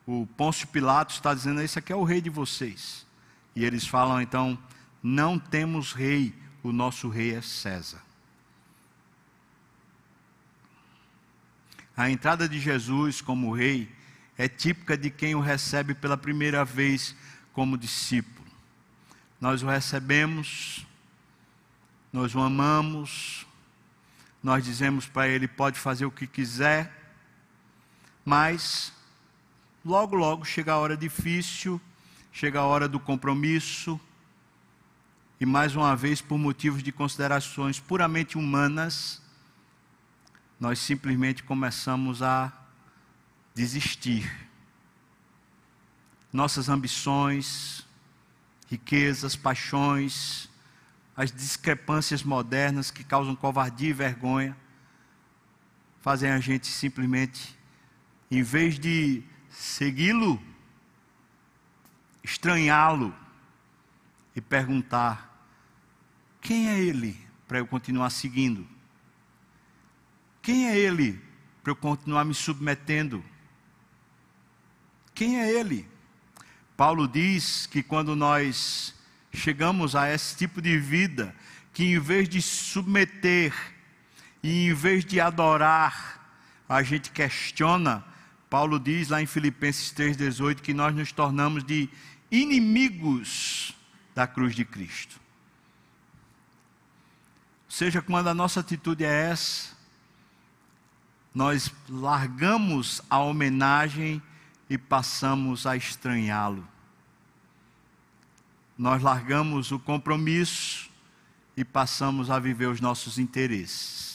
o 0.07 0.27
Pôncio 0.37 0.69
Pilatos 0.69 1.17
está 1.17 1.33
dizendo: 1.33 1.61
Esse 1.61 1.79
aqui 1.79 1.93
é 1.93 1.97
o 1.97 2.05
rei 2.05 2.21
de 2.21 2.31
vocês. 2.31 3.07
E 3.55 3.65
eles 3.65 3.87
falam 3.87 4.21
então: 4.21 4.59
Não 5.03 5.39
temos 5.39 5.93
rei, 5.93 6.35
o 6.63 6.73
nosso 6.73 7.09
rei 7.09 7.35
é 7.35 7.41
César. 7.41 8.03
A 11.97 12.11
entrada 12.11 12.49
de 12.49 12.59
Jesus 12.59 13.21
como 13.21 13.55
rei 13.55 13.91
é 14.37 14.49
típica 14.49 14.97
de 14.97 15.11
quem 15.11 15.35
o 15.35 15.41
recebe 15.41 15.95
pela 15.95 16.17
primeira 16.17 16.65
vez 16.65 17.15
como 17.53 17.79
discípulo. 17.79 18.45
Nós 19.41 19.63
o 19.63 19.67
recebemos, 19.67 20.85
nós 22.13 22.35
o 22.35 22.41
amamos, 22.41 23.47
nós 24.43 24.65
dizemos 24.65 25.07
para 25.07 25.29
ele: 25.29 25.47
pode 25.47 25.79
fazer 25.79 26.05
o 26.05 26.11
que 26.11 26.27
quiser, 26.27 27.15
mas 28.25 28.93
logo, 29.85 30.17
logo 30.17 30.45
chega 30.45 30.73
a 30.73 30.79
hora 30.79 30.97
difícil, 30.97 31.81
chega 32.33 32.61
a 32.61 32.65
hora 32.65 32.89
do 32.89 32.99
compromisso, 32.99 34.01
e 35.39 35.45
mais 35.45 35.77
uma 35.77 35.95
vez, 35.95 36.21
por 36.23 36.39
motivos 36.39 36.83
de 36.83 36.91
considerações 36.91 37.79
puramente 37.79 38.39
humanas, 38.39 39.21
nós 40.59 40.79
simplesmente 40.79 41.43
começamos 41.43 42.23
a 42.23 42.51
desistir. 43.55 44.49
Nossas 46.33 46.69
ambições, 46.69 47.87
riquezas, 48.71 49.37
paixões, 49.37 50.49
as 51.17 51.31
discrepâncias 51.31 52.23
modernas 52.23 52.91
que 52.91 53.05
causam 53.05 53.37
covardia 53.37 53.91
e 53.91 53.93
vergonha, 53.93 54.57
fazem 56.01 56.31
a 56.31 56.41
gente 56.41 56.69
simplesmente, 56.69 57.57
em 58.31 58.43
vez 58.43 58.79
de 58.79 59.23
segui-lo, 59.55 60.43
estranhá-lo 62.23 63.15
e 64.35 64.41
perguntar: 64.41 65.49
quem 66.41 66.69
é 66.69 66.79
ele 66.79 67.19
para 67.47 67.59
eu 67.59 67.67
continuar 67.67 68.11
seguindo? 68.11 68.67
Quem 70.43 70.69
é 70.69 70.79
ele 70.79 71.23
para 71.63 71.71
eu 71.71 71.77
continuar 71.77 72.25
me 72.25 72.35
submetendo? 72.35 73.25
Quem 75.15 75.41
é 75.41 75.51
ele? 75.51 75.89
Paulo 76.77 77.07
diz 77.07 77.67
que 77.67 77.83
quando 77.83 78.17
nós 78.17 78.95
chegamos 79.33 79.95
a 79.95 80.13
esse 80.13 80.37
tipo 80.37 80.61
de 80.61 80.77
vida, 80.79 81.35
que 81.73 81.85
em 81.85 81.99
vez 81.99 82.29
de 82.29 82.43
submeter 82.43 83.55
e 84.43 84.67
em 84.67 84.75
vez 84.75 85.05
de 85.05 85.21
adorar, 85.21 86.21
a 86.69 86.83
gente 86.83 87.11
questiona. 87.11 88.05
Paulo 88.55 88.79
diz 88.79 89.09
lá 89.09 89.21
em 89.21 89.27
Filipenses 89.27 89.93
3,18 89.93 90.61
que 90.61 90.73
nós 90.73 90.95
nos 90.95 91.11
tornamos 91.11 91.65
de 91.65 91.91
inimigos 92.31 93.75
da 94.15 94.29
cruz 94.29 94.55
de 94.55 94.65
Cristo. 94.65 95.19
Seja, 97.69 98.01
quando 98.01 98.29
a 98.29 98.33
nossa 98.35 98.61
atitude 98.61 99.03
é 99.03 99.31
essa, 99.33 99.75
nós 101.35 101.69
largamos 101.89 103.03
a 103.11 103.19
homenagem 103.19 104.23
e 104.71 104.79
passamos 104.79 105.67
a 105.67 105.77
estranhá-lo. 105.77 106.65
Nós 108.79 109.03
largamos 109.03 109.73
o 109.73 109.81
compromisso 109.81 110.89
e 111.57 111.65
passamos 111.65 112.31
a 112.31 112.39
viver 112.39 112.69
os 112.69 112.81
nossos 112.81 113.19
interesses. 113.19 114.14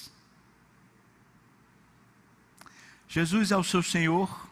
Jesus 3.10 3.52
é 3.52 3.58
o 3.58 3.64
seu 3.64 3.82
Senhor. 3.82 4.48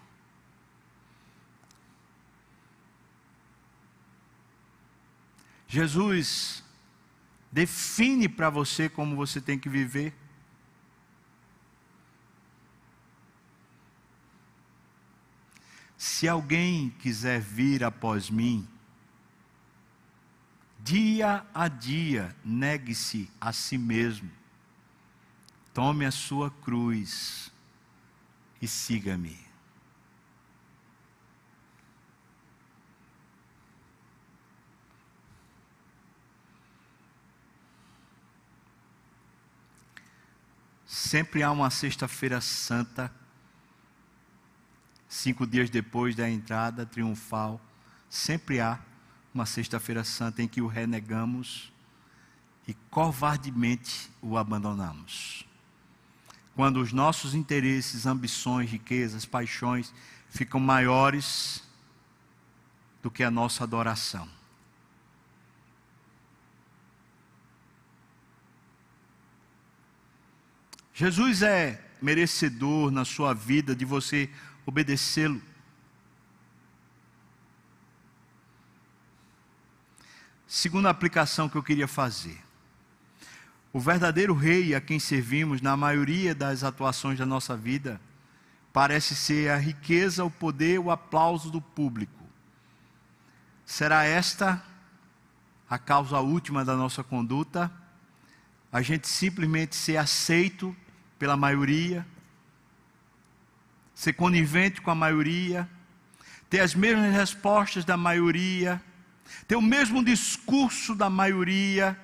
Jesus 5.68 6.64
define 7.52 8.28
para 8.28 8.50
você 8.50 8.90
como 8.90 9.16
você 9.16 9.40
tem 9.40 9.60
que 9.60 9.70
viver. 9.70 10.12
Se 15.96 16.28
alguém 16.28 16.90
quiser 16.90 17.40
vir 17.40 17.84
após 17.84 18.28
mim, 18.28 18.68
dia 20.80 21.46
a 21.54 21.68
dia 21.68 22.36
negue-se 22.44 23.30
a 23.40 23.54
si 23.54 23.78
mesmo, 23.78 24.32
tome 25.76 26.06
a 26.06 26.12
sua 26.12 26.50
cruz 26.50 27.52
e 28.62 28.68
siga-me. 28.68 29.38
Sempre 40.86 41.44
há 41.44 41.52
uma 41.52 41.70
sexta-feira 41.70 42.42
santa 42.42 43.12
cinco 45.08 45.48
dias 45.48 45.70
depois 45.70 46.16
da 46.16 46.30
entrada 46.30 46.86
triunfal, 46.86 47.60
sempre 48.10 48.60
há 48.60 48.80
uma 49.34 49.46
Sexta-feira 49.46 50.04
Santa 50.04 50.42
em 50.42 50.48
que 50.48 50.62
o 50.62 50.68
renegamos 50.68 51.72
e 52.68 52.74
covardemente 52.90 54.12
o 54.22 54.38
abandonamos. 54.38 55.47
Quando 56.58 56.82
os 56.82 56.92
nossos 56.92 57.36
interesses, 57.36 58.08
ambições, 58.08 58.68
riquezas, 58.72 59.28
paixões 59.28 59.94
ficam 60.28 60.60
maiores 60.60 61.64
do 63.00 63.12
que 63.12 63.24
a 63.24 63.30
nossa 63.30 63.64
adoração. 63.64 64.28
Jesus 70.96 71.44
é 71.44 71.80
merecedor 72.02 72.90
na 72.90 73.06
sua 73.06 73.36
vida 73.36 73.76
de 73.76 73.86
você 73.86 74.28
obedecê-lo. 74.66 75.40
Segunda 80.48 80.90
aplicação 80.90 81.48
que 81.48 81.56
eu 81.56 81.62
queria 81.62 81.88
fazer. 81.88 82.47
O 83.74 83.80
verdadeiro 83.80 84.34
rei 84.34 84.74
a 84.74 84.82
quem 84.82 85.00
servimos, 85.00 85.62
na 85.62 85.76
maioria 85.76 86.34
das 86.34 86.64
atuações 86.64 87.20
da 87.20 87.26
nossa 87.26 87.56
vida, 87.56 88.00
parece 88.72 89.16
ser 89.16 89.50
a 89.50 89.58
riqueza, 89.58 90.24
o 90.24 90.32
poder, 90.32 90.80
o 90.80 90.92
aplauso 90.92 91.50
do 91.50 91.62
público. 91.62 92.24
Será 93.66 94.06
esta 94.06 94.64
a 95.70 95.78
causa 95.78 96.20
última 96.20 96.64
da 96.64 96.76
nossa 96.76 97.04
conduta? 97.04 97.72
A 98.72 98.82
gente 98.82 99.08
simplesmente 99.08 99.76
ser 99.76 99.98
aceito 99.98 100.76
pela 101.20 101.36
maioria, 101.36 102.06
ser 103.94 104.14
conivente 104.14 104.80
com 104.80 104.92
a 104.92 104.96
maioria, 104.96 105.70
ter 106.50 106.60
as 106.60 106.76
mesmas 106.76 107.14
respostas 107.14 107.84
da 107.84 107.98
maioria, 107.98 108.82
ter 109.48 109.56
o 109.56 109.62
mesmo 109.62 110.04
discurso 110.04 110.96
da 110.96 111.10
maioria. 111.10 112.00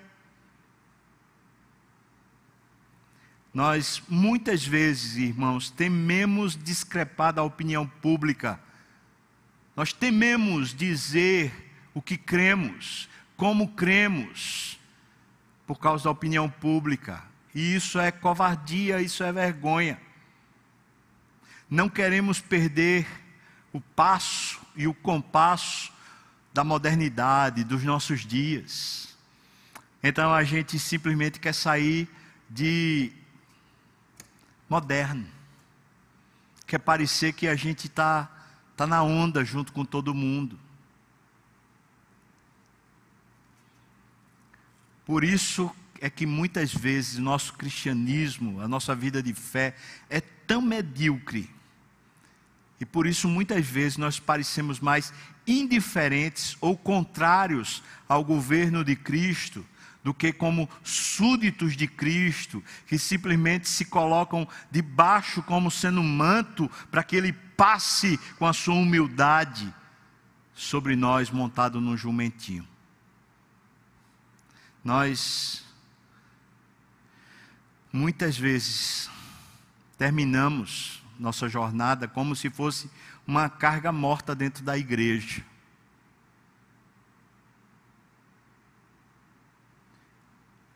Nós 3.53 4.01
muitas 4.09 4.65
vezes, 4.65 5.15
irmãos, 5.15 5.69
tememos 5.69 6.57
discrepar 6.57 7.31
da 7.31 7.43
opinião 7.43 7.85
pública. 7.85 8.59
Nós 9.75 9.93
tememos 9.93 10.73
dizer 10.73 11.53
o 11.93 12.01
que 12.01 12.17
cremos, 12.17 13.07
como 13.37 13.69
cremos, 13.69 14.79
por 15.67 15.77
causa 15.77 16.05
da 16.05 16.09
opinião 16.09 16.49
pública. 16.49 17.23
E 17.53 17.75
isso 17.75 17.99
é 17.99 18.11
covardia, 18.11 18.99
isso 18.99 19.23
é 19.23 19.31
vergonha. 19.31 20.01
Não 21.69 21.87
queremos 21.87 22.39
perder 22.39 23.05
o 23.71 23.79
passo 23.79 24.59
e 24.75 24.87
o 24.87 24.93
compasso 24.95 25.93
da 26.51 26.63
modernidade, 26.63 27.63
dos 27.63 27.83
nossos 27.83 28.25
dias. 28.25 29.15
Então 30.01 30.33
a 30.33 30.43
gente 30.43 30.79
simplesmente 30.79 31.39
quer 31.39 31.53
sair 31.53 32.09
de 32.49 33.11
moderno. 34.74 35.28
Quer 36.65 36.80
parecer 36.80 37.34
que 37.34 37.47
a 37.47 37.55
gente 37.55 37.86
está 37.86 38.28
tá 38.76 38.88
na 38.88 39.03
onda 39.03 39.45
junto 39.45 39.71
com 39.71 39.86
todo 39.86 40.15
mundo. 40.15 40.59
Por 45.05 45.24
isso 45.24 45.69
é 46.01 46.09
que 46.09 46.26
muitas 46.26 46.74
vezes 46.74 47.19
nosso 47.19 47.53
cristianismo, 47.53 48.61
a 48.61 48.67
nossa 48.67 48.95
vida 48.95 49.21
de 49.21 49.34
fé 49.34 49.76
é 50.09 50.19
tão 50.19 50.59
medíocre 50.59 51.49
e 52.84 52.86
por 52.86 53.07
isso, 53.07 53.30
muitas 53.30 53.65
vezes, 53.65 53.97
nós 53.97 54.19
parecemos 54.19 54.82
mais 54.82 55.13
indiferentes 55.47 56.57
ou 56.59 56.76
contrários 56.76 57.82
ao 58.09 58.26
governo 58.26 58.84
de 58.84 58.93
Cristo 58.93 59.65
do 60.03 60.13
que 60.13 60.33
como 60.33 60.69
súditos 60.83 61.77
de 61.77 61.87
Cristo, 61.87 62.61
que 62.87 62.99
simplesmente 62.99 63.69
se 63.69 63.85
colocam 63.85 64.47
debaixo 64.69 65.41
como 65.43 65.71
sendo 65.71 66.03
manto 66.03 66.69
para 66.91 67.03
que 67.03 67.15
ele 67.15 67.31
passe 67.31 68.17
com 68.37 68.45
a 68.45 68.53
sua 68.53 68.75
humildade 68.75 69.73
sobre 70.53 70.95
nós 70.95 71.31
montado 71.31 71.79
num 71.79 71.95
jumentinho. 71.95 72.67
Nós 74.83 75.63
muitas 77.91 78.37
vezes 78.37 79.09
terminamos 79.97 81.01
nossa 81.17 81.47
jornada 81.47 82.07
como 82.07 82.35
se 82.35 82.49
fosse 82.49 82.91
uma 83.25 83.49
carga 83.49 83.91
morta 83.91 84.35
dentro 84.35 84.63
da 84.63 84.77
igreja. 84.77 85.43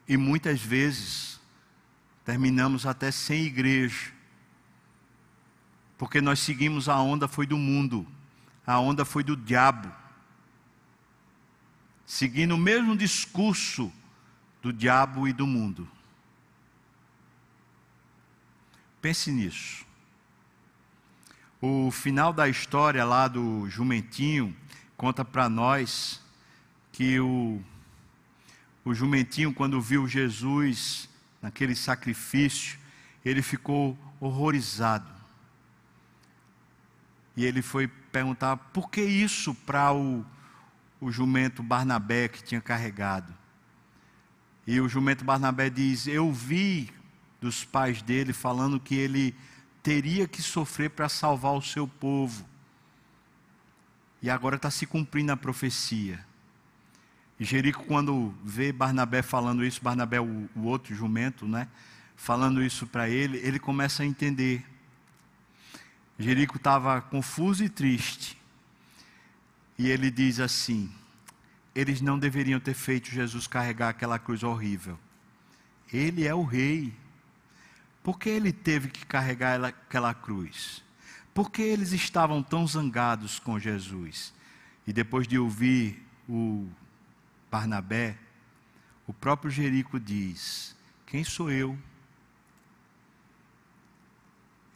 E 0.08 0.16
muitas 0.16 0.62
vezes 0.62 1.40
terminamos 2.24 2.86
até 2.86 3.12
sem 3.12 3.44
igreja, 3.44 4.12
porque 5.98 6.22
nós 6.22 6.40
seguimos 6.40 6.88
a 6.88 7.00
onda 7.00 7.28
foi 7.28 7.46
do 7.46 7.58
mundo, 7.58 8.08
a 8.66 8.80
onda 8.80 9.04
foi 9.04 9.24
do 9.24 9.36
diabo, 9.36 9.92
seguindo 12.06 12.56
o 12.56 12.58
mesmo 12.58 12.96
discurso 12.96 13.92
do 14.62 14.72
diabo 14.72 15.28
e 15.28 15.34
do 15.34 15.48
mundo. 15.48 15.90
Pense 19.02 19.32
nisso. 19.32 19.86
O 21.62 21.90
final 21.92 22.32
da 22.32 22.48
história 22.48 23.04
lá 23.04 23.28
do 23.28 23.70
jumentinho 23.70 24.56
conta 24.96 25.24
para 25.24 25.48
nós 25.48 26.22
que 26.92 27.20
o, 27.20 27.64
o 28.88 28.94
jumentinho, 28.94 29.54
quando 29.54 29.82
viu 29.82 30.08
Jesus 30.08 31.10
naquele 31.42 31.76
sacrifício, 31.76 32.80
ele 33.24 33.42
ficou 33.42 33.98
horrorizado. 34.18 35.12
E 37.36 37.44
ele 37.44 37.62
foi 37.62 37.90
perguntar 37.90 38.56
por 38.56 38.90
que 38.90 39.02
isso 39.02 39.54
para 39.54 39.94
o, 39.94 40.26
o 41.02 41.12
jumento 41.12 41.62
Barnabé 41.62 42.30
que 42.30 42.42
tinha 42.42 42.62
carregado. 42.62 43.36
E 44.66 44.80
o 44.80 44.88
jumento 44.88 45.26
Barnabé 45.26 45.70
diz: 45.70 46.08
Eu 46.08 46.32
vi 46.32 46.90
dos 47.42 47.66
pais 47.66 48.02
dele 48.02 48.32
falando 48.32 48.80
que 48.80 48.96
ele 48.96 49.36
teria 49.84 50.30
que 50.30 50.42
sofrer 50.42 50.92
para 50.92 51.10
salvar 51.10 51.52
o 51.52 51.62
seu 51.62 51.90
povo. 51.90 52.46
E 54.22 54.30
agora 54.30 54.56
está 54.56 54.72
se 54.72 54.86
cumprindo 54.86 55.34
a 55.34 55.38
profecia. 55.38 56.26
E 57.40 57.46
Jerico, 57.46 57.84
quando 57.86 58.34
vê 58.44 58.72
Barnabé 58.72 59.22
falando 59.22 59.64
isso, 59.64 59.82
Barnabé, 59.84 60.20
o, 60.20 60.50
o 60.56 60.64
outro 60.64 60.96
jumento, 60.96 61.48
né? 61.48 61.68
Falando 62.16 62.64
isso 62.64 62.88
para 62.88 63.08
ele, 63.08 63.38
ele 63.38 63.60
começa 63.60 64.02
a 64.02 64.06
entender. 64.06 64.66
Jerico 66.18 66.58
estava 66.58 67.00
confuso 67.00 67.64
e 67.64 67.70
triste. 67.70 68.36
E 69.78 69.88
ele 69.88 70.10
diz 70.10 70.40
assim: 70.40 70.92
eles 71.76 72.02
não 72.02 72.18
deveriam 72.18 72.60
ter 72.60 72.74
feito 72.74 73.12
Jesus 73.12 73.46
carregar 73.46 73.90
aquela 73.90 74.18
cruz 74.18 74.42
horrível. 74.42 74.98
Ele 75.94 76.26
é 76.26 76.34
o 76.34 76.44
rei. 76.44 76.92
Por 78.02 78.18
que 78.18 78.30
ele 78.30 78.52
teve 78.52 78.90
que 78.90 79.06
carregar 79.06 79.64
aquela 79.64 80.12
cruz? 80.12 80.84
Por 81.36 81.52
que 81.52 81.62
eles 81.62 81.92
estavam 81.92 82.42
tão 82.42 82.66
zangados 82.66 83.38
com 83.38 83.60
Jesus? 83.60 84.34
E 84.88 84.92
depois 84.92 85.28
de 85.28 85.38
ouvir 85.38 86.04
o 86.28 86.68
Barnabé, 87.50 88.18
o 89.06 89.14
próprio 89.14 89.50
Jerico 89.50 90.00
diz: 90.00 90.76
Quem 91.06 91.24
sou 91.24 91.50
eu? 91.50 91.78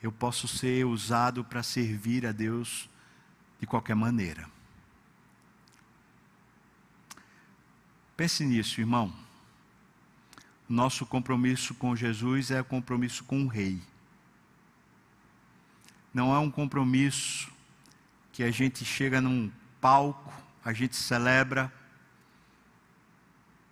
Eu 0.01 0.11
posso 0.11 0.47
ser 0.47 0.85
usado 0.85 1.43
para 1.43 1.61
servir 1.61 2.25
a 2.25 2.31
Deus 2.31 2.89
de 3.59 3.67
qualquer 3.67 3.95
maneira. 3.95 4.49
Pense 8.17 8.43
nisso, 8.45 8.79
irmão. 8.79 9.13
Nosso 10.67 11.05
compromisso 11.05 11.73
com 11.73 11.95
Jesus 11.95 12.49
é 12.49 12.63
compromisso 12.63 13.23
com 13.25 13.43
o 13.43 13.47
Rei. 13.47 13.81
Não 16.13 16.33
é 16.33 16.39
um 16.39 16.49
compromisso 16.49 17.51
que 18.31 18.43
a 18.43 18.51
gente 18.51 18.85
chega 18.85 19.19
num 19.19 19.51
palco, 19.79 20.33
a 20.63 20.71
gente 20.73 20.95
celebra, 20.95 21.71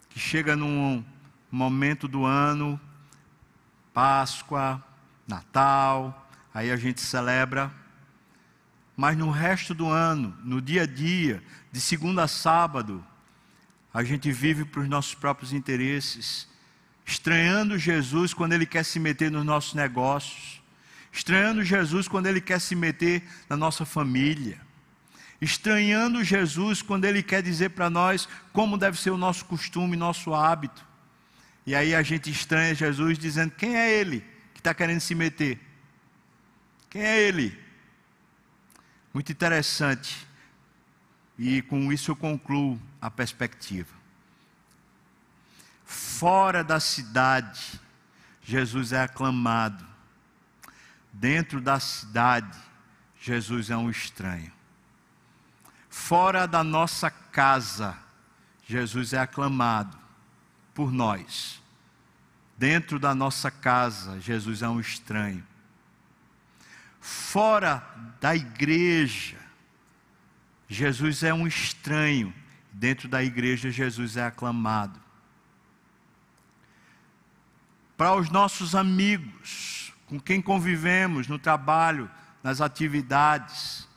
que 0.10 0.20
chega 0.20 0.56
num 0.56 1.04
momento 1.52 2.08
do 2.08 2.26
ano, 2.26 2.80
Páscoa, 3.94 4.84
Natal, 5.28 6.30
aí 6.54 6.72
a 6.72 6.76
gente 6.76 7.02
celebra. 7.02 7.72
Mas 8.96 9.18
no 9.18 9.30
resto 9.30 9.74
do 9.74 9.88
ano, 9.88 10.36
no 10.44 10.62
dia 10.62 10.84
a 10.84 10.86
dia, 10.86 11.44
de 11.72 11.80
segunda 11.80 12.24
a 12.24 12.28
sábado, 12.28 13.06
a 13.94 14.04
gente 14.04 14.32
vive 14.32 14.66
para 14.66 14.82
os 14.82 14.90
nossos 14.90 15.16
próprios 15.16 15.54
interesses 15.54 16.50
estranhando 17.10 17.78
Jesus 17.78 18.34
quando 18.34 18.54
ele 18.54 18.68
quer 18.68 18.86
se 18.86 19.00
meter 19.00 19.32
nos 19.32 19.44
nossos 19.44 19.74
negócios, 19.74 20.62
estranhando 21.12 21.64
Jesus 21.64 22.08
quando 22.08 22.28
ele 22.28 22.40
quer 22.40 22.62
se 22.62 22.76
meter 22.76 23.24
na 23.50 23.58
nossa 23.58 23.84
família, 23.84 24.62
estranhando 25.42 26.24
Jesus 26.24 26.82
quando 26.82 27.06
ele 27.06 27.24
quer 27.24 27.42
dizer 27.42 27.70
para 27.70 27.90
nós 27.90 28.28
como 28.52 28.78
deve 28.78 29.00
ser 29.00 29.12
o 29.12 29.18
nosso 29.18 29.46
costume, 29.46 29.96
nosso 29.96 30.34
hábito. 30.34 30.86
E 31.66 31.76
aí 31.76 31.94
a 31.94 32.02
gente 32.02 32.30
estranha 32.30 32.74
Jesus 32.76 33.18
dizendo: 33.18 33.52
quem 33.52 33.76
é 33.76 33.92
ele 33.92 34.22
que 34.54 34.60
está 34.60 34.74
querendo 34.74 35.00
se 35.00 35.16
meter? 35.16 35.60
Quem 36.90 37.02
é 37.02 37.22
ele? 37.22 37.58
Muito 39.14 39.32
interessante. 39.32 40.28
E 41.38 41.62
com 41.62 41.92
isso 41.94 42.12
eu 42.12 42.16
concluo 42.16 42.80
a 43.02 43.10
perspectiva 43.10 44.00
fora 45.90 46.64
da 46.64 46.80
cidade, 46.80 47.82
Jesus 48.44 48.94
é 48.94 49.02
aclamado. 49.02 49.84
Dentro 51.12 51.60
da 51.60 51.80
cidade, 51.80 52.56
Jesus 53.20 53.72
é 53.72 53.76
um 53.76 53.90
estranho. 53.90 54.52
Fora 55.90 56.48
da 56.48 56.64
nossa 56.64 57.10
casa, 57.10 57.98
Jesus 58.66 59.12
é 59.14 59.18
aclamado 59.18 59.98
por 60.74 60.92
nós. 60.92 61.62
Dentro 62.58 63.00
da 63.00 63.16
nossa 63.16 63.50
casa, 63.50 64.20
Jesus 64.20 64.62
é 64.62 64.70
um 64.70 64.80
estranho. 64.80 65.44
Fora 67.02 67.84
da 68.22 68.36
igreja, 68.36 69.38
Jesus 70.68 71.24
é 71.24 71.34
um 71.34 71.48
estranho. 71.48 72.34
Dentro 72.72 73.08
da 73.08 73.24
igreja, 73.24 73.72
Jesus 73.72 74.16
é 74.16 74.26
aclamado. 74.26 75.00
Para 77.98 78.16
os 78.16 78.30
nossos 78.30 78.76
amigos, 78.76 79.92
com 80.06 80.20
quem 80.20 80.42
convivemos 80.42 81.28
no 81.28 81.40
trabalho, 81.40 82.10
nas 82.44 82.62
atividades, 82.62 83.89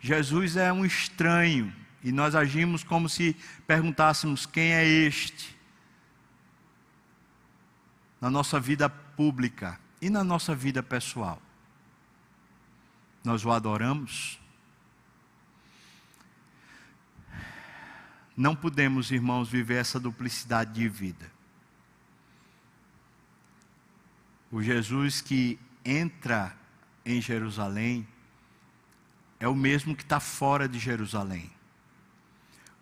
Jesus 0.00 0.56
é 0.56 0.72
um 0.72 0.84
estranho 0.84 1.72
e 2.02 2.10
nós 2.10 2.34
agimos 2.34 2.82
como 2.82 3.08
se 3.08 3.36
perguntássemos: 3.66 4.46
quem 4.46 4.72
é 4.72 4.84
este? 4.86 5.56
Na 8.20 8.30
nossa 8.30 8.58
vida 8.58 8.88
pública 8.88 9.78
e 10.00 10.08
na 10.08 10.24
nossa 10.24 10.54
vida 10.54 10.82
pessoal. 10.82 11.40
Nós 13.22 13.44
o 13.44 13.52
adoramos? 13.52 14.40
Não 18.34 18.56
podemos, 18.56 19.10
irmãos, 19.10 19.50
viver 19.50 19.76
essa 19.76 20.00
duplicidade 20.00 20.72
de 20.72 20.88
vida. 20.88 21.30
O 24.50 24.62
Jesus 24.62 25.20
que 25.20 25.58
entra 25.84 26.56
em 27.04 27.20
Jerusalém 27.20 28.08
é 29.40 29.48
o 29.48 29.54
mesmo 29.56 29.96
que 29.96 30.02
está 30.02 30.20
fora 30.20 30.68
de 30.68 30.78
Jerusalém. 30.78 31.50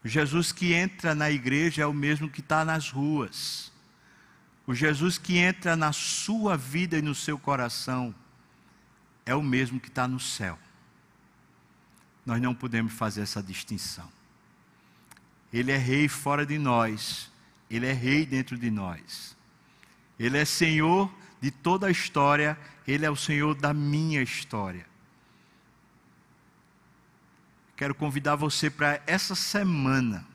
O 0.04 0.08
Jesus 0.08 0.50
que 0.50 0.72
entra 0.72 1.14
na 1.14 1.30
igreja 1.30 1.82
é 1.82 1.86
o 1.86 1.94
mesmo 1.94 2.28
que 2.28 2.40
está 2.40 2.64
nas 2.64 2.90
ruas. 2.90 3.72
O 4.66 4.74
Jesus 4.74 5.16
que 5.16 5.38
entra 5.38 5.76
na 5.76 5.92
sua 5.92 6.56
vida 6.56 6.98
e 6.98 7.02
no 7.02 7.14
seu 7.14 7.38
coração 7.38 8.14
é 9.24 9.34
o 9.34 9.42
mesmo 9.42 9.78
que 9.78 9.88
está 9.88 10.08
no 10.08 10.18
céu. 10.18 10.58
Nós 12.26 12.42
não 12.42 12.54
podemos 12.54 12.92
fazer 12.92 13.22
essa 13.22 13.42
distinção. 13.42 14.08
Ele 15.52 15.70
é 15.70 15.76
rei 15.76 16.08
fora 16.08 16.44
de 16.44 16.58
nós, 16.58 17.30
ele 17.70 17.86
é 17.86 17.92
rei 17.92 18.26
dentro 18.26 18.58
de 18.58 18.70
nós. 18.70 19.36
Ele 20.18 20.36
é 20.36 20.44
Senhor 20.44 21.10
de 21.40 21.50
toda 21.50 21.86
a 21.86 21.90
história, 21.90 22.58
ele 22.86 23.06
é 23.06 23.10
o 23.10 23.16
Senhor 23.16 23.54
da 23.54 23.72
minha 23.72 24.20
história. 24.20 24.87
Quero 27.78 27.94
convidar 27.94 28.34
você 28.34 28.68
para 28.68 29.00
essa 29.06 29.36
semana, 29.36 30.26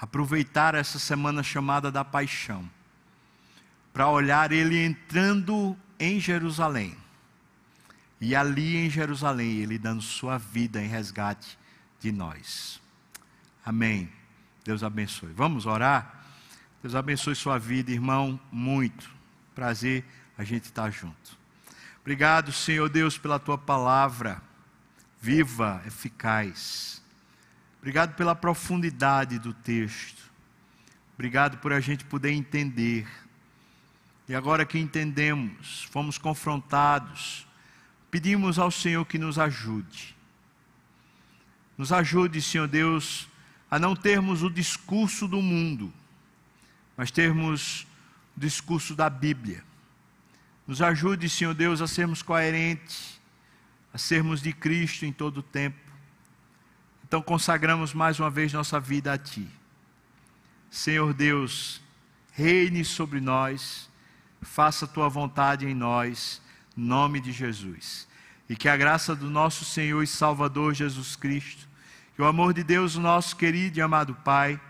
aproveitar 0.00 0.76
essa 0.76 1.00
semana 1.00 1.42
chamada 1.42 1.90
da 1.90 2.04
paixão, 2.04 2.70
para 3.92 4.08
olhar 4.08 4.52
ele 4.52 4.80
entrando 4.80 5.76
em 5.98 6.20
Jerusalém. 6.20 6.96
E 8.20 8.36
ali 8.36 8.76
em 8.76 8.88
Jerusalém, 8.88 9.56
ele 9.56 9.80
dando 9.80 10.00
sua 10.00 10.38
vida 10.38 10.80
em 10.80 10.86
resgate 10.86 11.58
de 11.98 12.12
nós. 12.12 12.80
Amém. 13.66 14.08
Deus 14.64 14.84
abençoe. 14.84 15.32
Vamos 15.32 15.66
orar? 15.66 16.22
Deus 16.80 16.94
abençoe 16.94 17.34
sua 17.34 17.58
vida, 17.58 17.90
irmão, 17.90 18.38
muito. 18.52 19.10
Prazer 19.56 20.04
a 20.36 20.44
gente 20.44 20.66
estar 20.66 20.88
junto. 20.92 21.36
Obrigado, 22.00 22.52
Senhor 22.52 22.88
Deus, 22.88 23.18
pela 23.18 23.40
tua 23.40 23.58
palavra 23.58 24.40
viva, 25.20 25.82
eficaz. 25.86 27.02
Obrigado 27.78 28.14
pela 28.14 28.34
profundidade 28.34 29.38
do 29.38 29.52
texto. 29.52 30.22
Obrigado 31.14 31.58
por 31.58 31.72
a 31.72 31.80
gente 31.80 32.04
poder 32.04 32.32
entender. 32.32 33.06
E 34.28 34.34
agora 34.34 34.64
que 34.64 34.78
entendemos, 34.78 35.84
fomos 35.90 36.18
confrontados, 36.18 37.46
pedimos 38.10 38.58
ao 38.58 38.70
Senhor 38.70 39.04
que 39.04 39.18
nos 39.18 39.38
ajude. 39.38 40.14
Nos 41.76 41.92
ajude, 41.92 42.42
Senhor 42.42 42.68
Deus, 42.68 43.28
a 43.70 43.78
não 43.78 43.94
termos 43.94 44.42
o 44.42 44.50
discurso 44.50 45.26
do 45.26 45.40
mundo, 45.40 45.92
mas 46.96 47.10
termos 47.10 47.86
o 48.36 48.40
discurso 48.40 48.94
da 48.94 49.08
Bíblia. 49.08 49.64
Nos 50.66 50.82
ajude, 50.82 51.28
Senhor 51.28 51.54
Deus, 51.54 51.80
a 51.80 51.86
sermos 51.86 52.22
coerentes 52.22 53.17
a 53.92 53.98
sermos 53.98 54.40
de 54.42 54.52
Cristo 54.52 55.04
em 55.04 55.12
todo 55.12 55.38
o 55.38 55.42
tempo. 55.42 55.78
Então 57.06 57.22
consagramos 57.22 57.94
mais 57.94 58.20
uma 58.20 58.30
vez 58.30 58.52
nossa 58.52 58.78
vida 58.78 59.12
a 59.12 59.18
Ti. 59.18 59.48
Senhor 60.70 61.14
Deus, 61.14 61.80
reine 62.32 62.84
sobre 62.84 63.20
nós, 63.20 63.88
faça 64.42 64.84
a 64.84 64.88
Tua 64.88 65.08
vontade 65.08 65.66
em 65.66 65.74
nós, 65.74 66.42
nome 66.76 67.20
de 67.20 67.32
Jesus. 67.32 68.06
E 68.48 68.56
que 68.56 68.68
a 68.68 68.76
graça 68.76 69.14
do 69.16 69.30
nosso 69.30 69.64
Senhor 69.64 70.02
e 70.02 70.06
Salvador 70.06 70.74
Jesus 70.74 71.16
Cristo, 71.16 71.66
que 72.14 72.20
o 72.20 72.26
amor 72.26 72.52
de 72.52 72.62
Deus, 72.62 72.96
nosso 72.96 73.36
querido 73.36 73.78
e 73.78 73.82
amado 73.82 74.14
Pai, 74.14 74.60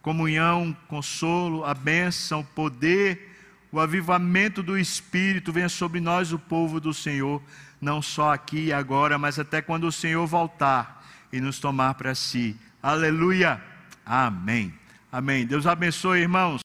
comunhão, 0.00 0.74
consolo, 0.88 1.64
a 1.64 1.74
bênção, 1.74 2.40
o 2.40 2.44
poder, 2.44 3.36
o 3.70 3.80
avivamento 3.80 4.62
do 4.62 4.78
Espírito 4.78 5.52
venha 5.52 5.68
sobre 5.68 6.00
nós, 6.00 6.32
o 6.32 6.38
povo 6.38 6.80
do 6.80 6.94
Senhor 6.94 7.42
não 7.86 8.02
só 8.02 8.34
aqui 8.34 8.66
e 8.66 8.72
agora, 8.72 9.16
mas 9.16 9.38
até 9.38 9.62
quando 9.62 9.84
o 9.84 9.92
Senhor 9.92 10.26
voltar 10.26 11.06
e 11.32 11.40
nos 11.40 11.60
tomar 11.60 11.94
para 11.94 12.16
si. 12.16 12.56
Aleluia. 12.82 13.62
Amém. 14.04 14.74
Amém. 15.10 15.46
Deus 15.46 15.68
abençoe, 15.68 16.18
irmãos. 16.18 16.62